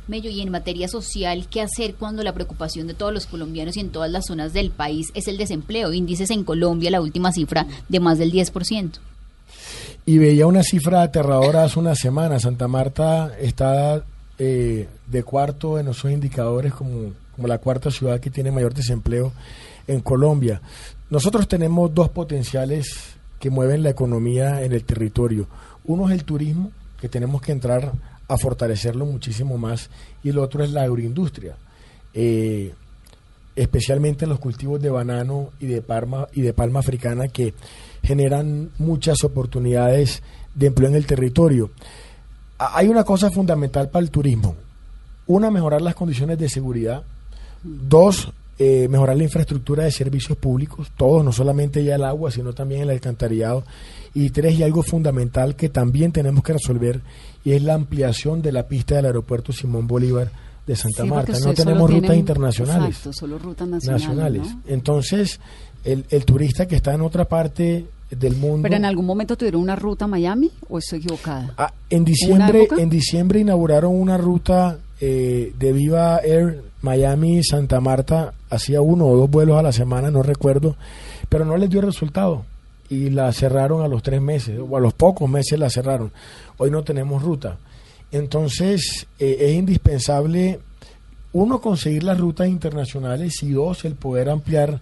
Mello, 0.08 0.30
y 0.30 0.40
en 0.40 0.52
materia 0.52 0.88
social, 0.88 1.48
¿qué 1.50 1.62
hacer 1.62 1.96
cuando 1.96 2.24
la 2.24 2.34
preocupación 2.34 2.88
de 2.88 2.94
todos 2.94 3.14
los 3.14 3.26
colombianos 3.26 3.76
y 3.76 3.82
en 3.82 3.90
todas 3.90 4.10
las 4.10 4.28
zonas 4.28 4.54
del 4.54 4.72
país 4.72 5.08
es 5.16 5.28
el 5.28 5.38
desempleo? 5.38 5.92
Índices 5.92 6.30
en 6.30 6.46
Colombia, 6.46 6.92
la 6.92 7.02
última 7.02 7.34
cifra 7.34 7.68
de 7.90 8.00
más 8.00 8.18
del 8.18 8.32
10%. 8.32 9.00
Y 10.06 10.18
veía 10.18 10.48
una 10.48 10.64
cifra 10.64 11.02
aterradora 11.02 11.64
hace 11.64 11.80
una 11.80 11.94
semana. 11.96 12.40
Santa 12.40 12.70
Marta 12.70 13.34
está 13.38 14.06
eh, 14.40 14.88
de 15.08 15.24
cuarto 15.24 15.78
en 15.78 15.90
esos 15.90 16.10
indicadores 16.10 16.74
como, 16.74 17.12
como 17.36 17.48
la 17.50 17.58
cuarta 17.58 17.92
ciudad 17.92 18.22
que 18.22 18.30
tiene 18.30 18.52
mayor 18.52 18.74
desempleo 18.74 19.34
en 19.88 20.00
Colombia. 20.00 20.62
Nosotros 21.10 21.48
tenemos 21.48 21.94
dos 21.94 22.10
potenciales 22.10 23.18
que 23.40 23.50
mueven 23.50 23.84
la 23.84 23.90
economía 23.90 24.64
en 24.64 24.74
el 24.74 24.84
territorio. 24.84 25.48
Uno 25.86 26.08
es 26.08 26.14
el 26.14 26.26
turismo, 26.26 26.72
que 27.00 27.08
tenemos 27.08 27.42
que 27.42 27.52
entrar 27.52 27.94
a 28.28 28.38
fortalecerlo 28.38 29.06
muchísimo 29.06 29.58
más 29.58 29.90
y 30.24 30.30
el 30.30 30.40
otro 30.40 30.64
es 30.64 30.72
la 30.72 30.84
agroindustria, 30.84 31.56
eh, 32.14 32.74
especialmente 33.56 34.28
los 34.28 34.40
cultivos 34.40 34.82
de 34.82 34.90
banano 34.90 35.52
y 35.60 35.68
de 35.68 35.82
palma 35.82 36.28
y 36.34 36.42
de 36.42 36.54
palma 36.54 36.80
africana 36.80 37.28
que 37.28 37.54
generan 38.04 38.72
muchas 38.78 39.24
oportunidades 39.24 40.22
de 40.56 40.68
empleo 40.68 40.90
en 40.90 40.96
el 40.96 41.06
territorio. 41.06 41.72
Hay 42.58 42.88
una 42.88 43.04
cosa 43.04 43.30
fundamental 43.32 43.90
para 43.90 44.04
el 44.04 44.12
turismo. 44.12 44.56
Una, 45.28 45.52
mejorar 45.52 45.82
las 45.82 45.96
condiciones 45.96 46.40
de 46.40 46.50
seguridad. 46.50 47.04
Dos, 47.64 48.32
eh, 48.60 48.88
mejorar 48.90 49.18
la 49.18 49.24
infraestructura 49.24 49.84
de 49.84 49.92
servicios 49.92 50.38
públicos, 50.38 50.92
todos, 50.98 51.24
no 51.24 51.32
solamente 51.32 51.84
ya 51.84 51.96
el 51.96 52.04
agua, 52.04 52.32
sino 52.32 52.54
también 52.54 52.82
el 52.82 52.90
alcantarillado. 52.90 53.64
Y 54.14 54.32
tres, 54.32 54.58
y 54.58 54.64
algo 54.64 54.82
fundamental 54.82 55.56
que 55.56 55.70
también 55.70 56.12
tenemos 56.12 56.44
que 56.44 56.54
resolver, 56.54 57.02
y 57.46 57.52
es 57.52 57.62
la 57.62 57.76
ampliación 57.76 58.42
de 58.42 58.52
la 58.52 58.68
pista 58.68 58.96
del 58.96 59.06
aeropuerto 59.06 59.54
Simón 59.54 59.86
Bolívar 59.86 60.32
de 60.66 60.76
Santa 60.76 61.06
Marta. 61.06 61.34
No 61.40 61.54
tenemos 61.54 61.92
rutas 61.92 62.18
internacionales. 62.18 62.90
Exacto, 62.90 63.14
solo 63.14 63.38
rutas 63.38 63.68
nacionales. 63.68 64.48
Entonces, 64.68 65.40
el, 65.84 66.06
el 66.10 66.26
turista 66.26 66.68
que 66.68 66.76
está 66.76 66.94
en 66.94 67.02
otra 67.02 67.26
parte 67.26 67.86
del 68.10 68.36
mundo. 68.38 68.64
¿Pero 68.64 68.76
en 68.76 68.86
algún 68.86 69.06
momento 69.06 69.38
tuvieron 69.38 69.62
una 69.62 69.76
ruta 69.76 70.06
a 70.06 70.08
Miami 70.08 70.52
o 70.70 70.78
estoy 70.78 71.00
equivocada? 71.00 71.54
Ah, 71.58 71.74
en 71.90 72.06
diciembre, 72.06 72.68
en 72.78 72.90
diciembre 72.90 73.40
inauguraron 73.40 73.94
una 73.94 74.18
ruta 74.18 74.80
eh, 75.00 75.54
de 75.58 75.74
Viva 75.74 76.20
Air 76.24 76.64
Miami 76.82 77.44
Santa 77.44 77.80
Marta, 77.80 78.34
hacía 78.50 78.82
uno 78.82 79.08
o 79.08 79.18
dos 79.18 79.30
vuelos 79.30 79.58
a 79.58 79.64
la 79.64 79.72
semana, 79.72 80.12
no 80.12 80.24
recuerdo, 80.24 80.76
pero 81.30 81.46
no 81.46 81.58
les 81.58 81.70
dio 81.70 81.82
resultado 81.82 82.46
y 82.90 83.10
la 83.10 83.32
cerraron 83.34 83.82
a 83.84 83.88
los 83.88 84.02
tres 84.04 84.22
meses 84.22 84.60
o 84.60 84.78
a 84.78 84.80
los 84.80 84.94
pocos 84.94 85.30
meses 85.30 85.60
la 85.60 85.70
cerraron. 85.70 86.12
Hoy 86.58 86.72
no 86.72 86.84
tenemos 86.84 87.22
ruta. 87.22 87.58
Entonces 88.12 89.08
eh, 89.20 89.38
es 89.40 89.54
indispensable, 89.54 90.60
uno, 91.34 91.60
conseguir 91.60 92.04
las 92.04 92.20
rutas 92.20 92.48
internacionales 92.48 93.44
y 93.44 93.52
dos, 93.52 93.84
el 93.86 93.96
poder 93.96 94.30
ampliar 94.30 94.80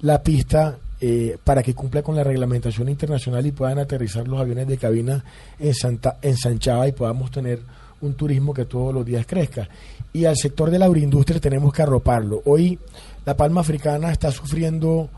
la 0.00 0.22
pista 0.22 0.78
eh, 1.00 1.36
para 1.42 1.62
que 1.62 1.74
cumpla 1.74 2.02
con 2.02 2.14
la 2.14 2.24
reglamentación 2.24 2.88
internacional 2.88 3.44
y 3.46 3.52
puedan 3.52 3.78
aterrizar 3.78 4.26
los 4.28 4.40
aviones 4.40 4.68
de 4.68 4.78
cabina 4.78 5.24
en 5.58 5.74
Santa, 5.74 6.18
ensanchada 6.22 6.86
y 6.86 6.92
podamos 6.92 7.30
tener 7.30 7.60
un 8.00 8.14
turismo 8.14 8.54
que 8.54 8.64
todos 8.64 8.94
los 8.94 9.04
días 9.04 9.26
crezca. 9.26 9.68
Y 10.12 10.24
al 10.24 10.36
sector 10.36 10.70
de 10.70 10.78
la 10.78 10.86
agroindustria 10.86 11.40
tenemos 11.40 11.72
que 11.72 11.82
arroparlo. 11.82 12.42
Hoy 12.44 12.78
la 13.24 13.36
palma 13.36 13.60
africana 13.60 14.10
está 14.10 14.30
sufriendo, 14.30 15.08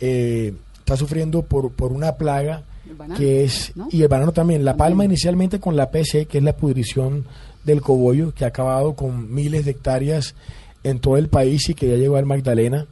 eh, 0.00 0.54
está 0.78 0.96
sufriendo 0.96 1.42
por, 1.42 1.72
por 1.72 1.92
una 1.92 2.16
plaga 2.16 2.62
que 3.16 3.44
es, 3.44 3.72
y 3.90 4.02
el 4.02 4.08
banano 4.08 4.32
también, 4.32 4.64
la 4.64 4.76
palma 4.76 5.04
inicialmente 5.04 5.60
con 5.60 5.76
la 5.76 5.90
PC, 5.90 6.26
que 6.26 6.38
es 6.38 6.44
la 6.44 6.56
pudrición 6.56 7.26
del 7.64 7.82
cogollo, 7.82 8.32
que 8.32 8.44
ha 8.44 8.48
acabado 8.48 8.94
con 8.94 9.32
miles 9.32 9.64
de 9.64 9.72
hectáreas 9.72 10.34
en 10.84 10.98
todo 10.98 11.16
el 11.16 11.28
país 11.28 11.68
y 11.68 11.74
que 11.74 11.88
ya 11.88 11.96
llegó 11.96 12.16
al 12.16 12.24
Magdalena. 12.24 12.86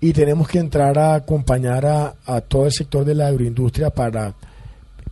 Y 0.00 0.12
tenemos 0.12 0.48
que 0.48 0.58
entrar 0.58 0.98
a 0.98 1.14
acompañar 1.14 1.86
a, 1.86 2.14
a 2.26 2.40
todo 2.40 2.66
el 2.66 2.72
sector 2.72 3.04
de 3.04 3.14
la 3.14 3.28
agroindustria 3.28 3.90
para 3.90 4.34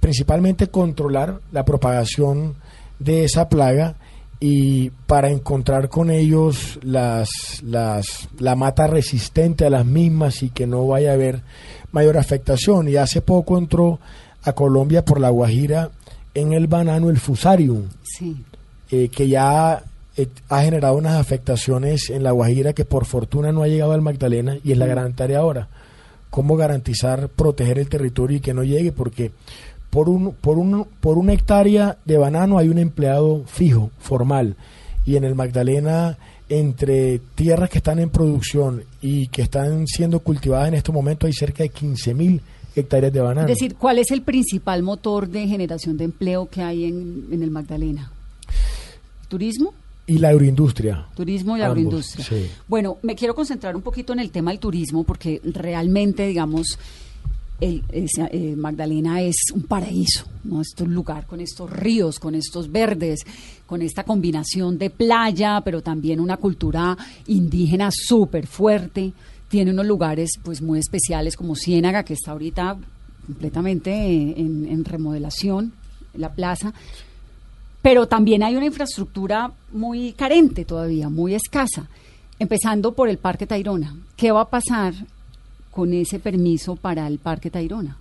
principalmente 0.01 0.69
controlar 0.69 1.41
la 1.53 1.65
propagación 1.65 2.57
de 3.01 3.25
esa 3.25 3.49
plaga 3.49 3.97
y 4.39 4.91
para 5.07 5.31
encontrar 5.31 5.89
con 5.89 6.11
ellos 6.11 6.79
las, 6.83 7.63
las, 7.63 8.29
la 8.39 8.55
mata 8.55 8.87
resistente 8.87 9.67
a 9.67 9.71
las 9.71 9.85
mismas 9.85 10.43
y 10.43 10.51
que 10.51 10.67
no 10.67 10.87
vaya 10.87 11.11
a 11.11 11.15
haber 11.15 11.43
mayor 11.93 12.17
afectación. 12.17 12.89
Y 12.89 12.97
hace 12.97 13.21
poco 13.21 13.59
entró 13.59 13.99
a 14.43 14.53
Colombia 14.55 15.05
por 15.05 15.21
la 15.21 15.29
Guajira 15.29 15.91
en 16.33 16.53
el 16.53 16.69
banano 16.69 17.11
el 17.11 17.19
fusarium, 17.19 17.89
eh, 18.91 19.09
que 19.09 19.29
ya 19.29 19.83
eh, 20.17 20.29
ha 20.49 20.63
generado 20.63 20.97
unas 20.97 21.21
afectaciones 21.21 22.09
en 22.09 22.23
la 22.23 22.33
Guajira 22.33 22.73
que 22.73 22.87
por 22.87 23.05
fortuna 23.05 23.53
no 23.53 23.63
ha 23.63 23.69
llegado 23.69 23.93
al 23.93 24.01
Magdalena 24.01 24.57
y 24.65 24.73
es 24.73 24.79
la 24.79 24.87
gran 24.87 25.13
tarea 25.13 25.41
ahora. 25.41 25.69
¿Cómo 26.31 26.57
garantizar, 26.57 27.29
proteger 27.29 27.79
el 27.79 27.89
territorio 27.89 28.37
y 28.37 28.41
que 28.41 28.55
no 28.55 28.63
llegue? 28.63 28.93
Porque 28.93 29.33
por, 29.91 30.09
un, 30.09 30.32
por, 30.32 30.59
un, 30.59 30.86
por 31.01 31.18
una 31.18 31.32
hectárea 31.32 31.99
de 32.05 32.16
banano 32.16 32.59
hay 32.59 32.68
un 32.68 32.78
empleado 32.78 33.45
fijo, 33.47 33.91
formal. 33.99 34.57
Y 35.05 35.16
en 35.16 35.24
el 35.24 35.34
Magdalena, 35.34 36.16
entre 36.49 37.20
tierras 37.34 37.70
que 37.70 37.78
están 37.78 37.99
en 37.99 38.11
producción 38.11 38.84
y 39.03 39.26
que 39.28 39.43
están 39.43 39.86
siendo 39.86 40.20
cultivadas 40.20 40.68
en 40.68 40.74
este 40.74 40.93
momento, 40.93 41.26
hay 41.26 41.32
cerca 41.32 41.62
de 41.62 41.70
15 41.70 42.14
mil 42.14 42.41
hectáreas 42.76 43.12
de 43.12 43.20
banano. 43.20 43.49
Es 43.49 43.59
decir, 43.59 43.74
¿cuál 43.76 43.99
es 43.99 44.11
el 44.11 44.22
principal 44.22 44.82
motor 44.82 45.28
de 45.28 45.47
generación 45.49 45.97
de 45.97 46.05
empleo 46.05 46.49
que 46.49 46.62
hay 46.62 46.84
en, 46.84 47.26
en 47.32 47.43
el 47.43 47.51
Magdalena? 47.51 48.12
¿Turismo? 49.28 49.74
Y 50.07 50.18
la 50.18 50.30
agroindustria. 50.30 51.07
Turismo 51.14 51.57
y 51.57 51.62
agroindustria. 51.62 52.26
Bueno, 52.66 52.99
me 53.03 53.14
quiero 53.14 53.34
concentrar 53.34 53.76
un 53.76 53.82
poquito 53.82 54.12
en 54.12 54.18
el 54.18 54.30
tema 54.30 54.51
del 54.51 54.59
turismo 54.59 55.05
porque 55.05 55.41
realmente, 55.45 56.26
digamos, 56.26 56.80
eh, 57.61 58.55
Magdalena 58.57 59.21
es 59.21 59.37
un 59.55 59.63
paraíso, 59.63 60.25
¿no? 60.45 60.61
Este 60.61 60.87
lugar 60.87 61.27
con 61.27 61.41
estos 61.41 61.71
ríos, 61.71 62.19
con 62.19 62.35
estos 62.35 62.71
verdes, 62.71 63.21
con 63.67 63.83
esta 63.83 64.05
combinación 64.05 64.79
de 64.79 64.91
playa, 64.91 65.61
pero 65.65 65.83
también 65.83 66.21
una 66.21 66.37
cultura 66.39 66.97
indígena 67.27 67.91
súper 67.93 68.47
fuerte. 68.47 69.13
Tiene 69.49 69.73
unos 69.73 69.87
lugares 69.87 70.31
pues 70.43 70.63
muy 70.63 70.79
especiales 70.79 71.37
como 71.37 71.57
Ciénaga, 71.57 72.03
que 72.05 72.15
está 72.15 72.33
ahorita 72.33 72.77
completamente 73.27 73.91
en, 73.93 74.67
en 74.67 74.85
remodelación, 74.85 75.73
la 76.15 76.33
plaza. 76.33 76.73
Pero 77.83 78.07
también 78.07 78.43
hay 78.43 78.57
una 78.57 78.67
infraestructura 78.67 79.53
muy 79.73 80.13
carente 80.13 80.65
todavía, 80.65 81.09
muy 81.09 81.35
escasa, 81.35 81.89
empezando 82.39 82.93
por 82.93 83.09
el 83.09 83.19
Parque 83.19 83.47
Tayrona. 83.47 83.97
¿Qué 84.17 84.33
va 84.33 84.43
a 84.43 84.51
pasar 84.51 84.95
con 85.71 85.93
ese 85.93 86.18
permiso 86.18 86.77
para 86.77 87.07
el 87.07 87.18
Parque 87.18 87.51
Tayrona? 87.51 87.97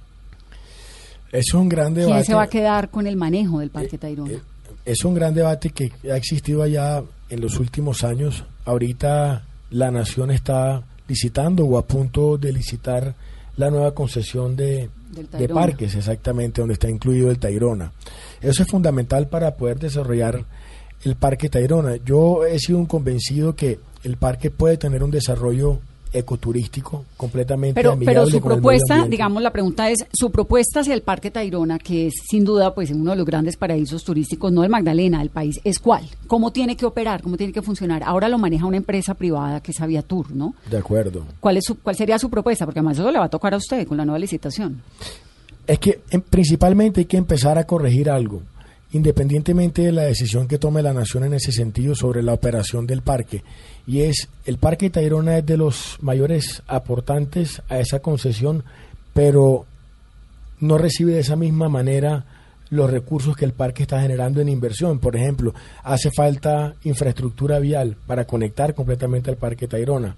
Es 1.32 1.54
un 1.54 1.70
gran 1.70 1.94
debate. 1.94 2.14
¿Quién 2.14 2.26
se 2.26 2.34
va 2.34 2.44
a 2.44 2.48
quedar 2.48 2.90
con 2.90 3.06
el 3.08 3.16
manejo 3.16 3.60
del 3.60 3.70
Parque 3.70 3.96
eh, 3.96 4.00
Tayrona? 4.00 4.32
Eh, 4.32 4.42
es 4.86 5.06
un 5.06 5.14
gran 5.14 5.34
debate 5.34 5.70
que 5.70 5.92
ha 6.12 6.18
existido 6.18 6.64
allá 6.64 7.04
en 7.30 7.42
los 7.42 7.60
últimos 7.60 8.04
años. 8.04 8.44
Ahorita 8.66 9.44
la 9.72 9.92
nación 9.92 10.32
está 10.32 10.84
licitando 11.08 11.66
o 11.66 11.78
a 11.78 11.86
punto 11.86 12.38
de 12.38 12.52
licitar 12.52 13.14
la 13.58 13.70
nueva 13.70 13.94
concesión 13.94 14.56
de, 14.56 14.90
de 15.12 15.50
parques, 15.50 15.96
exactamente, 15.96 16.62
donde 16.62 16.74
está 16.74 16.90
incluido 16.90 17.30
el 17.30 17.40
Tayrona. 17.40 17.92
Eso 18.42 18.64
es 18.64 18.70
fundamental 18.70 19.28
para 19.28 19.56
poder 19.56 19.80
desarrollar 19.80 20.46
el 21.04 21.16
Parque 21.16 21.50
Tayrona. 21.50 21.98
Yo 21.98 22.46
he 22.46 22.58
sido 22.60 22.80
un 22.80 22.86
convencido 22.86 23.56
que 23.56 23.80
el 24.04 24.18
parque 24.18 24.50
puede 24.50 24.78
tener 24.78 25.04
un 25.04 25.12
desarrollo 25.12 25.80
ecoturístico 26.12 27.06
completamente 27.18 27.76
Pero, 27.76 27.94
amigable 27.94 28.20
pero 28.20 28.30
su 28.30 28.38
el 28.38 28.44
propuesta, 28.44 29.06
digamos, 29.08 29.42
la 29.42 29.52
pregunta 29.52 29.90
es, 29.90 30.06
su 30.12 30.32
propuesta 30.32 30.80
hacia 30.82 30.94
el 30.94 31.02
Parque 31.02 31.32
Tayrona, 31.32 31.80
que 31.80 32.08
es 32.08 32.14
sin 32.30 32.44
duda 32.44 32.74
pues 32.74 32.92
uno 32.92 33.12
de 33.12 33.18
los 33.18 33.26
grandes 33.26 33.58
paraísos 33.58 34.04
turísticos, 34.04 34.52
no 34.52 34.62
del 34.62 34.72
Magdalena, 34.72 35.20
del 35.20 35.30
país, 35.30 35.60
¿es 35.64 35.80
cuál? 35.80 36.04
¿Cómo 36.28 36.52
tiene 36.52 36.76
que 36.76 36.86
operar? 36.86 37.22
¿Cómo 37.22 37.38
tiene 37.38 37.54
que 37.54 37.62
funcionar? 37.62 38.04
Ahora 38.04 38.28
lo 38.30 38.38
maneja 38.38 38.66
una 38.66 38.78
empresa 38.78 39.14
privada 39.14 39.62
que 39.62 39.72
es 39.72 39.82
Aviatur, 39.82 40.32
¿no? 40.32 40.56
De 40.70 40.78
acuerdo. 40.78 41.26
¿Cuál, 41.40 41.58
es 41.58 41.66
su, 41.66 41.80
¿Cuál 41.80 41.96
sería 41.96 42.18
su 42.18 42.30
propuesta? 42.30 42.66
Porque 42.66 42.80
además 42.80 42.98
eso 42.98 43.12
le 43.12 43.20
va 43.20 43.26
a 43.26 43.30
tocar 43.30 43.54
a 43.54 43.58
usted 43.58 43.88
con 43.88 43.98
la 43.98 44.06
nueva 44.06 44.20
licitación. 44.20 44.82
Es 45.68 45.80
que 45.80 46.02
em, 46.10 46.22
principalmente 46.22 47.02
hay 47.02 47.06
que 47.06 47.18
empezar 47.18 47.58
a 47.58 47.66
corregir 47.66 48.10
algo, 48.10 48.42
independientemente 48.92 49.84
de 49.84 49.92
la 49.92 50.04
decisión 50.04 50.48
que 50.48 50.58
tome 50.58 50.82
la 50.82 50.94
nación 50.94 51.24
en 51.24 51.34
ese 51.34 51.52
sentido 51.52 51.96
sobre 51.96 52.24
la 52.24 52.34
operación 52.34 52.88
del 52.88 53.02
parque. 53.02 53.44
Y 53.86 54.02
es, 54.02 54.30
el 54.46 54.58
Parque 54.58 54.90
Tayrona 54.90 55.38
es 55.38 55.46
de 55.46 55.58
los 55.58 55.98
mayores 56.02 56.64
aportantes 56.68 57.62
a 57.70 57.80
esa 57.80 58.00
concesión, 58.00 58.64
pero 59.14 59.66
no 60.60 60.78
recibe 60.78 61.14
de 61.14 61.20
esa 61.20 61.36
misma 61.36 61.70
manera 61.70 62.26
los 62.70 62.90
recursos 62.90 63.36
que 63.36 63.46
el 63.46 63.54
parque 63.54 63.84
está 63.84 64.02
generando 64.02 64.42
en 64.42 64.50
inversión. 64.50 65.00
Por 65.00 65.16
ejemplo, 65.16 65.54
hace 65.84 66.12
falta 66.12 66.76
infraestructura 66.84 67.60
vial 67.60 67.98
para 68.06 68.26
conectar 68.26 68.74
completamente 68.74 69.30
al 69.30 69.38
Parque 69.38 69.68
Tayrona. 69.68 70.16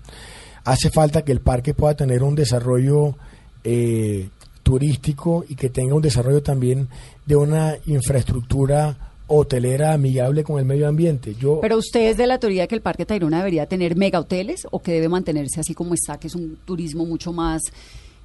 Hace 0.63 0.89
falta 0.89 1.23
que 1.23 1.31
el 1.31 1.39
parque 1.41 1.73
pueda 1.73 1.95
tener 1.95 2.23
un 2.23 2.35
desarrollo 2.35 3.15
eh, 3.63 4.29
turístico 4.63 5.45
y 5.47 5.55
que 5.55 5.69
tenga 5.69 5.95
un 5.95 6.01
desarrollo 6.01 6.41
también 6.41 6.87
de 7.25 7.35
una 7.35 7.75
infraestructura 7.85 8.97
hotelera 9.27 9.93
amigable 9.93 10.43
con 10.43 10.59
el 10.59 10.65
medio 10.65 10.87
ambiente. 10.87 11.35
Yo 11.39 11.59
Pero 11.61 11.77
usted 11.77 12.09
es 12.09 12.17
de 12.17 12.27
la 12.27 12.37
teoría 12.37 12.67
que 12.67 12.75
el 12.75 12.81
Parque 12.81 13.05
Tayrona 13.05 13.37
debería 13.37 13.65
tener 13.65 13.95
mega 13.95 14.19
hoteles 14.19 14.67
o 14.71 14.81
que 14.81 14.91
debe 14.91 15.07
mantenerse 15.07 15.61
así 15.61 15.73
como 15.73 15.93
está, 15.93 16.19
que 16.19 16.27
es 16.27 16.35
un 16.35 16.57
turismo 16.65 17.05
mucho 17.05 17.31
más 17.31 17.61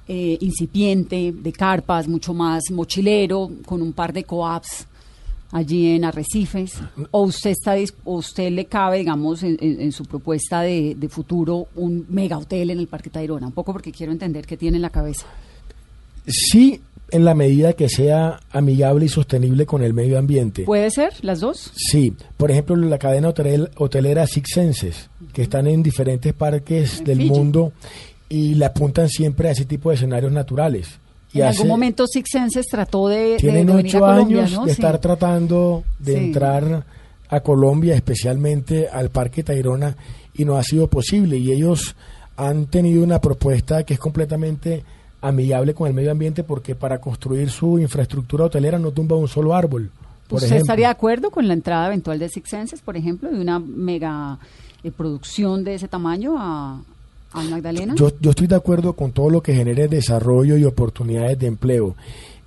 eh, 0.09 0.37
incipiente, 0.41 1.33
de 1.33 1.53
carpas, 1.53 2.07
mucho 2.07 2.33
más 2.33 2.63
mochilero, 2.71 3.49
con 3.65 3.81
un 3.81 3.93
par 3.93 4.11
de 4.11 4.25
coaps 4.25 4.85
allí 5.53 5.95
en 5.95 6.03
Arrecifes, 6.03 6.73
o 7.11 7.21
usted 7.23 7.51
está 7.51 7.75
usted 8.03 8.51
le 8.51 8.65
cabe, 8.65 8.97
digamos, 8.97 9.43
en 9.43 9.91
su 9.93 10.03
propuesta 10.03 10.61
de, 10.61 10.93
de 10.95 11.07
futuro 11.07 11.67
un 11.75 12.05
mega 12.09 12.37
hotel 12.37 12.71
en 12.71 12.79
el 12.79 12.87
Parque 12.87 13.09
Tayrona, 13.09 13.47
un 13.47 13.53
poco 13.53 13.71
porque 13.71 13.93
quiero 13.93 14.11
entender 14.11 14.45
qué 14.45 14.57
tiene 14.57 14.75
en 14.75 14.81
la 14.81 14.89
cabeza. 14.89 15.25
Sí, 16.27 16.81
en 17.09 17.23
la 17.23 17.33
medida 17.35 17.73
que 17.73 17.87
sea 17.87 18.39
amigable 18.51 19.05
y 19.05 19.09
sostenible 19.09 19.65
con 19.65 19.81
el 19.81 19.93
medio 19.93 20.19
ambiente. 20.19 20.63
¿Puede 20.63 20.91
ser 20.91 21.13
las 21.21 21.39
dos? 21.39 21.71
Sí, 21.75 22.13
por 22.35 22.51
ejemplo, 22.51 22.75
la 22.75 22.97
cadena 22.97 23.29
hotel- 23.29 23.69
hotelera 23.77 24.27
Six 24.27 24.49
Senses, 24.53 25.09
que 25.33 25.43
están 25.43 25.67
en 25.67 25.81
diferentes 25.83 26.33
parques 26.33 26.99
En 26.99 27.05
del 27.05 27.17
Fiji. 27.19 27.29
mundo 27.29 27.71
y 28.27 28.55
le 28.55 28.65
apuntan 28.65 29.07
siempre 29.07 29.47
a 29.47 29.51
ese 29.51 29.63
tipo 29.65 29.89
de 29.89 29.95
escenarios 29.95 30.31
naturales. 30.33 30.99
Y 31.33 31.39
en 31.39 31.47
hace- 31.47 31.59
algún 31.59 31.69
momento 31.69 32.05
Six 32.07 32.29
Senses 32.29 32.65
trató 32.67 33.07
de, 33.07 33.37
tienen 33.37 33.67
de 33.67 33.73
venir 33.75 33.95
a 33.95 33.99
ocho 33.99 34.05
Colombia, 34.05 34.37
años 34.39 34.51
¿no? 34.53 34.65
de 34.65 34.73
Sí. 34.73 34.81
estar 34.81 34.97
tratando 34.99 35.83
de 35.99 36.11
Sí. 36.13 36.17
entrar 36.19 36.85
a 37.29 37.39
Colombia, 37.41 37.95
especialmente 37.95 38.87
al 38.89 39.09
Parque 39.11 39.43
Tayrona, 39.43 39.95
y 40.33 40.43
no 40.43 40.57
ha 40.57 40.63
sido 40.63 40.87
posible. 40.89 41.37
Y 41.37 41.51
ellos 41.53 41.95
han 42.35 42.65
tenido 42.67 43.01
una 43.03 43.21
propuesta 43.21 43.83
que 43.83 43.93
es 43.93 43.99
completamente 43.99 44.83
amigable 45.21 45.73
con 45.73 45.87
el 45.87 45.93
medio 45.93 46.11
ambiente 46.11 46.43
porque 46.43 46.75
para 46.75 46.99
construir 46.99 47.49
su 47.49 47.79
infraestructura 47.79 48.45
hotelera 48.45 48.77
no 48.79 48.91
tumba 48.91 49.15
un 49.15 49.27
solo 49.27 49.55
árbol. 49.55 49.89
Por 50.27 50.37
¿Usted 50.37 50.47
ejemplo. 50.47 50.63
estaría 50.63 50.87
de 50.87 50.91
acuerdo 50.91 51.31
con 51.31 51.47
la 51.47 51.53
entrada 51.53 51.87
eventual 51.87 52.19
de 52.19 52.29
Six 52.29 52.49
Senses, 52.49 52.81
por 52.81 52.97
ejemplo, 52.97 53.29
de 53.31 53.39
una 53.39 53.59
mega 53.59 54.37
eh, 54.83 54.91
producción 54.91 55.63
de 55.63 55.75
ese 55.75 55.87
tamaño 55.87 56.35
a, 56.37 56.81
a 57.33 57.41
Magdalena? 57.43 57.95
Yo, 57.95 58.11
yo 58.19 58.31
estoy 58.31 58.47
de 58.47 58.55
acuerdo 58.55 58.93
con 58.93 59.11
todo 59.11 59.29
lo 59.29 59.41
que 59.41 59.55
genere 59.55 59.87
desarrollo 59.87 60.57
y 60.57 60.65
oportunidades 60.65 61.39
de 61.39 61.47
empleo. 61.47 61.95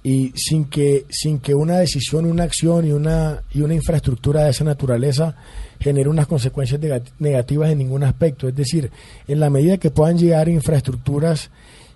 Y 0.03 0.33
sin 0.35 0.65
que, 0.65 1.05
sin 1.11 1.41
que 1.41 1.55
una 1.55 1.79
decisión, 1.79 2.25
una 2.25 2.45
acción 2.45 2.87
y 2.87 2.93
una, 2.93 3.43
y 3.53 3.61
una 3.63 3.75
infraestructura 3.75 4.45
de 4.45 4.51
esa 4.51 4.65
naturaleza 4.65 5.35
genere 5.79 6.09
unas 6.09 6.27
consecuencias 6.27 6.81
nega- 6.81 7.03
negativas 7.19 7.71
en 7.71 7.79
ningún 7.79 8.05
aspecto. 8.05 8.49
Es 8.49 8.55
decir, 8.57 8.91
en 9.29 9.41
la 9.41 9.51
medida 9.51 9.77
que 9.79 9.91
puedan 9.91 10.17
llegar 10.19 10.49
infraestructuras 10.49 11.51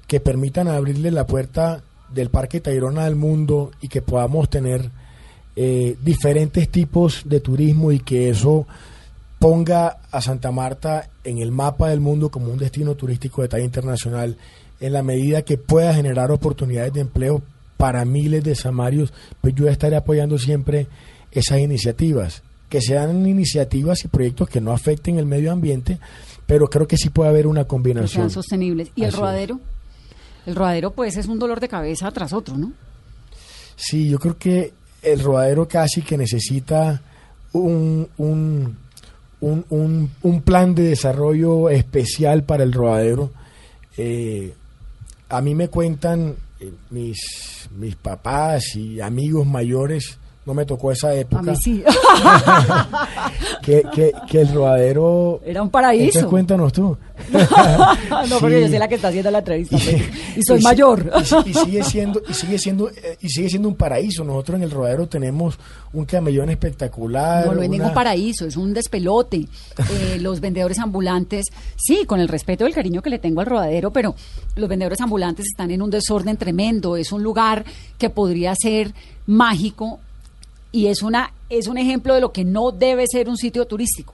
que 0.06 0.20
permitan 0.20 0.68
abrirle 0.68 1.10
la 1.10 1.26
puerta 1.26 1.82
del 2.12 2.30
Parque 2.30 2.60
Tayrona 2.60 3.04
al 3.04 3.16
mundo 3.16 3.70
y 3.80 3.88
que 3.88 4.02
podamos 4.02 4.48
tener 4.48 4.90
eh, 5.56 5.96
diferentes 6.02 6.68
tipos 6.68 7.22
de 7.24 7.40
turismo 7.40 7.92
y 7.92 8.00
que 8.00 8.28
eso 8.28 8.66
ponga 9.38 9.98
a 10.10 10.20
Santa 10.20 10.50
Marta 10.50 11.10
en 11.22 11.38
el 11.38 11.52
mapa 11.52 11.88
del 11.90 12.00
mundo 12.00 12.30
como 12.30 12.50
un 12.50 12.58
destino 12.58 12.94
turístico 12.94 13.42
de 13.42 13.48
talla 13.48 13.64
internacional 13.64 14.36
en 14.80 14.92
la 14.92 15.02
medida 15.02 15.42
que 15.42 15.58
pueda 15.58 15.94
generar 15.94 16.30
oportunidades 16.30 16.92
de 16.92 17.00
empleo 17.00 17.42
para 17.76 18.04
miles 18.04 18.42
de 18.44 18.54
samarios, 18.54 19.12
pues 19.40 19.54
yo 19.54 19.68
estaré 19.68 19.96
apoyando 19.96 20.38
siempre 20.38 20.86
esas 21.32 21.58
iniciativas, 21.58 22.42
que 22.68 22.80
sean 22.80 23.26
iniciativas 23.26 24.04
y 24.04 24.08
proyectos 24.08 24.48
que 24.48 24.60
no 24.60 24.72
afecten 24.72 25.18
el 25.18 25.26
medio 25.26 25.52
ambiente, 25.52 25.98
pero 26.46 26.68
creo 26.68 26.86
que 26.86 26.96
sí 26.96 27.10
puede 27.10 27.30
haber 27.30 27.46
una 27.46 27.62
que 27.62 27.68
combinación. 27.68 28.08
sean 28.08 28.30
sostenibles. 28.30 28.90
¿Y 28.94 29.04
el 29.04 29.10
es. 29.10 29.58
El 30.46 30.54
rodadero, 30.54 30.90
pues, 30.92 31.16
es 31.16 31.26
un 31.26 31.38
dolor 31.38 31.60
de 31.60 31.68
cabeza 31.68 32.10
tras 32.10 32.32
otro, 32.32 32.56
¿no? 32.56 32.72
Sí, 33.76 34.08
yo 34.08 34.18
creo 34.18 34.38
que 34.38 34.72
el 35.02 35.20
rodadero 35.20 35.66
casi 35.66 36.02
que 36.02 36.16
necesita 36.16 37.00
un, 37.52 38.08
un, 38.18 38.76
un, 39.40 39.64
un- 39.70 40.10
un 40.22 40.42
plan 40.42 40.74
de 40.74 40.84
desarrollo 40.84 41.68
especial 41.70 42.42
para 42.44 42.62
el 42.64 42.72
rodadero. 42.72 43.30
Eh, 43.96 44.54
a 45.28 45.40
mí 45.40 45.54
me 45.54 45.68
cuentan 45.68 46.34
eh, 46.60 46.72
mis, 46.90 47.68
mis 47.76 47.96
papás 47.96 48.76
y 48.76 49.00
amigos 49.00 49.46
mayores, 49.46 50.18
no 50.46 50.54
me 50.54 50.64
tocó 50.66 50.92
esa 50.92 51.08
A 51.08 51.14
época, 51.14 51.42
mí 51.52 51.56
sí. 51.62 51.82
que, 53.62 53.82
que, 53.94 54.12
que 54.28 54.40
el 54.42 54.52
rodadero... 54.52 55.40
Era 55.44 55.62
un 55.62 55.70
paraíso. 55.70 56.04
Entonces 56.04 56.26
cuéntanos 56.30 56.72
tú. 56.72 56.96
no, 57.32 58.38
porque 58.40 58.56
Sí. 58.56 58.60
yo 58.62 58.68
soy 58.68 58.78
la 58.78 58.88
que 58.88 58.94
está 58.96 59.08
haciendo 59.08 59.30
la 59.30 59.38
entrevista. 59.38 59.76
pues, 59.78 60.02
y 60.36 60.42
soy 60.42 60.60
y 60.60 60.62
mayor. 60.62 61.12
y 61.20 61.24
si- 61.24 61.36
Y, 61.50 61.54
sigue 61.54 61.82
siendo 61.84 62.22
y 62.28 62.34
sigue 62.34 62.58
siendo 62.58 62.90
eh, 62.90 63.16
y 63.20 63.28
sigue 63.28 63.48
siendo 63.48 63.68
un 63.68 63.74
paraíso. 63.76 64.24
Nosotros 64.24 64.56
en 64.56 64.64
el 64.64 64.70
rodadero 64.70 65.06
tenemos 65.08 65.58
un 65.92 66.04
camellón 66.04 66.50
espectacular. 66.50 67.46
No, 67.46 67.54
no 67.54 67.62
es 67.62 67.68
una- 67.68 67.76
ningún 67.78 67.94
paraíso, 67.94 68.46
es 68.46 68.56
un 68.56 68.74
despelote. 68.74 69.36
Eh, 69.78 70.18
los 70.20 70.40
vendedores 70.40 70.78
ambulantes, 70.78 71.46
sí, 71.76 72.04
con 72.06 72.20
el 72.20 72.28
respeto 72.28 72.64
y 72.64 72.68
el 72.68 72.74
cariño 72.74 73.00
que 73.02 73.10
le 73.10 73.18
tengo 73.18 73.40
al 73.40 73.46
rodadero, 73.46 73.92
pero 73.92 74.14
los 74.56 74.68
vendedores 74.68 75.00
ambulantes 75.00 75.46
están 75.46 75.70
en 75.70 75.80
un 75.82 75.90
desorden 75.90 76.36
tremendo. 76.36 76.96
Es 76.96 77.12
un 77.12 77.22
lugar 77.22 77.64
que 77.98 78.10
podría 78.10 78.54
ser 78.56 78.92
mágico 79.26 80.00
y 80.74 80.88
es 80.88 81.02
una 81.02 81.32
es 81.48 81.68
un 81.68 81.78
ejemplo 81.78 82.14
de 82.14 82.20
lo 82.20 82.32
que 82.32 82.44
no 82.44 82.72
debe 82.72 83.06
ser 83.06 83.28
un 83.28 83.36
sitio 83.36 83.64
turístico. 83.64 84.12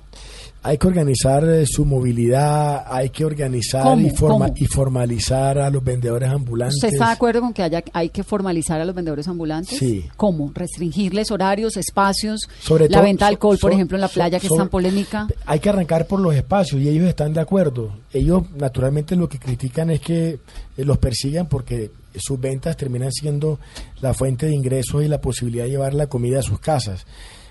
Hay 0.63 0.77
que 0.77 0.89
organizar 0.89 1.43
eh, 1.49 1.65
su 1.67 1.87
movilidad, 1.87 2.85
hay 2.87 3.09
que 3.09 3.25
organizar 3.25 3.83
¿Cómo? 3.83 4.07
y, 4.07 4.11
forma- 4.11 4.47
¿Cómo? 4.49 4.55
y 4.59 4.67
formalizar 4.67 5.59
a 5.59 5.71
los 5.71 5.83
vendedores 5.83 6.29
ambulantes. 6.29 6.77
¿Usted 6.77 6.89
está 6.93 7.07
de 7.07 7.13
acuerdo 7.13 7.41
con 7.41 7.55
que 7.55 7.63
haya, 7.63 7.83
hay 7.95 8.11
que 8.11 8.23
formalizar 8.23 8.79
a 8.79 8.85
los 8.85 8.95
vendedores 8.95 9.27
ambulantes? 9.27 9.79
Sí. 9.79 10.05
¿Cómo? 10.19 10.51
¿Restringirles 10.55 11.31
horarios, 11.31 11.79
espacios? 11.79 12.43
Sobre 12.61 12.91
la 12.91 12.99
todo- 12.99 13.05
venta 13.05 13.25
de 13.25 13.29
alcohol, 13.31 13.57
so- 13.57 13.61
por 13.63 13.73
ejemplo, 13.73 13.97
en 13.97 14.03
la 14.03 14.09
so- 14.09 14.15
playa, 14.15 14.39
que 14.39 14.49
es 14.49 14.55
tan 14.55 14.69
polémica. 14.69 15.29
Hay 15.47 15.61
que 15.61 15.71
arrancar 15.71 16.07
por 16.07 16.21
los 16.21 16.35
espacios 16.35 16.79
y 16.83 16.89
ellos 16.91 17.09
están 17.09 17.33
de 17.33 17.41
acuerdo. 17.41 17.95
Ellos 18.13 18.43
naturalmente 18.55 19.17
lo 19.17 19.31
que 19.31 19.39
critican 19.39 19.89
es 19.91 20.01
que 20.01 20.29
eh, 20.77 20.85
los 20.85 20.99
persigan 20.99 21.47
porque 21.49 21.91
sus 22.17 22.39
ventas 22.39 22.77
terminan 22.77 23.13
siendo 23.13 23.59
la 24.03 24.13
fuente 24.13 24.45
de 24.45 24.55
ingresos 24.55 25.03
y 25.05 25.09
la 25.09 25.23
posibilidad 25.23 25.65
de 25.65 25.71
llevar 25.71 25.95
la 25.95 26.07
comida 26.09 26.41
a 26.41 26.43
sus 26.43 26.59
casas. 26.61 27.07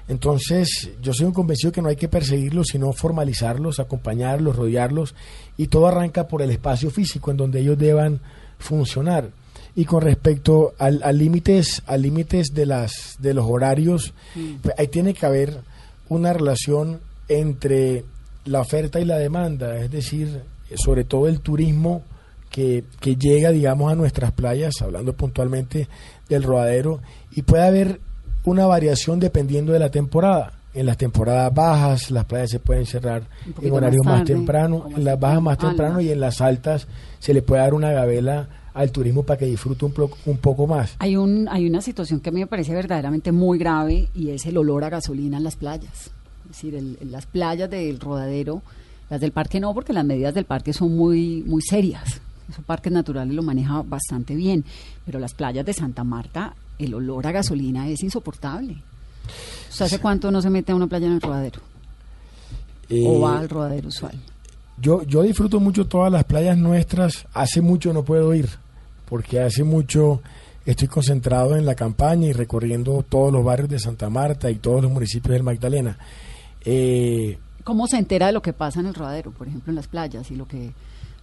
Entonces, 0.09 0.89
yo 1.03 1.13
soy 1.13 1.27
un 1.27 1.33
convencido 1.33 1.71
que 1.71 1.83
no 1.83 1.87
hay 1.87 1.95
que 1.95 2.07
perseguirlos, 2.07 2.69
sino 2.71 2.91
formalizarlos, 2.93 3.79
acompañarlos, 3.79 4.55
rodearlos, 4.55 5.13
y 5.55 5.67
todo 5.67 5.87
arranca 5.87 6.27
por 6.27 6.41
el 6.41 6.49
espacio 6.49 6.89
físico 6.89 7.29
en 7.29 7.37
donde 7.37 7.61
ellos 7.61 7.77
deban 7.77 8.19
funcionar. 8.57 9.29
Y 9.75 9.85
con 9.85 10.01
respecto 10.01 10.73
al, 10.79 11.03
al 11.03 11.15
límites, 11.15 11.83
a 11.85 11.95
límites 11.95 12.47
de 12.55 12.65
las 12.65 13.17
de 13.19 13.35
los 13.35 13.45
horarios, 13.47 14.13
pues, 14.63 14.73
ahí 14.79 14.87
tiene 14.87 15.13
que 15.13 15.27
haber 15.27 15.61
una 16.09 16.33
relación 16.33 16.99
entre 17.27 18.03
la 18.45 18.61
oferta 18.61 18.99
y 18.99 19.05
la 19.05 19.19
demanda, 19.19 19.77
es 19.77 19.91
decir, 19.91 20.41
sobre 20.75 21.03
todo 21.03 21.27
el 21.27 21.39
turismo 21.39 22.01
que, 22.49 22.83
que 22.99 23.15
llega, 23.15 23.51
digamos, 23.51 23.91
a 23.91 23.95
nuestras 23.95 24.31
playas, 24.31 24.73
hablando 24.81 25.13
puntualmente 25.13 25.87
del 26.29 26.41
rodadero, 26.41 26.99
y 27.31 27.43
puede 27.43 27.63
haber 27.63 27.99
una 28.45 28.65
variación 28.65 29.19
dependiendo 29.19 29.73
de 29.73 29.79
la 29.79 29.89
temporada. 29.89 30.53
En 30.73 30.85
las 30.85 30.97
temporadas 30.97 31.51
bajas 31.53 32.11
las 32.11 32.25
playas 32.25 32.51
se 32.51 32.59
pueden 32.59 32.85
cerrar 32.85 33.23
Un 33.57 33.65
en 33.65 33.73
horarios 33.73 34.05
más 34.05 34.23
temprano, 34.23 34.85
en 34.95 35.03
las 35.03 35.19
bajas 35.19 35.41
más 35.41 35.57
temprano. 35.57 35.69
Ah, 35.69 35.75
temprano 35.75 35.93
no. 35.95 36.01
y 36.01 36.11
en 36.11 36.19
las 36.19 36.41
altas 36.41 36.87
se 37.17 37.33
le 37.33 37.41
puede 37.41 37.61
dar 37.63 37.73
una 37.73 37.91
gabela 37.91 38.47
al 38.75 38.91
turismo 38.91 39.23
para 39.23 39.39
que 39.39 39.45
disfrute 39.47 39.83
un, 39.85 39.93
plo- 39.93 40.13
un 40.27 40.37
poco 40.37 40.67
más. 40.67 40.95
Hay, 40.99 41.17
un, 41.17 41.47
hay 41.49 41.67
una 41.67 41.81
situación 41.81 42.19
que 42.19 42.29
a 42.29 42.31
mí 42.31 42.39
me 42.39 42.47
parece 42.47 42.71
verdaderamente 42.73 43.31
muy 43.31 43.57
grave 43.57 44.09
y 44.13 44.29
es 44.29 44.45
el 44.45 44.57
olor 44.57 44.83
a 44.83 44.89
gasolina 44.89 45.37
en 45.37 45.43
las 45.43 45.55
playas. 45.55 46.11
Es 46.43 46.49
decir, 46.49 46.75
el- 46.75 46.97
el- 47.01 47.11
las 47.11 47.25
playas 47.25 47.69
del 47.69 47.99
rodadero, 47.99 48.61
las 49.09 49.19
del 49.19 49.31
parque 49.31 49.59
no, 49.59 49.73
porque 49.73 49.91
las 49.91 50.05
medidas 50.05 50.35
del 50.35 50.45
parque 50.45 50.71
son 50.71 50.95
muy, 50.95 51.43
muy 51.47 51.63
serias. 51.63 52.21
Esos 52.47 52.63
parques 52.63 52.93
naturales 52.93 53.33
lo 53.33 53.41
maneja 53.41 53.81
bastante 53.81 54.35
bien, 54.35 54.63
pero 55.03 55.17
las 55.19 55.33
playas 55.33 55.65
de 55.65 55.73
Santa 55.73 56.03
Marta, 56.03 56.53
el 56.79 56.93
olor 56.93 57.27
a 57.27 57.31
gasolina 57.31 57.87
es 57.87 58.01
insoportable. 58.03 58.77
¿Usted 59.69 59.85
hace 59.85 59.99
cuánto 59.99 60.31
no 60.31 60.41
se 60.41 60.49
mete 60.49 60.71
a 60.71 60.75
una 60.75 60.87
playa 60.87 61.05
en 61.07 61.13
el 61.13 61.21
rodadero? 61.21 61.59
Eh, 62.89 63.03
¿O 63.05 63.19
va 63.21 63.39
al 63.39 63.49
rodadero 63.49 63.89
usual? 63.89 64.13
Yo, 64.81 65.03
yo 65.03 65.21
disfruto 65.23 65.59
mucho 65.59 65.85
todas 65.85 66.11
las 66.11 66.23
playas 66.23 66.57
nuestras. 66.57 67.27
Hace 67.33 67.61
mucho 67.61 67.93
no 67.93 68.03
puedo 68.03 68.33
ir, 68.33 68.49
porque 69.07 69.39
hace 69.41 69.63
mucho 69.63 70.21
estoy 70.65 70.87
concentrado 70.87 71.55
en 71.55 71.65
la 71.65 71.75
campaña 71.75 72.27
y 72.27 72.33
recorriendo 72.33 73.03
todos 73.07 73.31
los 73.31 73.43
barrios 73.43 73.69
de 73.69 73.79
Santa 73.79 74.09
Marta 74.09 74.49
y 74.49 74.55
todos 74.55 74.81
los 74.81 74.91
municipios 74.91 75.33
del 75.33 75.43
Magdalena. 75.43 75.97
Eh, 76.65 77.37
¿Cómo 77.63 77.87
se 77.87 77.97
entera 77.97 78.27
de 78.27 78.33
lo 78.33 78.41
que 78.41 78.53
pasa 78.53 78.79
en 78.79 78.87
el 78.87 78.93
rodadero, 78.95 79.31
por 79.31 79.47
ejemplo, 79.47 79.69
en 79.71 79.75
las 79.75 79.87
playas 79.87 80.29
y 80.31 80.35
lo 80.35 80.47
que, 80.47 80.71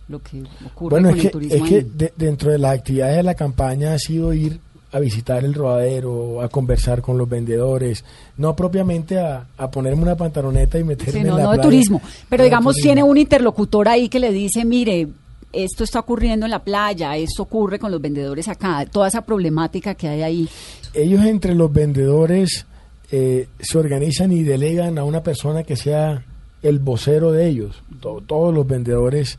lo 0.08 0.22
que 0.22 0.42
ocurre 0.64 0.90
bueno, 1.00 1.08
con 1.10 1.18
es 1.18 1.24
el 1.24 1.30
turismo 1.30 1.64
es 1.64 1.70
que 1.70 1.82
de- 1.82 2.12
dentro 2.16 2.52
de 2.52 2.58
las 2.58 2.74
actividades 2.78 3.16
de 3.16 3.22
la 3.22 3.34
campaña 3.34 3.94
ha 3.94 3.98
sido 3.98 4.32
ir 4.32 4.60
a 4.92 4.98
visitar 5.00 5.44
el 5.44 5.52
rodadero, 5.54 6.40
a 6.40 6.48
conversar 6.48 7.02
con 7.02 7.18
los 7.18 7.28
vendedores, 7.28 8.04
no 8.36 8.54
propiamente 8.56 9.18
a, 9.18 9.46
a 9.58 9.70
ponerme 9.70 10.02
una 10.02 10.16
pantaloneta 10.16 10.78
y 10.78 10.84
meterme 10.84 11.12
Sí, 11.12 11.18
en 11.18 11.36
la 11.36 11.42
no 11.42 11.52
de 11.52 11.58
turismo. 11.58 12.00
Pero 12.28 12.42
No 12.42 12.44
digamos, 12.44 12.74
turismo. 12.74 12.86
tiene 12.88 13.02
un 13.02 13.18
interlocutor 13.18 13.88
ahí 13.88 14.08
que 14.08 14.18
le 14.20 14.32
dice, 14.32 14.64
mire, 14.64 15.08
esto 15.52 15.84
está 15.84 16.00
ocurriendo 16.00 16.46
en 16.46 16.50
la 16.50 16.60
playa, 16.62 17.16
esto 17.16 17.42
ocurre 17.42 17.78
con 17.78 17.90
los 17.90 18.00
vendedores 18.00 18.48
acá, 18.48 18.86
toda 18.90 19.08
esa 19.08 19.22
problemática 19.22 19.94
que 19.94 20.08
hay 20.08 20.22
ahí. 20.22 20.48
ellos 20.94 21.24
entre 21.24 21.54
los 21.54 21.72
vendedores 21.72 22.66
eh, 23.10 23.48
se 23.60 23.78
organizan 23.78 24.32
y 24.32 24.42
delegan 24.42 24.98
a 24.98 25.04
una 25.04 25.22
persona 25.22 25.62
que 25.62 25.76
sea 25.76 26.24
el 26.62 26.78
vocero 26.78 27.32
de 27.32 27.46
ellos, 27.48 27.82
to- 28.00 28.22
todos 28.26 28.52
los 28.54 28.66
vendedores 28.66 29.38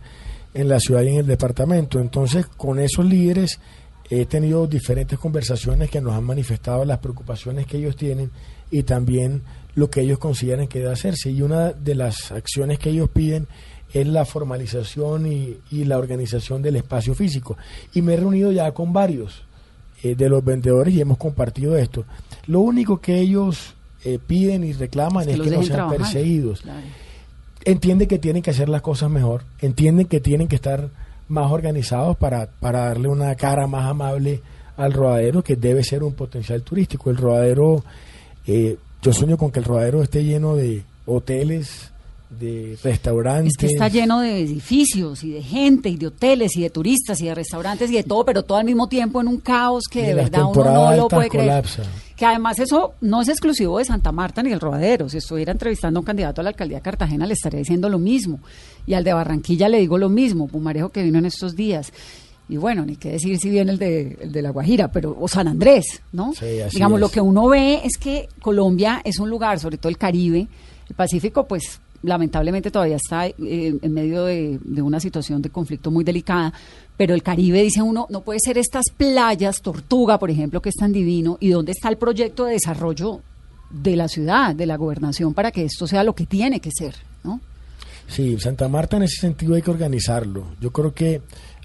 en 0.53 0.69
la 0.69 0.79
ciudad 0.79 1.01
y 1.03 1.09
en 1.09 1.17
el 1.19 1.27
departamento. 1.27 1.99
Entonces, 1.99 2.45
con 2.47 2.79
esos 2.79 3.05
líderes 3.05 3.59
he 4.09 4.25
tenido 4.25 4.67
diferentes 4.67 5.19
conversaciones 5.19 5.89
que 5.89 6.01
nos 6.01 6.13
han 6.13 6.23
manifestado 6.23 6.85
las 6.85 6.99
preocupaciones 6.99 7.65
que 7.65 7.77
ellos 7.77 7.95
tienen 7.95 8.31
y 8.71 8.83
también 8.83 9.41
lo 9.75 9.89
que 9.89 10.01
ellos 10.01 10.17
consideran 10.19 10.67
que 10.67 10.79
debe 10.79 10.91
hacerse. 10.91 11.29
Y 11.29 11.41
una 11.41 11.71
de 11.71 11.95
las 11.95 12.31
acciones 12.31 12.79
que 12.79 12.89
ellos 12.89 13.09
piden 13.09 13.47
es 13.93 14.07
la 14.07 14.25
formalización 14.25 15.31
y, 15.31 15.57
y 15.71 15.85
la 15.85 15.97
organización 15.97 16.61
del 16.61 16.77
espacio 16.77 17.15
físico. 17.15 17.57
Y 17.93 18.01
me 18.01 18.13
he 18.13 18.17
reunido 18.17 18.51
ya 18.51 18.71
con 18.71 18.93
varios 18.93 19.43
eh, 20.03 20.15
de 20.15 20.29
los 20.29 20.43
vendedores 20.43 20.93
y 20.93 21.01
hemos 21.01 21.17
compartido 21.17 21.75
esto. 21.75 22.05
Lo 22.45 22.59
único 22.59 23.01
que 23.01 23.19
ellos 23.19 23.73
eh, 24.05 24.19
piden 24.25 24.63
y 24.63 24.73
reclaman 24.73 25.25
que 25.25 25.33
es 25.33 25.39
que 25.39 25.49
no 25.49 25.63
sean 25.63 25.75
trabajar. 25.75 25.97
perseguidos. 25.97 26.61
Claro. 26.61 26.85
Entienden 27.65 28.07
que 28.07 28.19
tienen 28.19 28.43
que 28.43 28.51
hacer 28.51 28.69
las 28.69 28.83
cosas 28.83 29.09
mejor, 29.09 29.43
entienden 29.59 30.05
que 30.05 30.21
tienen 30.21 30.47
que 30.47 30.55
estar 30.55 30.89
más 31.27 31.51
organizados 31.51 32.17
para, 32.17 32.47
para 32.59 32.85
darle 32.85 33.09
una 33.09 33.35
cara 33.35 33.67
más 33.67 33.85
amable 33.85 34.41
al 34.77 34.93
rodadero, 34.93 35.43
que 35.43 35.55
debe 35.55 35.83
ser 35.83 36.03
un 36.03 36.13
potencial 36.13 36.61
turístico. 36.61 37.09
El 37.09 37.17
rodadero, 37.17 37.83
eh, 38.45 38.77
yo 39.01 39.13
sueño 39.13 39.37
con 39.37 39.51
que 39.51 39.59
el 39.59 39.65
rodadero 39.65 40.03
esté 40.03 40.23
lleno 40.23 40.55
de 40.55 40.83
hoteles, 41.05 41.91
de 42.29 42.77
restaurantes. 42.83 43.53
Es 43.53 43.57
que 43.57 43.67
está 43.67 43.87
lleno 43.87 44.19
de 44.19 44.39
edificios 44.41 45.23
y 45.23 45.31
de 45.31 45.41
gente 45.41 45.89
y 45.89 45.97
de 45.97 46.07
hoteles 46.07 46.55
y 46.57 46.61
de 46.61 46.69
turistas 46.69 47.21
y 47.21 47.25
de 47.25 47.35
restaurantes 47.35 47.89
y 47.89 47.95
de 47.95 48.03
todo, 48.03 48.25
pero 48.25 48.43
todo 48.43 48.57
al 48.57 48.65
mismo 48.65 48.87
tiempo 48.87 49.21
en 49.21 49.27
un 49.27 49.37
caos 49.37 49.85
que 49.89 50.03
de 50.03 50.13
verdad 50.13 50.43
uno 50.45 50.63
no 50.63 50.95
lo 50.95 51.07
puede 51.07 51.29
creer. 51.29 51.65
Que 52.17 52.25
además 52.25 52.57
eso 52.59 52.93
no 52.99 53.21
es 53.21 53.29
exclusivo 53.29 53.77
de 53.77 53.85
Santa 53.85 54.11
Marta 54.11 54.41
ni 54.41 54.49
del 54.49 54.59
Rodadero. 54.59 55.07
Si 55.07 55.17
estuviera 55.17 55.51
entrevistando 55.51 55.99
a 55.99 56.01
un 56.01 56.05
candidato 56.05 56.41
a 56.41 56.43
la 56.43 56.49
alcaldía 56.49 56.77
de 56.79 56.81
Cartagena 56.81 57.27
le 57.27 57.33
estaría 57.33 57.59
diciendo 57.59 57.87
lo 57.89 57.99
mismo. 57.99 58.39
Y 58.87 58.95
al 58.95 59.03
de 59.03 59.13
Barranquilla 59.13 59.69
le 59.69 59.77
digo 59.79 59.99
lo 59.99 60.09
mismo, 60.09 60.47
Pumarejo 60.47 60.89
que 60.89 61.03
vino 61.03 61.19
en 61.19 61.27
estos 61.27 61.55
días. 61.55 61.93
Y 62.49 62.57
bueno, 62.57 62.85
ni 62.85 62.95
qué 62.95 63.11
decir 63.11 63.37
si 63.37 63.49
viene 63.49 63.71
el 63.73 63.77
de, 63.77 64.17
el 64.21 64.31
de 64.31 64.41
La 64.41 64.49
Guajira, 64.49 64.91
pero, 64.91 65.15
o 65.19 65.27
San 65.27 65.47
Andrés, 65.47 66.01
¿no? 66.11 66.33
Sí, 66.33 66.59
así 66.61 66.77
Digamos, 66.77 66.97
es. 66.97 67.01
lo 67.01 67.09
que 67.09 67.21
uno 67.21 67.47
ve 67.49 67.81
es 67.83 67.97
que 67.97 68.29
Colombia 68.41 69.01
es 69.03 69.19
un 69.19 69.29
lugar, 69.29 69.59
sobre 69.59 69.77
todo 69.77 69.89
el 69.89 69.97
Caribe, 69.97 70.47
el 70.89 70.95
Pacífico, 70.95 71.45
pues 71.45 71.81
lamentablemente 72.03 72.71
todavía 72.71 72.97
está 72.97 73.27
eh, 73.27 73.33
en 73.39 73.93
medio 73.93 74.25
de, 74.25 74.59
una 74.81 74.99
situación 74.99 75.41
de 75.41 75.49
conflicto 75.49 75.91
muy 75.91 76.03
delicada, 76.03 76.53
pero 76.95 77.13
el 77.13 77.23
Caribe, 77.23 77.61
dice 77.61 77.81
uno, 77.81 78.07
no 78.09 78.21
puede 78.21 78.39
ser 78.39 78.57
estas 78.57 78.85
playas, 78.95 79.61
Tortuga, 79.61 80.17
por 80.17 80.29
ejemplo, 80.29 80.61
que 80.61 80.69
es 80.69 80.75
tan 80.75 80.91
divino, 80.91 81.37
y 81.39 81.49
dónde 81.49 81.71
está 81.71 81.89
el 81.89 81.97
proyecto 81.97 82.45
de 82.45 82.53
desarrollo 82.53 83.21
de 83.69 83.95
la 83.95 84.07
ciudad, 84.07 84.55
de 84.55 84.65
la 84.65 84.77
gobernación, 84.77 85.33
para 85.33 85.51
que 85.51 85.65
esto 85.65 85.87
sea 85.87 86.03
lo 86.03 86.15
que 86.15 86.25
tiene 86.25 86.59
que 86.59 86.71
ser, 86.71 86.95
¿no? 87.23 87.39
Sí, 88.07 88.39
Santa 88.39 88.69
Marta 88.69 88.97
en 88.97 89.03
ese 89.03 89.19
sentido 89.19 89.55
hay 89.55 89.61
que 89.61 89.71
organizarlo. 89.71 90.47
Yo 90.61 90.71
creo 90.71 90.93
que 90.93 91.21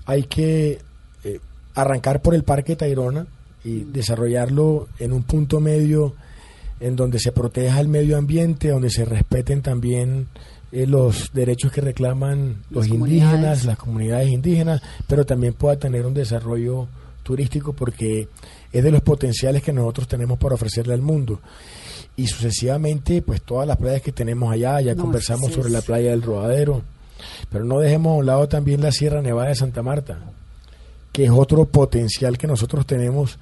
hay 0.07 0.25
que 0.25 0.81
eh, 1.25 1.41
arrancar 1.75 2.21
por 2.21 2.35
el 2.35 2.43
Parque 2.43 2.75
Tayrona 2.75 3.27
y 3.65 3.85
desarrollarlo 3.85 4.89
en 4.99 5.13
un 5.13 5.23
punto 5.23 5.61
medio 5.61 6.15
en 6.83 6.97
donde 6.97 7.21
se 7.21 7.31
proteja 7.31 7.79
el 7.81 7.89
medio 7.89 8.19
ambiente, 8.19 8.69
donde 8.69 8.91
se 8.91 9.05
respeten 9.05 9.63
también 9.63 10.27
eh, 10.73 10.87
los 10.87 11.33
derechos 11.33 11.71
que 11.71 11.81
reclaman 11.81 12.65
los 12.71 12.89
Las 12.89 12.97
indígenas, 12.97 13.65
las 13.65 13.79
comunidades 13.79 14.31
indígenas, 14.31 14.83
pero 15.07 15.25
también 15.25 15.55
pueda 15.55 15.77
tener 15.77 16.05
un 16.05 16.13
desarrollo 16.13 16.89
turístico 17.23 17.73
porque 17.73 18.29
es 18.73 18.83
de 18.83 18.91
los 18.91 19.01
potenciales 19.03 19.63
que 19.63 19.73
nosotros 19.73 20.09
tenemos 20.09 20.39
para 20.39 20.57
ofrecerle 20.57 20.95
al 20.95 21.03
mundo. 21.03 21.41
Y 22.17 22.27
sucesivamente, 22.27 23.23
pues 23.23 23.43
todas 23.43 23.67
las 23.67 23.77
playas 23.77 24.03
que 24.03 24.11
tenemos 24.11 24.53
allá, 24.53 24.81
ya 24.81 24.97
No, 24.97 25.03
conversamos 25.03 25.49
sí 25.49 25.55
sobre 25.55 25.71
la 25.71 25.83
playa 25.83 26.11
del 26.11 26.23
Rodadero, 26.23 26.83
pero 27.49 27.65
no 27.65 27.79
dejemos 27.79 28.11
a 28.11 28.17
un 28.17 28.27
lado 28.27 28.49
también 28.49 28.83
la 28.83 28.91
Sierra 28.91 29.23
Nevada 29.23 29.51
de 29.51 29.55
Santa 29.55 29.83
Marta, 29.83 30.19
que 31.13 31.25
es 31.27 31.31
otro 31.31 31.65
potencial 31.67 32.39
que 32.39 32.49
nosotros 32.49 32.87
tenemos. 32.87 33.39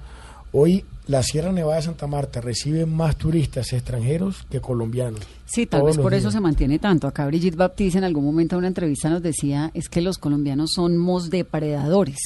Hoy 0.53 0.83
la 1.07 1.23
Sierra 1.23 1.51
Nevada 1.51 1.77
de 1.77 1.81
Santa 1.83 2.07
Marta 2.07 2.41
recibe 2.41 2.85
más 2.85 3.15
turistas 3.17 3.71
extranjeros 3.73 4.45
que 4.49 4.59
colombianos. 4.61 5.21
Sí, 5.45 5.65
tal 5.65 5.83
vez 5.83 5.97
por 5.97 6.13
eso 6.13 6.23
días. 6.23 6.33
se 6.33 6.39
mantiene 6.39 6.79
tanto. 6.79 7.07
Acá 7.07 7.25
Brigitte 7.27 7.55
Baptiste 7.57 7.97
en 7.97 8.03
algún 8.03 8.23
momento 8.25 8.55
en 8.55 8.59
una 8.59 8.67
entrevista 8.67 9.09
nos 9.09 9.21
decía 9.21 9.71
es 9.73 9.89
que 9.89 10.01
los 10.01 10.17
colombianos 10.17 10.71
somos 10.75 11.29
depredadores. 11.29 12.17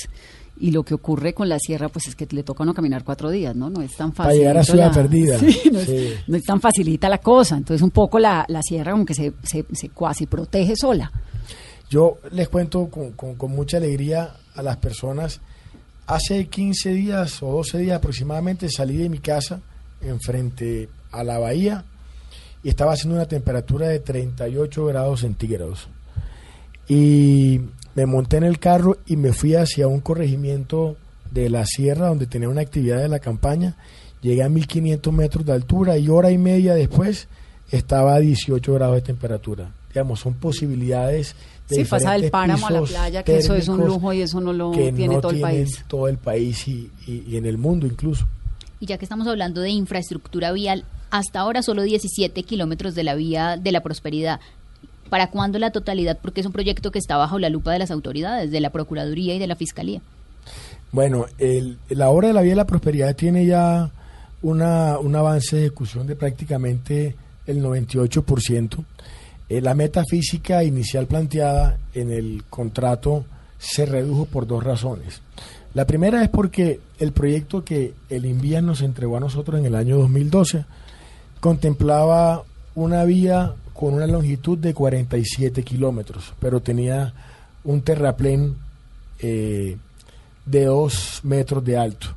Y 0.58 0.72
lo 0.72 0.84
que 0.84 0.94
ocurre 0.94 1.34
con 1.34 1.50
la 1.50 1.60
sierra, 1.60 1.90
pues 1.90 2.08
es 2.08 2.16
que 2.16 2.26
le 2.32 2.42
toca 2.44 2.64
a 2.64 2.66
uno 2.66 2.74
caminar 2.74 3.04
cuatro 3.04 3.30
días, 3.30 3.54
¿no? 3.58 3.70
No 3.70 3.82
es 3.82 3.94
tan 3.98 4.14
fácil. 4.14 4.24
Para 4.30 4.36
llegar 4.36 4.58
a 4.58 4.64
Ciudad 4.64 4.94
Perdida. 4.94 5.38
Sí, 5.40 5.70
no, 5.70 5.80
Sí. 5.82 5.96
Es, 5.98 6.30
no 6.30 6.38
es 6.38 6.44
tan 6.44 6.62
facilita 6.62 7.10
la 7.10 7.18
cosa. 7.18 7.58
Entonces, 7.58 7.82
un 7.82 7.92
poco 7.92 8.20
la, 8.20 8.46
la 8.48 8.62
sierra 8.62 8.94
como 8.94 9.06
que 9.06 9.14
se, 9.14 9.34
se, 9.44 9.66
se 9.74 9.90
cuasi 9.90 10.28
protege 10.28 10.76
sola. 10.78 11.12
Yo 11.90 12.20
les 12.32 12.48
cuento 12.48 12.88
con, 12.90 13.12
con- 13.12 13.36
con 13.36 13.52
mucha 13.52 13.78
alegría 13.78 14.32
a 14.56 14.62
las 14.64 14.78
personas. 14.78 15.42
Hace 16.08 16.46
15 16.46 16.92
días 16.92 17.42
o 17.42 17.52
12 17.52 17.80
días 17.80 17.98
aproximadamente 17.98 18.70
salí 18.70 18.98
de 18.98 19.10
mi 19.10 19.18
casa 19.18 19.62
enfrente 20.02 20.88
a 21.12 21.24
la 21.24 21.40
bahía 21.40 21.84
y 22.62 22.70
estaba 22.70 22.94
haciendo 22.94 23.16
una 23.16 23.28
temperatura 23.28 23.88
de 23.88 24.00
38 24.00 24.86
grados 24.86 25.22
centígrados. 25.22 25.88
Y 26.88 27.60
me 27.96 28.06
monté 28.06 28.38
en 28.38 28.44
el 28.44 28.60
carro 28.60 28.98
y 29.08 29.16
me 29.16 29.34
fui 29.34 29.56
hacia 29.56 29.88
un 29.88 30.00
corregimiento 30.00 30.96
de 31.32 31.50
la 31.50 31.66
sierra 31.66 32.10
donde 32.10 32.28
tenía 32.28 32.50
una 32.50 32.62
actividad 32.62 33.00
de 33.00 33.08
la 33.08 33.20
campaña. 33.20 33.76
Llegué 34.22 34.44
a 34.44 34.50
1500 34.50 35.12
metros 35.12 35.44
de 35.44 35.54
altura 35.54 35.98
y 35.98 36.10
hora 36.10 36.30
y 36.30 36.38
media 36.38 36.76
después 36.76 37.28
estaba 37.72 38.14
a 38.14 38.20
18 38.20 38.74
grados 38.74 38.96
de 38.96 39.02
temperatura. 39.02 39.72
Digamos, 39.90 40.20
son 40.20 40.36
posibilidades 40.36 41.36
de 41.70 41.76
Sí, 41.78 41.86
pasa 41.86 42.12
del 42.14 42.30
páramo 42.30 42.68
a 42.68 42.72
la 42.72 42.82
playa, 42.82 43.24
que 43.24 43.38
eso 43.38 43.56
es 43.56 43.68
un 43.68 43.86
lujo 43.86 44.14
y 44.14 44.22
eso 44.22 44.40
no 44.40 44.54
lo 44.54 44.72
que 44.72 44.92
tiene 44.92 45.16
no 45.16 45.22
todo 45.22 45.32
el 45.32 45.42
país. 45.42 45.84
todo 45.88 46.08
el 46.08 46.18
país 46.18 46.68
y, 46.68 46.92
y- 47.08 47.24
y 47.28 47.38
en 47.38 47.46
el 47.46 47.58
mundo 47.58 47.88
incluso. 47.88 48.28
Y 48.80 48.86
ya 48.86 48.98
que 48.98 49.06
estamos 49.06 49.28
hablando 49.28 49.62
de 49.62 49.70
infraestructura 49.72 50.52
vial, 50.52 50.84
hasta 51.10 51.40
ahora 51.40 51.62
solo 51.64 51.82
17 51.84 52.44
kilómetros 52.44 52.94
de 52.94 53.04
la 53.04 53.16
vía 53.16 53.58
de 53.58 53.72
la 53.72 53.82
prosperidad. 53.82 54.40
¿Para 55.10 55.30
cuándo 55.32 55.60
la 55.60 55.72
totalidad? 55.72 56.18
Porque 56.22 56.42
es 56.42 56.46
un 56.48 56.52
proyecto 56.52 56.92
que 56.92 57.00
está 57.00 57.16
bajo 57.18 57.40
la 57.40 57.50
lupa 57.50 57.72
de 57.72 57.80
las 57.80 57.90
autoridades, 57.92 58.52
de 58.52 58.60
la 58.60 58.72
Procuraduría 58.72 59.36
y 59.36 59.40
de 59.40 59.48
la 59.48 59.56
Fiscalía. 59.56 60.02
Bueno, 60.92 61.26
el- 61.38 61.78
la 61.90 62.10
obra 62.10 62.28
de 62.30 62.34
la 62.34 62.42
Vía 62.42 62.52
de 62.52 62.58
la 62.58 62.66
Prosperidad 62.68 63.16
tiene 63.16 63.46
ya 63.46 63.92
una, 64.42 64.98
un 65.00 65.16
avance 65.16 65.56
de 65.56 65.64
ejecución 65.64 66.06
de 66.08 66.16
prácticamente 66.16 67.16
el 67.48 67.62
98%. 67.62 68.84
Eh, 69.48 69.62
la 69.62 69.76
meta 69.76 70.04
física 70.10 70.64
inicial 70.64 71.06
planteada 71.06 71.78
en 71.94 72.12
el 72.12 72.44
contrato 72.50 73.26
se 73.58 73.86
redujo 73.86 74.26
por 74.26 74.48
dos 74.48 74.64
razones. 74.64 75.22
La 75.74 75.86
primera 75.86 76.24
es 76.24 76.30
porque 76.30 76.80
el 77.00 77.12
proyecto 77.12 77.64
que 77.66 77.94
el 78.10 78.26
Invías 78.26 78.64
nos 78.64 78.82
entregó 78.82 79.18
a 79.18 79.20
nosotros 79.20 79.60
en 79.60 79.66
el 79.66 79.76
año 79.76 79.98
2012 79.98 80.66
contemplaba 81.40 82.44
una 82.76 83.04
vía 83.04 83.54
con 83.74 83.94
una 83.94 84.08
longitud 84.08 84.58
de 84.58 84.74
47 84.74 85.64
kilómetros, 85.64 86.34
pero 86.40 86.62
tenía 86.62 87.14
un 87.64 87.82
terraplén 87.82 88.56
eh, 89.20 89.78
de 90.46 90.66
2 90.66 91.22
metros 91.24 91.64
de 91.64 91.78
alto. 91.78 92.08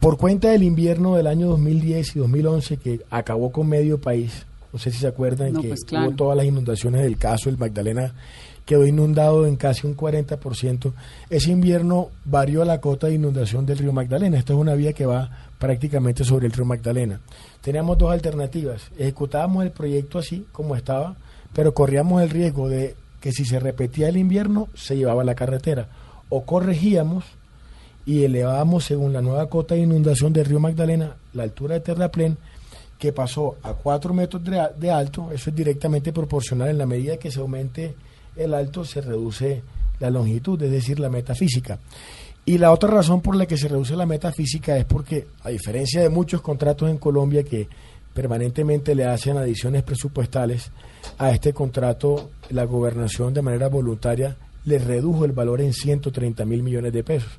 Por 0.00 0.16
cuenta 0.16 0.48
del 0.48 0.62
invierno 0.62 1.14
del 1.14 1.26
año 1.26 1.48
2010 1.48 2.16
y 2.16 2.18
2011 2.18 2.76
que 2.78 3.00
acabó 3.10 3.52
con 3.52 3.68
medio 3.68 4.00
país, 4.00 4.46
no 4.72 4.78
sé 4.78 4.90
si 4.90 4.98
se 4.98 5.06
acuerdan 5.06 5.52
No, 5.52 5.60
que 5.60 5.68
pues, 5.68 5.84
claro. 5.84 6.08
hubo 6.08 6.16
todas 6.16 6.36
las 6.36 6.46
inundaciones 6.46 7.02
del 7.02 7.18
caso, 7.18 7.48
el 7.48 7.58
Magdalena 7.58 8.14
quedó 8.64 8.86
inundado 8.86 9.46
en 9.46 9.56
casi 9.56 9.86
un 9.86 9.96
40%. 9.96 10.92
Ese 11.30 11.50
invierno 11.50 12.10
varió 12.24 12.64
la 12.64 12.80
cota 12.80 13.08
de 13.08 13.14
inundación 13.14 13.66
del 13.66 13.78
río 13.78 13.92
Magdalena. 13.92 14.38
Esta 14.38 14.52
es 14.52 14.58
una 14.58 14.74
vía 14.74 14.92
que 14.92 15.06
va 15.06 15.30
prácticamente 15.58 16.24
sobre 16.24 16.46
el 16.46 16.52
río 16.52 16.64
Magdalena. 16.64 17.20
Teníamos 17.60 17.98
dos 17.98 18.12
alternativas. 18.12 18.90
Ejecutábamos 18.96 19.64
el 19.64 19.72
proyecto 19.72 20.18
así 20.18 20.46
como 20.52 20.76
estaba, 20.76 21.16
pero 21.52 21.74
corríamos 21.74 22.22
el 22.22 22.30
riesgo 22.30 22.68
de 22.68 22.94
que 23.20 23.32
si 23.32 23.44
se 23.44 23.60
repetía 23.60 24.08
el 24.08 24.16
invierno 24.16 24.68
se 24.74 24.96
llevaba 24.96 25.24
la 25.24 25.34
carretera. 25.34 25.88
O 26.28 26.44
corregíamos 26.44 27.24
y 28.04 28.24
elevábamos 28.24 28.84
según 28.84 29.12
la 29.12 29.22
nueva 29.22 29.48
cota 29.48 29.74
de 29.74 29.82
inundación 29.82 30.32
del 30.32 30.46
río 30.46 30.58
Magdalena 30.60 31.16
la 31.34 31.44
altura 31.44 31.74
de 31.74 31.80
terraplén 31.80 32.36
que 33.02 33.12
pasó 33.12 33.56
a 33.64 33.72
4 33.72 34.14
metros 34.14 34.44
de, 34.44 34.64
de 34.78 34.90
alto, 34.92 35.32
eso 35.32 35.50
es 35.50 35.56
directamente 35.56 36.12
proporcional 36.12 36.68
en 36.68 36.78
la 36.78 36.86
medida 36.86 37.16
que 37.16 37.32
se 37.32 37.40
aumente 37.40 37.96
el 38.36 38.54
alto 38.54 38.84
se 38.84 39.00
reduce 39.00 39.60
la 39.98 40.08
longitud, 40.08 40.62
es 40.62 40.70
decir, 40.70 41.00
la 41.00 41.10
metafísica. 41.10 41.80
Y 42.44 42.58
la 42.58 42.70
otra 42.70 42.90
razón 42.90 43.20
por 43.20 43.34
la 43.34 43.46
que 43.46 43.56
se 43.56 43.66
reduce 43.66 43.96
la 43.96 44.06
metafísica 44.06 44.76
es 44.76 44.84
porque, 44.84 45.26
a 45.42 45.48
diferencia 45.48 46.00
de 46.00 46.10
muchos 46.10 46.42
contratos 46.42 46.88
en 46.88 46.98
Colombia 46.98 47.42
que 47.42 47.66
permanentemente 48.14 48.94
le 48.94 49.04
hacen 49.04 49.36
adiciones 49.36 49.82
presupuestales, 49.82 50.70
a 51.18 51.32
este 51.32 51.52
contrato 51.52 52.30
la 52.50 52.66
gobernación 52.66 53.34
de 53.34 53.42
manera 53.42 53.68
voluntaria 53.68 54.36
le 54.64 54.78
redujo 54.78 55.24
el 55.24 55.32
valor 55.32 55.60
en 55.60 55.72
130 55.72 56.44
mil 56.44 56.62
millones 56.62 56.92
de 56.92 57.02
pesos. 57.02 57.32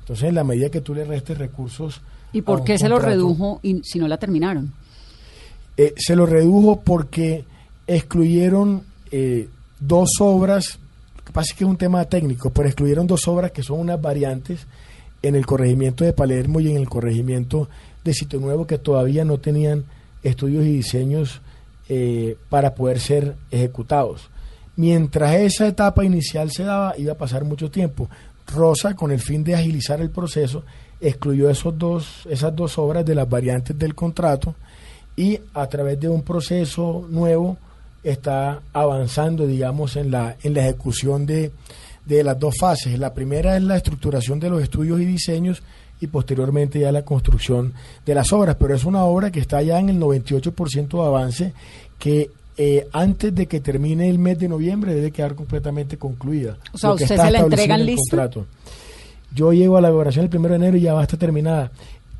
Entonces, 0.00 0.28
en 0.28 0.34
la 0.34 0.44
medida 0.44 0.68
que 0.68 0.82
tú 0.82 0.94
le 0.94 1.06
restes 1.06 1.38
recursos... 1.38 2.02
¿Y 2.34 2.42
por 2.42 2.64
qué 2.64 2.76
se 2.76 2.90
lo 2.90 2.96
contrato, 2.96 3.16
redujo 3.16 3.60
y 3.62 3.80
si 3.82 3.98
no 3.98 4.08
la 4.08 4.18
terminaron? 4.18 4.74
Eh, 5.76 5.94
se 5.96 6.16
lo 6.16 6.26
redujo 6.26 6.80
porque 6.80 7.44
excluyeron 7.86 8.82
eh, 9.10 9.48
dos 9.78 10.10
obras, 10.20 10.78
lo 11.16 11.24
que 11.24 11.32
pasa 11.32 11.52
es 11.52 11.58
que 11.58 11.64
es 11.64 11.70
un 11.70 11.76
tema 11.76 12.04
técnico, 12.06 12.50
pero 12.50 12.68
excluyeron 12.68 13.06
dos 13.06 13.28
obras 13.28 13.52
que 13.52 13.62
son 13.62 13.80
unas 13.80 14.00
variantes 14.00 14.66
en 15.22 15.34
el 15.34 15.44
corregimiento 15.44 16.04
de 16.04 16.12
Palermo 16.12 16.60
y 16.60 16.70
en 16.70 16.76
el 16.76 16.88
corregimiento 16.88 17.68
de 18.04 18.14
Sitio 18.14 18.40
Nuevo 18.40 18.66
que 18.66 18.78
todavía 18.78 19.24
no 19.24 19.38
tenían 19.38 19.84
estudios 20.22 20.64
y 20.64 20.72
diseños 20.72 21.40
eh, 21.88 22.36
para 22.48 22.74
poder 22.74 23.00
ser 23.00 23.36
ejecutados. 23.50 24.28
Mientras 24.76 25.34
esa 25.36 25.66
etapa 25.66 26.04
inicial 26.04 26.50
se 26.50 26.64
daba, 26.64 26.94
iba 26.98 27.12
a 27.12 27.18
pasar 27.18 27.44
mucho 27.44 27.70
tiempo. 27.70 28.08
Rosa, 28.46 28.94
con 28.94 29.10
el 29.10 29.20
fin 29.20 29.42
de 29.42 29.54
agilizar 29.54 30.00
el 30.00 30.10
proceso, 30.10 30.64
excluyó 31.00 31.50
esos 31.50 31.76
dos, 31.76 32.26
esas 32.30 32.54
dos 32.54 32.78
obras 32.78 33.04
de 33.04 33.14
las 33.14 33.28
variantes 33.28 33.78
del 33.78 33.94
contrato 33.94 34.54
y 35.16 35.38
a 35.54 35.66
través 35.66 35.98
de 35.98 36.08
un 36.08 36.22
proceso 36.22 37.06
nuevo 37.08 37.56
está 38.02 38.60
avanzando, 38.72 39.46
digamos, 39.46 39.96
en 39.96 40.10
la, 40.10 40.36
en 40.42 40.54
la 40.54 40.60
ejecución 40.60 41.26
de, 41.26 41.50
de 42.04 42.22
las 42.22 42.38
dos 42.38 42.54
fases. 42.58 42.98
La 42.98 43.12
primera 43.12 43.56
es 43.56 43.62
la 43.62 43.76
estructuración 43.76 44.38
de 44.38 44.50
los 44.50 44.62
estudios 44.62 45.00
y 45.00 45.04
diseños 45.04 45.62
y 46.00 46.06
posteriormente 46.06 46.78
ya 46.78 46.92
la 46.92 47.02
construcción 47.02 47.72
de 48.04 48.14
las 48.14 48.32
obras, 48.32 48.56
pero 48.58 48.74
es 48.74 48.84
una 48.84 49.04
obra 49.04 49.32
que 49.32 49.40
está 49.40 49.62
ya 49.62 49.78
en 49.78 49.88
el 49.88 49.98
98% 49.98 50.88
de 50.88 51.06
avance 51.06 51.52
que 51.98 52.30
eh, 52.58 52.86
antes 52.92 53.34
de 53.34 53.46
que 53.46 53.60
termine 53.60 54.08
el 54.08 54.18
mes 54.18 54.38
de 54.38 54.48
noviembre 54.48 54.94
debe 54.94 55.10
quedar 55.10 55.34
completamente 55.34 55.96
concluida. 55.96 56.58
O 56.72 56.78
sea, 56.78 56.92
¿usted 56.92 57.06
se 57.06 57.30
la 57.30 57.40
entregan 57.40 57.80
en 57.80 57.86
lista? 57.86 58.02
contrato. 58.10 58.46
Yo 59.34 59.52
llego 59.52 59.76
a 59.76 59.80
la 59.80 59.90
gobernación 59.90 60.24
el 60.24 60.30
primero 60.30 60.52
de 60.52 60.56
enero 60.56 60.76
y 60.76 60.82
ya 60.82 60.94
va 60.94 61.00
a 61.00 61.02
estar 61.02 61.18
terminada. 61.18 61.70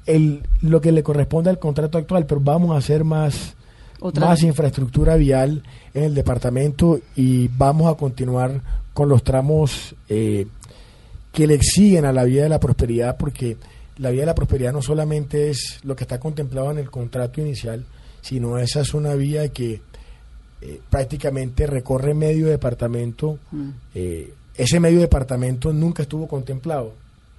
El, 0.07 0.43
lo 0.63 0.81
que 0.81 0.93
le 0.93 1.03
corresponde 1.03 1.51
al 1.51 1.59
contrato 1.59 1.99
actual, 1.99 2.27
pero 2.27 2.41
vamos 2.41 2.75
a 2.75 2.79
hacer 2.79 3.05
más, 3.05 3.55
Otra 4.01 4.27
más 4.27 4.41
vez. 4.41 4.49
infraestructura 4.49 5.17
vial 5.17 5.63
en 5.95 6.05
el 6.05 6.15
departamento 6.15 7.01
y 7.17 7.49
vamos 7.49 7.93
a 7.93 7.97
continuar 7.97 8.61
con 8.93 9.09
los 9.09 9.23
tramos 9.23 9.95
eh, 10.09 10.47
que 11.33 11.47
le 11.47 11.55
exiguen 11.55 12.05
a 12.05 12.13
la 12.13 12.25
vía 12.25 12.45
de 12.45 12.49
la 12.49 12.61
prosperidad, 12.61 13.17
porque 13.17 13.57
la 13.99 14.11
vía 14.11 14.23
de 14.23 14.27
la 14.27 14.35
prosperidad 14.35 14.73
no 14.73 14.81
solamente 14.81 15.51
es 15.51 15.81
lo 15.83 15.97
que 15.97 16.05
está 16.05 16.21
contemplado 16.21 16.71
en 16.71 16.79
el 16.79 16.91
contrato 16.91 17.41
inicial, 17.41 17.85
sino 18.23 18.59
esa 18.59 18.81
es 18.81 18.95
una 18.95 19.15
vía 19.15 19.49
que 19.49 19.81
eh, 20.63 20.81
prácticamente 20.89 21.67
recorre 21.67 22.15
medio 22.15 22.47
departamento. 22.47 23.39
Mm. 23.51 23.71
Eh, 23.95 24.33
ese 24.55 24.81
medio 24.81 25.01
departamento 25.01 25.73
nunca 25.73 26.03
estuvo 26.03 26.27
contemplado. 26.27 26.95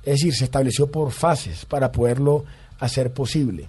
Es 0.08 0.20
decir, 0.20 0.34
se 0.34 0.46
estableció 0.46 0.88
por 0.88 1.12
fases 1.12 1.66
para 1.66 1.92
poderlo 1.92 2.46
hacer 2.80 3.12
posible. 3.12 3.68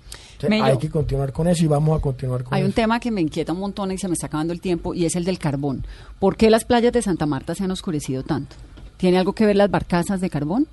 Mello. 0.49 0.64
hay 0.64 0.78
que 0.78 0.89
continuar 0.89 1.32
con 1.32 1.49
eso 1.49 1.64
y 1.64 1.66
vamos 1.66 1.99
a 1.99 2.01
continuar 2.01 2.45
con 2.45 2.55
Hay 2.55 2.62
un 2.62 2.70
tema 2.72 3.01
que 3.01 3.11
me 3.11 3.20
inquieta 3.20 3.53
un 3.53 3.59
montón 3.59 3.91
y 3.91 3.99
se 3.99 4.07
me 4.07 4.14
está 4.14 4.28
acabando 4.28 4.53
el 4.53 4.61
tiempo 4.61 4.95
y 4.95 5.05
es 5.05 5.16
el 5.16 5.24
del 5.24 5.36
carbón. 5.39 5.84
¿Por 6.20 6.36
qué 6.36 6.49
las 6.49 6.64
playas 6.64 6.93
de 6.93 7.03
Santa 7.03 7.26
Marta 7.26 7.57
se 7.57 7.64
han 7.64 7.72
oscurecido 7.72 8.22
tanto? 8.22 8.55
¿Tiene 8.99 9.18
algo 9.18 9.32
que 9.32 9.47
ver 9.47 9.57
las 9.57 9.68
barcazas 9.68 10.20
de 10.20 10.30
carbón? 10.30 10.68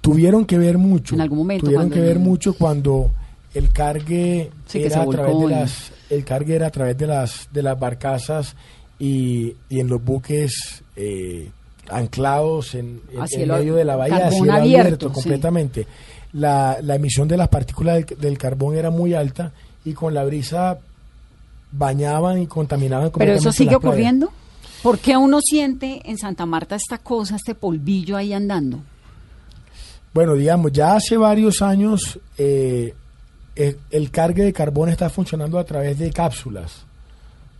Tuvieron 0.00 0.44
que 0.46 0.58
ver 0.58 0.78
mucho. 0.78 1.14
En 1.14 1.20
algún 1.20 1.38
momento, 1.38 1.66
Tuvieron 1.66 1.90
que 1.90 2.00
ver 2.00 2.16
el- 2.16 2.18
mucho 2.18 2.54
cuando 2.54 3.12
el 3.54 3.72
cargue 3.72 4.50
Sí, 4.66 4.82
era 4.82 5.02
a 5.02 5.06
través 5.06 5.38
de 5.38 5.46
las 5.48 5.92
el 6.10 6.24
cargue 6.24 6.56
era 6.56 6.66
a 6.66 6.70
través 6.70 6.98
de 6.98 7.06
las 7.06 7.48
de 7.52 7.62
las 7.62 7.78
barcazas 7.78 8.56
y, 8.98 9.54
y 9.68 9.78
en 9.78 9.86
los 9.88 10.02
buques 10.02 10.82
eh, 10.96 11.50
anclados 11.90 12.74
en, 12.74 13.00
en- 13.12 13.18
A 13.20 13.22
en 13.22 13.28
cielo- 13.28 13.54
medio 13.58 13.74
de 13.74 13.84
la 13.84 13.96
bahía 13.96 14.30
cielo 14.30 14.52
abierto, 14.52 15.08
sí. 15.08 15.14
completamente. 15.14 15.86
La, 16.32 16.78
la 16.82 16.96
emisión 16.96 17.28
de 17.28 17.36
las 17.36 17.48
partículas 17.48 18.04
del, 18.06 18.18
del 18.18 18.38
carbón 18.38 18.76
era 18.76 18.90
muy 18.90 19.14
alta 19.14 19.52
y 19.84 19.92
con 19.92 20.14
la 20.14 20.24
brisa 20.24 20.78
bañaban 21.72 22.40
y 22.42 22.46
contaminaban 22.46 23.10
¿Pero 23.16 23.32
eso 23.34 23.52
sigue 23.52 23.70
playas. 23.70 23.84
ocurriendo? 23.84 24.32
¿Por 24.82 24.98
qué 24.98 25.16
uno 25.16 25.40
siente 25.40 26.02
en 26.04 26.18
Santa 26.18 26.44
Marta 26.46 26.76
esta 26.76 26.98
cosa, 26.98 27.36
este 27.36 27.54
polvillo 27.54 28.16
ahí 28.16 28.32
andando? 28.32 28.80
Bueno, 30.12 30.34
digamos, 30.34 30.72
ya 30.72 30.94
hace 30.96 31.16
varios 31.16 31.62
años 31.62 32.18
eh, 32.38 32.94
el, 33.56 33.78
el 33.90 34.10
cargue 34.10 34.44
de 34.44 34.52
carbón 34.52 34.88
está 34.88 35.10
funcionando 35.10 35.58
a 35.58 35.64
través 35.64 35.98
de 35.98 36.10
cápsulas, 36.12 36.84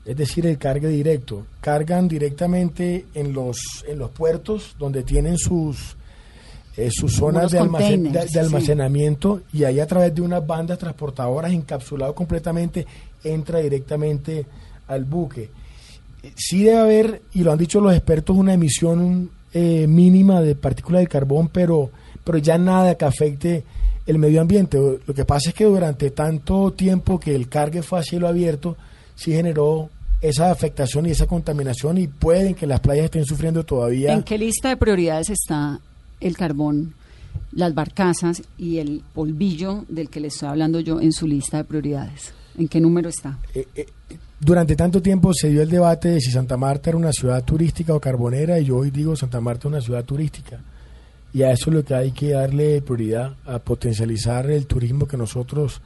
es 0.05 0.17
decir, 0.17 0.47
el 0.47 0.59
cargue 0.59 0.89
directo. 0.89 1.47
Cargan 1.61 2.09
directamente 2.09 3.07
en 3.15 3.33
los, 3.33 3.59
en 3.89 3.99
los 3.99 4.11
puertos 4.11 4.77
donde 4.79 5.03
tienen 5.03 5.39
sus, 5.39 5.97
eh, 6.77 6.91
sus 6.93 7.15
zonas 7.15 7.51
de, 7.53 7.61
almacen- 7.61 7.69
containers, 7.71 8.13
de- 8.15 8.21
de 8.21 8.29
sí. 8.29 8.39
almacenamiento 8.39 9.41
y 9.53 9.65
ahí 9.65 9.81
a 9.81 9.87
través 9.87 10.15
de 10.15 10.21
unas 10.23 10.47
bandas 10.47 10.79
transportadoras 10.79 11.53
encapsulado 11.53 12.15
completamente 12.15 12.87
entra 13.23 13.61
directamente 13.61 14.45
al 14.89 15.05
buque. 15.05 15.49
Sí 16.37 16.65
debe 16.65 16.79
haber, 16.79 17.23
y 17.35 17.43
lo 17.43 17.53
han 17.53 17.59
dicho 17.59 17.81
los 17.81 17.95
expertos, 17.95 18.37
una 18.37 18.55
emisión 18.55 19.31
eh, 19.53 19.87
mínima 19.87 20.41
de 20.41 20.55
partículas 20.55 21.03
de 21.03 21.07
carbón, 21.07 21.49
pero, 21.49 21.91
pero 22.25 22.39
ya 22.39 22.57
nada 22.59 22.95
que 22.97 23.05
afecte 23.05 23.63
el 24.07 24.19
medio 24.19 24.41
ambiente. 24.41 24.79
Lo 25.07 25.15
que 25.15 25.25
pasa 25.25 25.51
es 25.51 25.55
que 25.55 25.65
durante 25.65 26.11
tanto 26.11 26.73
tiempo 26.73 27.21
que 27.21 27.35
el 27.35 27.49
cargue 27.49 27.83
fue 27.83 27.99
a 28.01 28.03
cielo 28.03 28.27
abierto, 28.29 28.77
sí 29.15 29.33
generó 29.33 29.91
esa 30.25 30.51
afectación 30.51 31.05
y 31.05 31.11
esa 31.11 31.27
contaminación 31.27 31.99
y 31.99 32.09
pueden 32.09 32.55
que 32.55 32.66
las 32.66 32.81
playas 32.81 33.05
estén 33.05 33.27
sufriendo 33.27 33.62
todavía. 33.62 34.14
¿En 34.14 34.22
qué 34.22 34.39
lista 34.39 34.70
de 34.70 34.79
prioridades 34.79 35.29
está 35.29 35.81
el 36.18 36.35
carbón, 36.35 36.95
las 37.53 37.75
barcazas 37.75 38.43
y 38.57 38.79
el 38.79 39.03
polvillo 39.12 39.85
del 39.89 40.09
que 40.09 40.20
le 40.20 40.29
estoy 40.29 40.49
hablando 40.49 40.81
yo 40.81 40.99
en 40.99 41.12
su 41.12 41.27
lista 41.27 41.59
de 41.59 41.64
prioridades? 41.64 42.33
¿En 42.57 42.68
qué 42.68 42.81
número 42.81 43.11
está? 43.11 43.39
Eh, 43.55 43.66
eh, 43.75 43.87
durante 44.41 44.77
tanto 44.77 45.03
tiempo 45.03 45.35
se 45.35 45.51
dio 45.51 45.61
el 45.61 45.68
debate 45.68 46.09
de 46.09 46.20
si 46.22 46.31
Santa 46.31 46.57
Marta 46.57 46.89
era 46.89 46.97
una 46.97 47.12
ciudad 47.12 47.45
turística 47.45 47.95
o 47.95 48.01
carbonera 48.01 48.59
y 48.59 48.64
yo 48.64 48.79
hoy 48.79 48.91
digo 48.91 49.14
Santa 49.16 49.43
Marta 49.43 49.68
es 49.68 49.72
una 49.75 49.81
ciudad 49.83 50.05
turística. 50.05 50.59
Y 51.35 51.43
a 51.43 51.51
eso 51.51 51.68
es 51.68 51.77
lo 51.77 51.85
que 51.85 51.95
hay 51.95 52.12
que 52.12 52.31
darle 52.31 52.81
prioridad, 52.81 53.35
a 53.45 53.59
potencializar 53.59 54.51
el 54.51 54.66
turismo 54.66 55.07
que 55.07 55.18
nosotros 55.18 55.83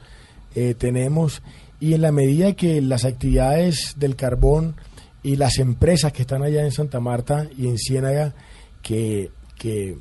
eh, 0.55 0.75
tenemos 0.79 1.43
y 1.81 1.95
en 1.95 2.03
la 2.03 2.13
medida 2.13 2.53
que 2.55 2.81
las 2.83 3.05
actividades 3.05 3.95
del 3.97 4.17
carbón 4.17 4.75
y 5.23 5.37
las 5.37 5.59
empresas 5.59 6.13
que 6.13 6.23
están 6.23 6.43
allá 6.43 6.65
en 6.65 6.73
Santa 6.73 7.01
Marta 7.01 7.49
y 7.57 7.67
en 7.69 7.79
Ciénaga 7.79 8.35
que, 8.83 9.31
que, 9.59 9.97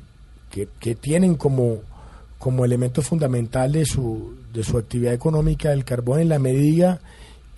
que- 0.50 0.94
tienen 0.94 1.34
como, 1.34 1.78
como 2.38 2.64
elemento 2.64 3.02
fundamental 3.02 3.72
de 3.72 3.84
su, 3.84 4.34
de 4.52 4.62
su 4.64 4.78
actividad 4.78 5.12
económica 5.12 5.72
el 5.72 5.84
carbón 5.84 6.20
en 6.20 6.28
la 6.30 6.38
medida 6.38 7.00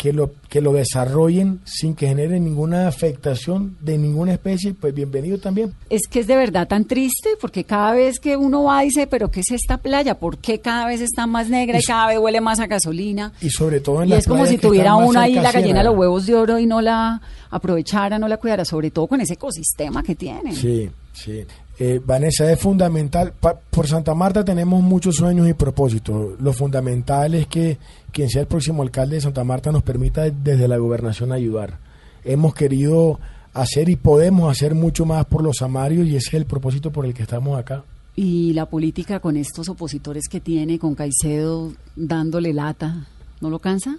que 0.01 0.14
lo, 0.14 0.30
que 0.48 0.62
lo 0.62 0.72
desarrollen 0.72 1.61
sin 1.66 1.94
que 1.94 2.09
genere 2.09 2.40
ninguna 2.40 2.88
afectación 2.88 3.76
de 3.82 3.98
ninguna 3.98 4.32
especie, 4.32 4.72
pues 4.72 4.94
bienvenido 4.94 5.36
también. 5.36 5.74
Es 5.90 6.09
que 6.09 6.20
es 6.20 6.26
de 6.26 6.36
verdad 6.36 6.66
tan 6.66 6.86
triste 6.86 7.28
porque 7.38 7.64
cada 7.64 7.92
vez 7.92 8.18
que 8.18 8.34
uno 8.38 8.62
va 8.64 8.80
dice, 8.80 9.07
pero 9.07 9.30
¿qué 9.30 9.40
es 9.40 9.51
esta 9.51 9.76
playa? 9.76 10.18
¿Por 10.18 10.38
qué 10.38 10.59
cada 10.61 10.86
vez 10.86 11.03
está 11.03 11.26
más 11.26 11.51
negra 11.51 11.76
y 11.76 11.80
Y- 11.82 11.84
cada 11.84 12.07
vez 12.07 12.18
huele 12.18 12.40
más 12.40 12.61
a 12.61 12.66
gasolina? 12.66 13.34
Y 13.42 13.51
sobre 13.51 13.80
todo 13.80 14.01
en 14.03 14.09
Y 14.09 14.11
las 14.12 14.20
es 14.20 14.26
como 14.26 14.46
si 14.46 14.57
tuviera 14.57 14.94
uno 14.96 15.20
ahí 15.20 15.34
la 15.34 15.53
gallina 15.53 15.80
de 15.80 15.84
los 15.84 15.96
huevos 15.98 16.24
de 16.24 16.34
oro 16.34 16.59
y 16.59 16.64
no 16.64 16.80
la 16.80 17.20
aprovechara, 17.51 18.18
no 18.18 18.26
la 18.26 18.38
cuidara, 18.38 18.64
sobre 18.64 18.90
todo 18.90 19.07
con 19.07 19.20
ese 19.20 19.34
ecosistema 19.34 20.03
que 20.03 20.14
tiene. 20.14 20.55
Sí, 20.55 20.88
Sí. 21.13 21.45
Eh, 21.79 22.01
Vanessa, 22.05 22.51
es 22.53 22.61
fundamental. 22.61 23.33
Pa- 23.39 23.59
por 23.59 23.87
Santa 23.87 24.15
Marta 24.15 24.45
tenemos 24.45 24.83
muchos 24.83 25.17
sueños 25.17 25.49
y 25.49 25.55
propósitos. 25.55 26.41
Lo 26.41 26.53
fundamental 26.53 27.35
es 27.35 27.47
que 27.47 27.79
quien 28.13 28.29
sea 28.29 28.43
el 28.43 28.47
próximo 28.49 28.83
alcalde 28.83 29.17
de 29.17 29.23
Santa 29.23 29.45
Marta 29.45 29.73
nos 29.73 29.83
permita 29.83 30.29
desde 30.31 30.69
la 30.69 30.77
gobernación 30.77 31.33
ayudar. 31.33 31.79
Hemos 32.25 32.55
querido 32.55 33.19
hacer 33.55 33.89
y 33.89 33.97
podemos 33.97 34.51
hacer 34.51 34.75
mucho 34.75 35.07
más 35.07 35.25
por 35.25 35.43
los 35.43 35.63
amarios 35.63 36.07
y 36.07 36.17
ese 36.17 36.29
es 36.29 36.35
el 36.35 36.45
propósito 36.47 36.91
por 36.93 37.07
el 37.07 37.15
que 37.15 37.23
estamos 37.23 37.59
acá. 37.59 37.83
Y 38.15 38.53
la 38.53 38.67
política 38.67 39.21
con 39.21 39.37
estos 39.37 39.69
opositores 39.71 40.29
que 40.29 40.41
tiene, 40.41 40.79
con 40.79 40.95
Caicedo 40.95 41.73
dándole 41.97 42.53
lata, 42.53 43.07
¿no 43.41 43.49
lo 43.49 43.59
cansa? 43.59 43.97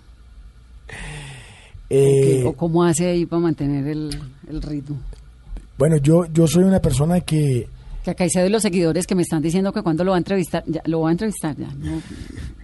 Eh, 1.90 2.44
¿O 2.46 2.54
cómo 2.54 2.84
hace 2.84 3.08
ahí 3.08 3.26
para 3.26 3.42
mantener 3.42 3.88
el, 3.88 4.18
el 4.50 4.62
ritmo? 4.62 4.98
Bueno, 5.82 5.98
yo, 5.98 6.26
yo 6.32 6.46
soy 6.46 6.64
una 6.64 6.80
persona 6.80 7.22
que... 7.22 7.68
Que 8.04 8.12
a 8.12 8.14
Caicedo 8.14 8.46
y 8.46 8.50
los 8.52 8.62
seguidores 8.62 9.08
que 9.08 9.16
me 9.16 9.24
están 9.24 9.42
diciendo 9.42 9.74
que 9.74 9.82
cuando 9.82 10.04
lo 10.04 10.12
va 10.12 10.18
a 10.18 10.20
entrevistar, 10.20 10.64
ya, 10.68 10.80
lo 10.86 11.02
va 11.02 11.10
a 11.10 11.12
entrevistar, 11.12 11.58
ya, 11.58 11.70
no, 11.74 12.00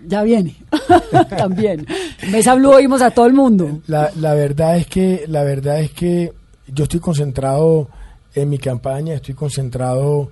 ya 0.06 0.22
viene. 0.22 0.56
También. 1.36 1.88
Mesa 2.32 2.54
Blue 2.54 2.70
oímos 2.70 3.02
a 3.02 3.10
todo 3.10 3.26
el 3.26 3.34
mundo. 3.34 3.82
La, 3.88 4.12
la 4.18 4.36
verdad 4.36 4.78
es 4.78 4.86
que 4.86 5.26
la 5.28 5.42
verdad 5.42 5.82
es 5.82 5.90
que 5.94 6.32
yo 6.68 6.84
estoy 6.84 7.00
concentrado 7.00 7.90
en 8.36 8.50
mi 8.50 8.60
campaña, 8.60 9.16
estoy 9.16 9.34
concentrado 9.34 10.30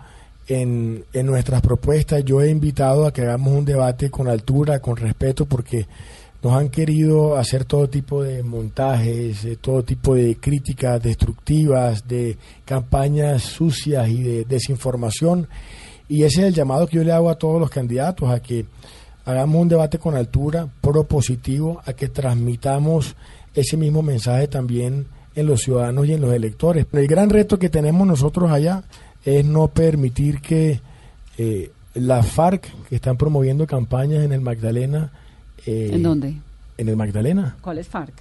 en, 0.47 1.05
en 1.11 1.25
nuestras 1.25 1.63
propuestas. 1.63 2.23
Yo 2.23 2.39
he 2.39 2.51
invitado 2.51 3.07
a 3.07 3.11
que 3.11 3.23
hagamos 3.23 3.51
un 3.51 3.65
debate 3.65 4.11
con 4.11 4.27
altura, 4.27 4.79
con 4.79 4.95
respeto, 4.95 5.47
porque 5.47 5.87
nos 6.45 6.53
han 6.53 6.69
querido 6.69 7.37
hacer 7.37 7.65
todo 7.65 7.89
tipo 7.89 8.21
de 8.21 8.43
montajes, 8.43 9.43
eh, 9.45 9.57
todo 9.59 9.81
tipo 9.81 10.13
de 10.13 10.35
críticas 10.35 11.01
destructivas, 11.01 12.07
de 12.07 12.37
campañas 12.65 13.41
sucias 13.41 14.07
y 14.09 14.21
de 14.21 14.45
desinformación. 14.45 15.47
Y 16.07 16.21
ese 16.21 16.41
es 16.41 16.47
el 16.49 16.53
llamado 16.53 16.85
que 16.85 16.97
yo 16.97 17.03
le 17.03 17.13
hago 17.13 17.31
a 17.31 17.39
todos 17.39 17.59
los 17.59 17.71
candidatos, 17.71 18.29
a 18.29 18.43
que 18.43 18.67
hagamos 19.25 19.59
un 19.59 19.69
debate 19.69 19.97
con 19.97 20.15
altura, 20.15 20.69
propositivo, 20.81 21.81
a 21.83 21.93
que 21.93 22.09
transmitamos 22.09 23.15
ese 23.55 23.75
mismo 23.75 24.03
mensaje 24.03 24.47
también 24.47 25.07
en 25.33 25.47
los 25.47 25.61
ciudadanos 25.61 26.05
y 26.05 26.13
en 26.13 26.21
los 26.21 26.31
electores. 26.31 26.85
El 26.93 27.07
gran 27.07 27.31
reto 27.31 27.57
que 27.57 27.69
tenemos 27.69 28.05
nosotros 28.05 28.51
allá 28.51 28.83
es 29.23 29.43
no 29.43 29.69
permitir 29.69 30.41
que 30.41 30.79
eh, 31.39 31.71
la 31.95 32.21
FARC, 32.21 32.71
que 32.87 32.97
están 32.97 33.17
promoviendo 33.17 33.65
campañas 33.65 34.23
en 34.23 34.31
el 34.31 34.41
Magdalena... 34.41 35.11
eh, 35.65 35.91
¿En 35.93 36.03
dónde? 36.03 36.35
En 36.77 36.89
el 36.89 36.95
Magdalena. 36.95 37.55
¿Cuál 37.61 37.77
es 37.77 37.87
FARC? 37.87 38.13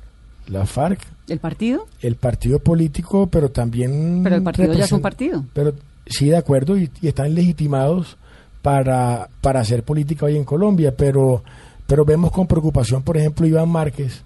La 0.49 0.67
FARC, 0.67 1.01
¿El 1.29 1.39
partido? 1.39 1.87
el 2.03 2.17
partido 2.17 2.59
político, 2.59 3.27
pero 3.29 3.51
también... 3.51 4.21
Pero 4.23 4.37
el 4.37 4.43
partido 4.43 4.73
ya 4.75 4.85
es 4.85 4.93
un 4.93 5.01
partido. 5.01 5.45
Pero 5.55 5.75
sí, 6.07 6.27
de 6.27 6.37
acuerdo, 6.37 6.77
y, 6.77 6.91
y 7.01 7.09
están 7.09 7.35
legitimados 7.35 8.19
para, 8.61 9.29
para 9.41 9.61
hacer 9.61 9.83
política 9.83 10.27
hoy 10.27 10.37
en 10.37 10.45
Colombia, 10.45 10.95
pero, 10.97 11.43
pero 11.87 12.05
vemos 12.05 12.31
con 12.31 12.47
preocupación, 12.47 13.03
por 13.03 13.17
ejemplo, 13.17 13.47
Iván 13.47 13.69
Márquez, 13.69 14.23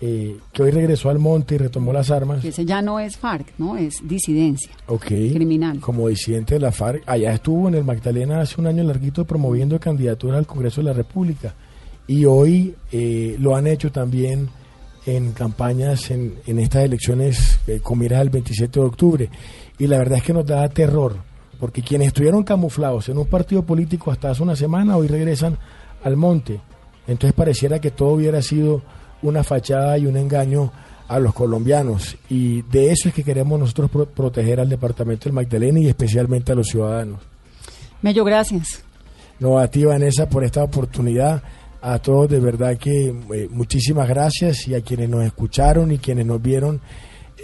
eh, 0.00 0.36
que 0.52 0.62
hoy 0.64 0.72
regresó 0.72 1.10
al 1.10 1.20
monte 1.20 1.54
y 1.54 1.58
retomó 1.58 1.92
las 1.92 2.10
armas. 2.10 2.44
Ese 2.44 2.64
ya 2.64 2.82
no 2.82 2.98
es 2.98 3.16
FARC, 3.16 3.46
¿no? 3.58 3.76
Es 3.76 3.94
disidencia. 4.02 4.72
Ok. 4.88 5.06
Criminal. 5.06 5.78
Como 5.78 6.08
disidente 6.08 6.54
de 6.54 6.60
la 6.60 6.72
FARC, 6.72 7.04
allá 7.06 7.32
estuvo 7.32 7.68
en 7.68 7.76
el 7.76 7.84
Magdalena 7.84 8.40
hace 8.40 8.60
un 8.60 8.66
año 8.66 8.82
larguito 8.82 9.24
promoviendo 9.24 9.78
candidaturas 9.78 10.38
al 10.38 10.46
Congreso 10.46 10.80
de 10.80 10.88
la 10.88 10.92
República. 10.92 11.54
Y 12.06 12.24
hoy 12.24 12.74
eh, 12.90 13.36
lo 13.38 13.54
han 13.56 13.66
hecho 13.66 13.90
también 13.92 14.48
en 15.06 15.32
campañas 15.32 16.10
en, 16.10 16.34
en 16.46 16.58
estas 16.58 16.84
elecciones 16.84 17.58
eh, 17.66 17.80
con 17.82 17.98
miras 17.98 18.20
al 18.20 18.30
27 18.30 18.78
de 18.80 18.86
octubre. 18.86 19.30
Y 19.78 19.86
la 19.86 19.98
verdad 19.98 20.18
es 20.18 20.24
que 20.24 20.32
nos 20.32 20.46
da 20.46 20.68
terror, 20.68 21.16
porque 21.58 21.82
quienes 21.82 22.08
estuvieron 22.08 22.42
camuflados 22.44 23.08
en 23.08 23.18
un 23.18 23.26
partido 23.26 23.62
político 23.62 24.10
hasta 24.10 24.30
hace 24.30 24.42
una 24.42 24.56
semana, 24.56 24.96
hoy 24.96 25.08
regresan 25.08 25.56
al 26.04 26.16
monte. 26.16 26.60
Entonces 27.06 27.32
pareciera 27.34 27.80
que 27.80 27.90
todo 27.90 28.10
hubiera 28.10 28.42
sido 28.42 28.82
una 29.22 29.42
fachada 29.42 29.98
y 29.98 30.06
un 30.06 30.16
engaño 30.16 30.72
a 31.08 31.18
los 31.18 31.34
colombianos. 31.34 32.16
Y 32.28 32.62
de 32.62 32.90
eso 32.90 33.08
es 33.08 33.14
que 33.14 33.24
queremos 33.24 33.58
nosotros 33.58 33.90
pro- 33.90 34.06
proteger 34.06 34.60
al 34.60 34.68
departamento 34.68 35.24
del 35.24 35.32
Magdalena 35.32 35.80
y 35.80 35.88
especialmente 35.88 36.52
a 36.52 36.54
los 36.54 36.68
ciudadanos. 36.68 37.20
Mello, 38.02 38.24
gracias. 38.24 38.82
No, 39.38 39.58
a 39.58 39.66
ti, 39.68 39.84
Vanessa, 39.84 40.28
por 40.28 40.44
esta 40.44 40.62
oportunidad. 40.62 41.42
A 41.82 41.98
todos, 41.98 42.30
de 42.30 42.38
verdad 42.38 42.78
que 42.78 43.08
eh, 43.34 43.48
muchísimas 43.50 44.08
gracias 44.08 44.68
y 44.68 44.74
a 44.74 44.82
quienes 44.82 45.08
nos 45.08 45.24
escucharon 45.24 45.90
y 45.90 45.98
quienes 45.98 46.24
nos 46.24 46.40
vieron, 46.40 46.80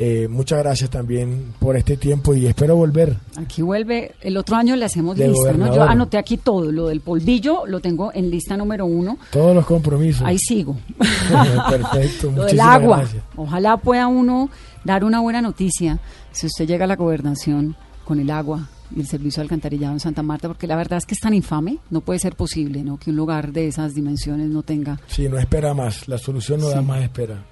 eh, 0.00 0.28
muchas 0.30 0.60
gracias 0.60 0.90
también 0.90 1.54
por 1.58 1.76
este 1.76 1.96
tiempo 1.96 2.32
y 2.34 2.46
espero 2.46 2.76
volver. 2.76 3.16
Aquí 3.36 3.62
vuelve, 3.62 4.14
el 4.20 4.36
otro 4.36 4.54
año 4.54 4.76
le 4.76 4.84
hacemos 4.84 5.16
De 5.16 5.26
lista, 5.26 5.52
¿no? 5.54 5.74
Yo 5.74 5.82
anoté 5.82 6.18
aquí 6.18 6.36
todo, 6.36 6.70
lo 6.70 6.86
del 6.86 7.00
polvillo 7.00 7.66
lo 7.66 7.80
tengo 7.80 8.12
en 8.14 8.30
lista 8.30 8.56
número 8.56 8.86
uno, 8.86 9.18
Todos 9.32 9.56
los 9.56 9.66
compromisos. 9.66 10.22
ahí 10.24 10.38
sigo. 10.38 10.76
Perfecto, 11.70 12.30
lo 12.30 12.44
del 12.44 12.60
agua, 12.60 12.98
gracias. 12.98 13.24
ojalá 13.34 13.76
pueda 13.78 14.06
uno 14.06 14.50
dar 14.84 15.02
una 15.02 15.18
buena 15.18 15.42
noticia 15.42 15.98
si 16.30 16.46
usted 16.46 16.64
llega 16.64 16.84
a 16.84 16.88
la 16.88 16.96
gobernación 16.96 17.74
con 18.04 18.20
el 18.20 18.30
agua 18.30 18.68
el 18.96 19.06
servicio 19.06 19.40
de 19.40 19.44
alcantarillado 19.44 19.92
en 19.92 20.00
Santa 20.00 20.22
Marta, 20.22 20.48
porque 20.48 20.66
la 20.66 20.76
verdad 20.76 20.98
es 20.98 21.06
que 21.06 21.14
es 21.14 21.20
tan 21.20 21.34
infame, 21.34 21.78
no 21.90 22.00
puede 22.00 22.18
ser 22.18 22.34
posible, 22.36 22.82
¿no? 22.82 22.96
Que 22.98 23.10
un 23.10 23.16
lugar 23.16 23.52
de 23.52 23.68
esas 23.68 23.94
dimensiones 23.94 24.48
no 24.48 24.62
tenga 24.62 24.98
Sí, 25.06 25.28
no 25.28 25.38
espera 25.38 25.74
más, 25.74 26.08
la 26.08 26.18
solución 26.18 26.60
no 26.60 26.68
da 26.68 26.82
más 26.82 27.02
espera. 27.02 27.44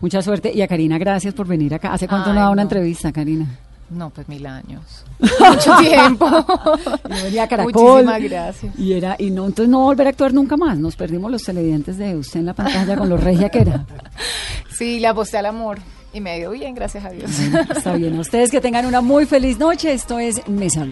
mucha 0.00 0.22
suerte. 0.22 0.52
Y 0.54 0.62
a 0.62 0.68
Karina, 0.68 0.98
gracias 0.98 1.34
por 1.34 1.46
venir 1.46 1.74
acá. 1.74 1.92
¿Hace 1.92 2.06
cuánto 2.08 2.32
no 2.32 2.40
Ay, 2.40 2.44
da 2.44 2.50
una 2.50 2.56
no. 2.56 2.62
entrevista, 2.62 3.12
Karina? 3.12 3.58
No, 3.90 4.08
pues 4.10 4.26
mil 4.28 4.44
años. 4.46 4.82
Mucho 5.20 5.76
tiempo. 5.78 6.26
Yo 7.08 7.24
venía 7.24 7.42
a 7.44 7.48
Caracol. 7.48 7.72
Muchísimas 7.74 8.22
gracias. 8.22 8.78
Y 8.78 8.92
era, 8.94 9.14
y 9.18 9.30
no, 9.30 9.44
entonces 9.44 9.68
no 9.68 9.80
volver 9.80 10.06
a 10.06 10.10
actuar 10.10 10.32
nunca 10.32 10.56
más. 10.56 10.78
Nos 10.78 10.96
perdimos 10.96 11.30
los 11.30 11.42
televidentes 11.44 11.98
de 11.98 12.16
usted 12.16 12.40
en 12.40 12.46
la 12.46 12.54
pantalla 12.54 12.96
con 12.96 13.08
los 13.10 13.22
regia 13.22 13.50
que 13.50 13.58
era. 13.60 13.84
Sí, 14.70 14.98
le 14.98 15.06
aposté 15.06 15.36
al 15.38 15.46
amor 15.46 15.78
y 16.14 16.20
me 16.20 16.30
ha 16.30 16.38
ido 16.38 16.52
bien, 16.52 16.74
gracias 16.74 17.04
a 17.04 17.10
Dios. 17.10 17.30
Está 17.76 17.94
bien. 17.96 18.18
Ustedes 18.18 18.50
que 18.50 18.60
tengan 18.60 18.86
una 18.86 19.00
muy 19.00 19.26
feliz 19.26 19.58
noche. 19.58 19.92
Esto 19.92 20.18
es 20.18 20.46
Mesa. 20.48 20.86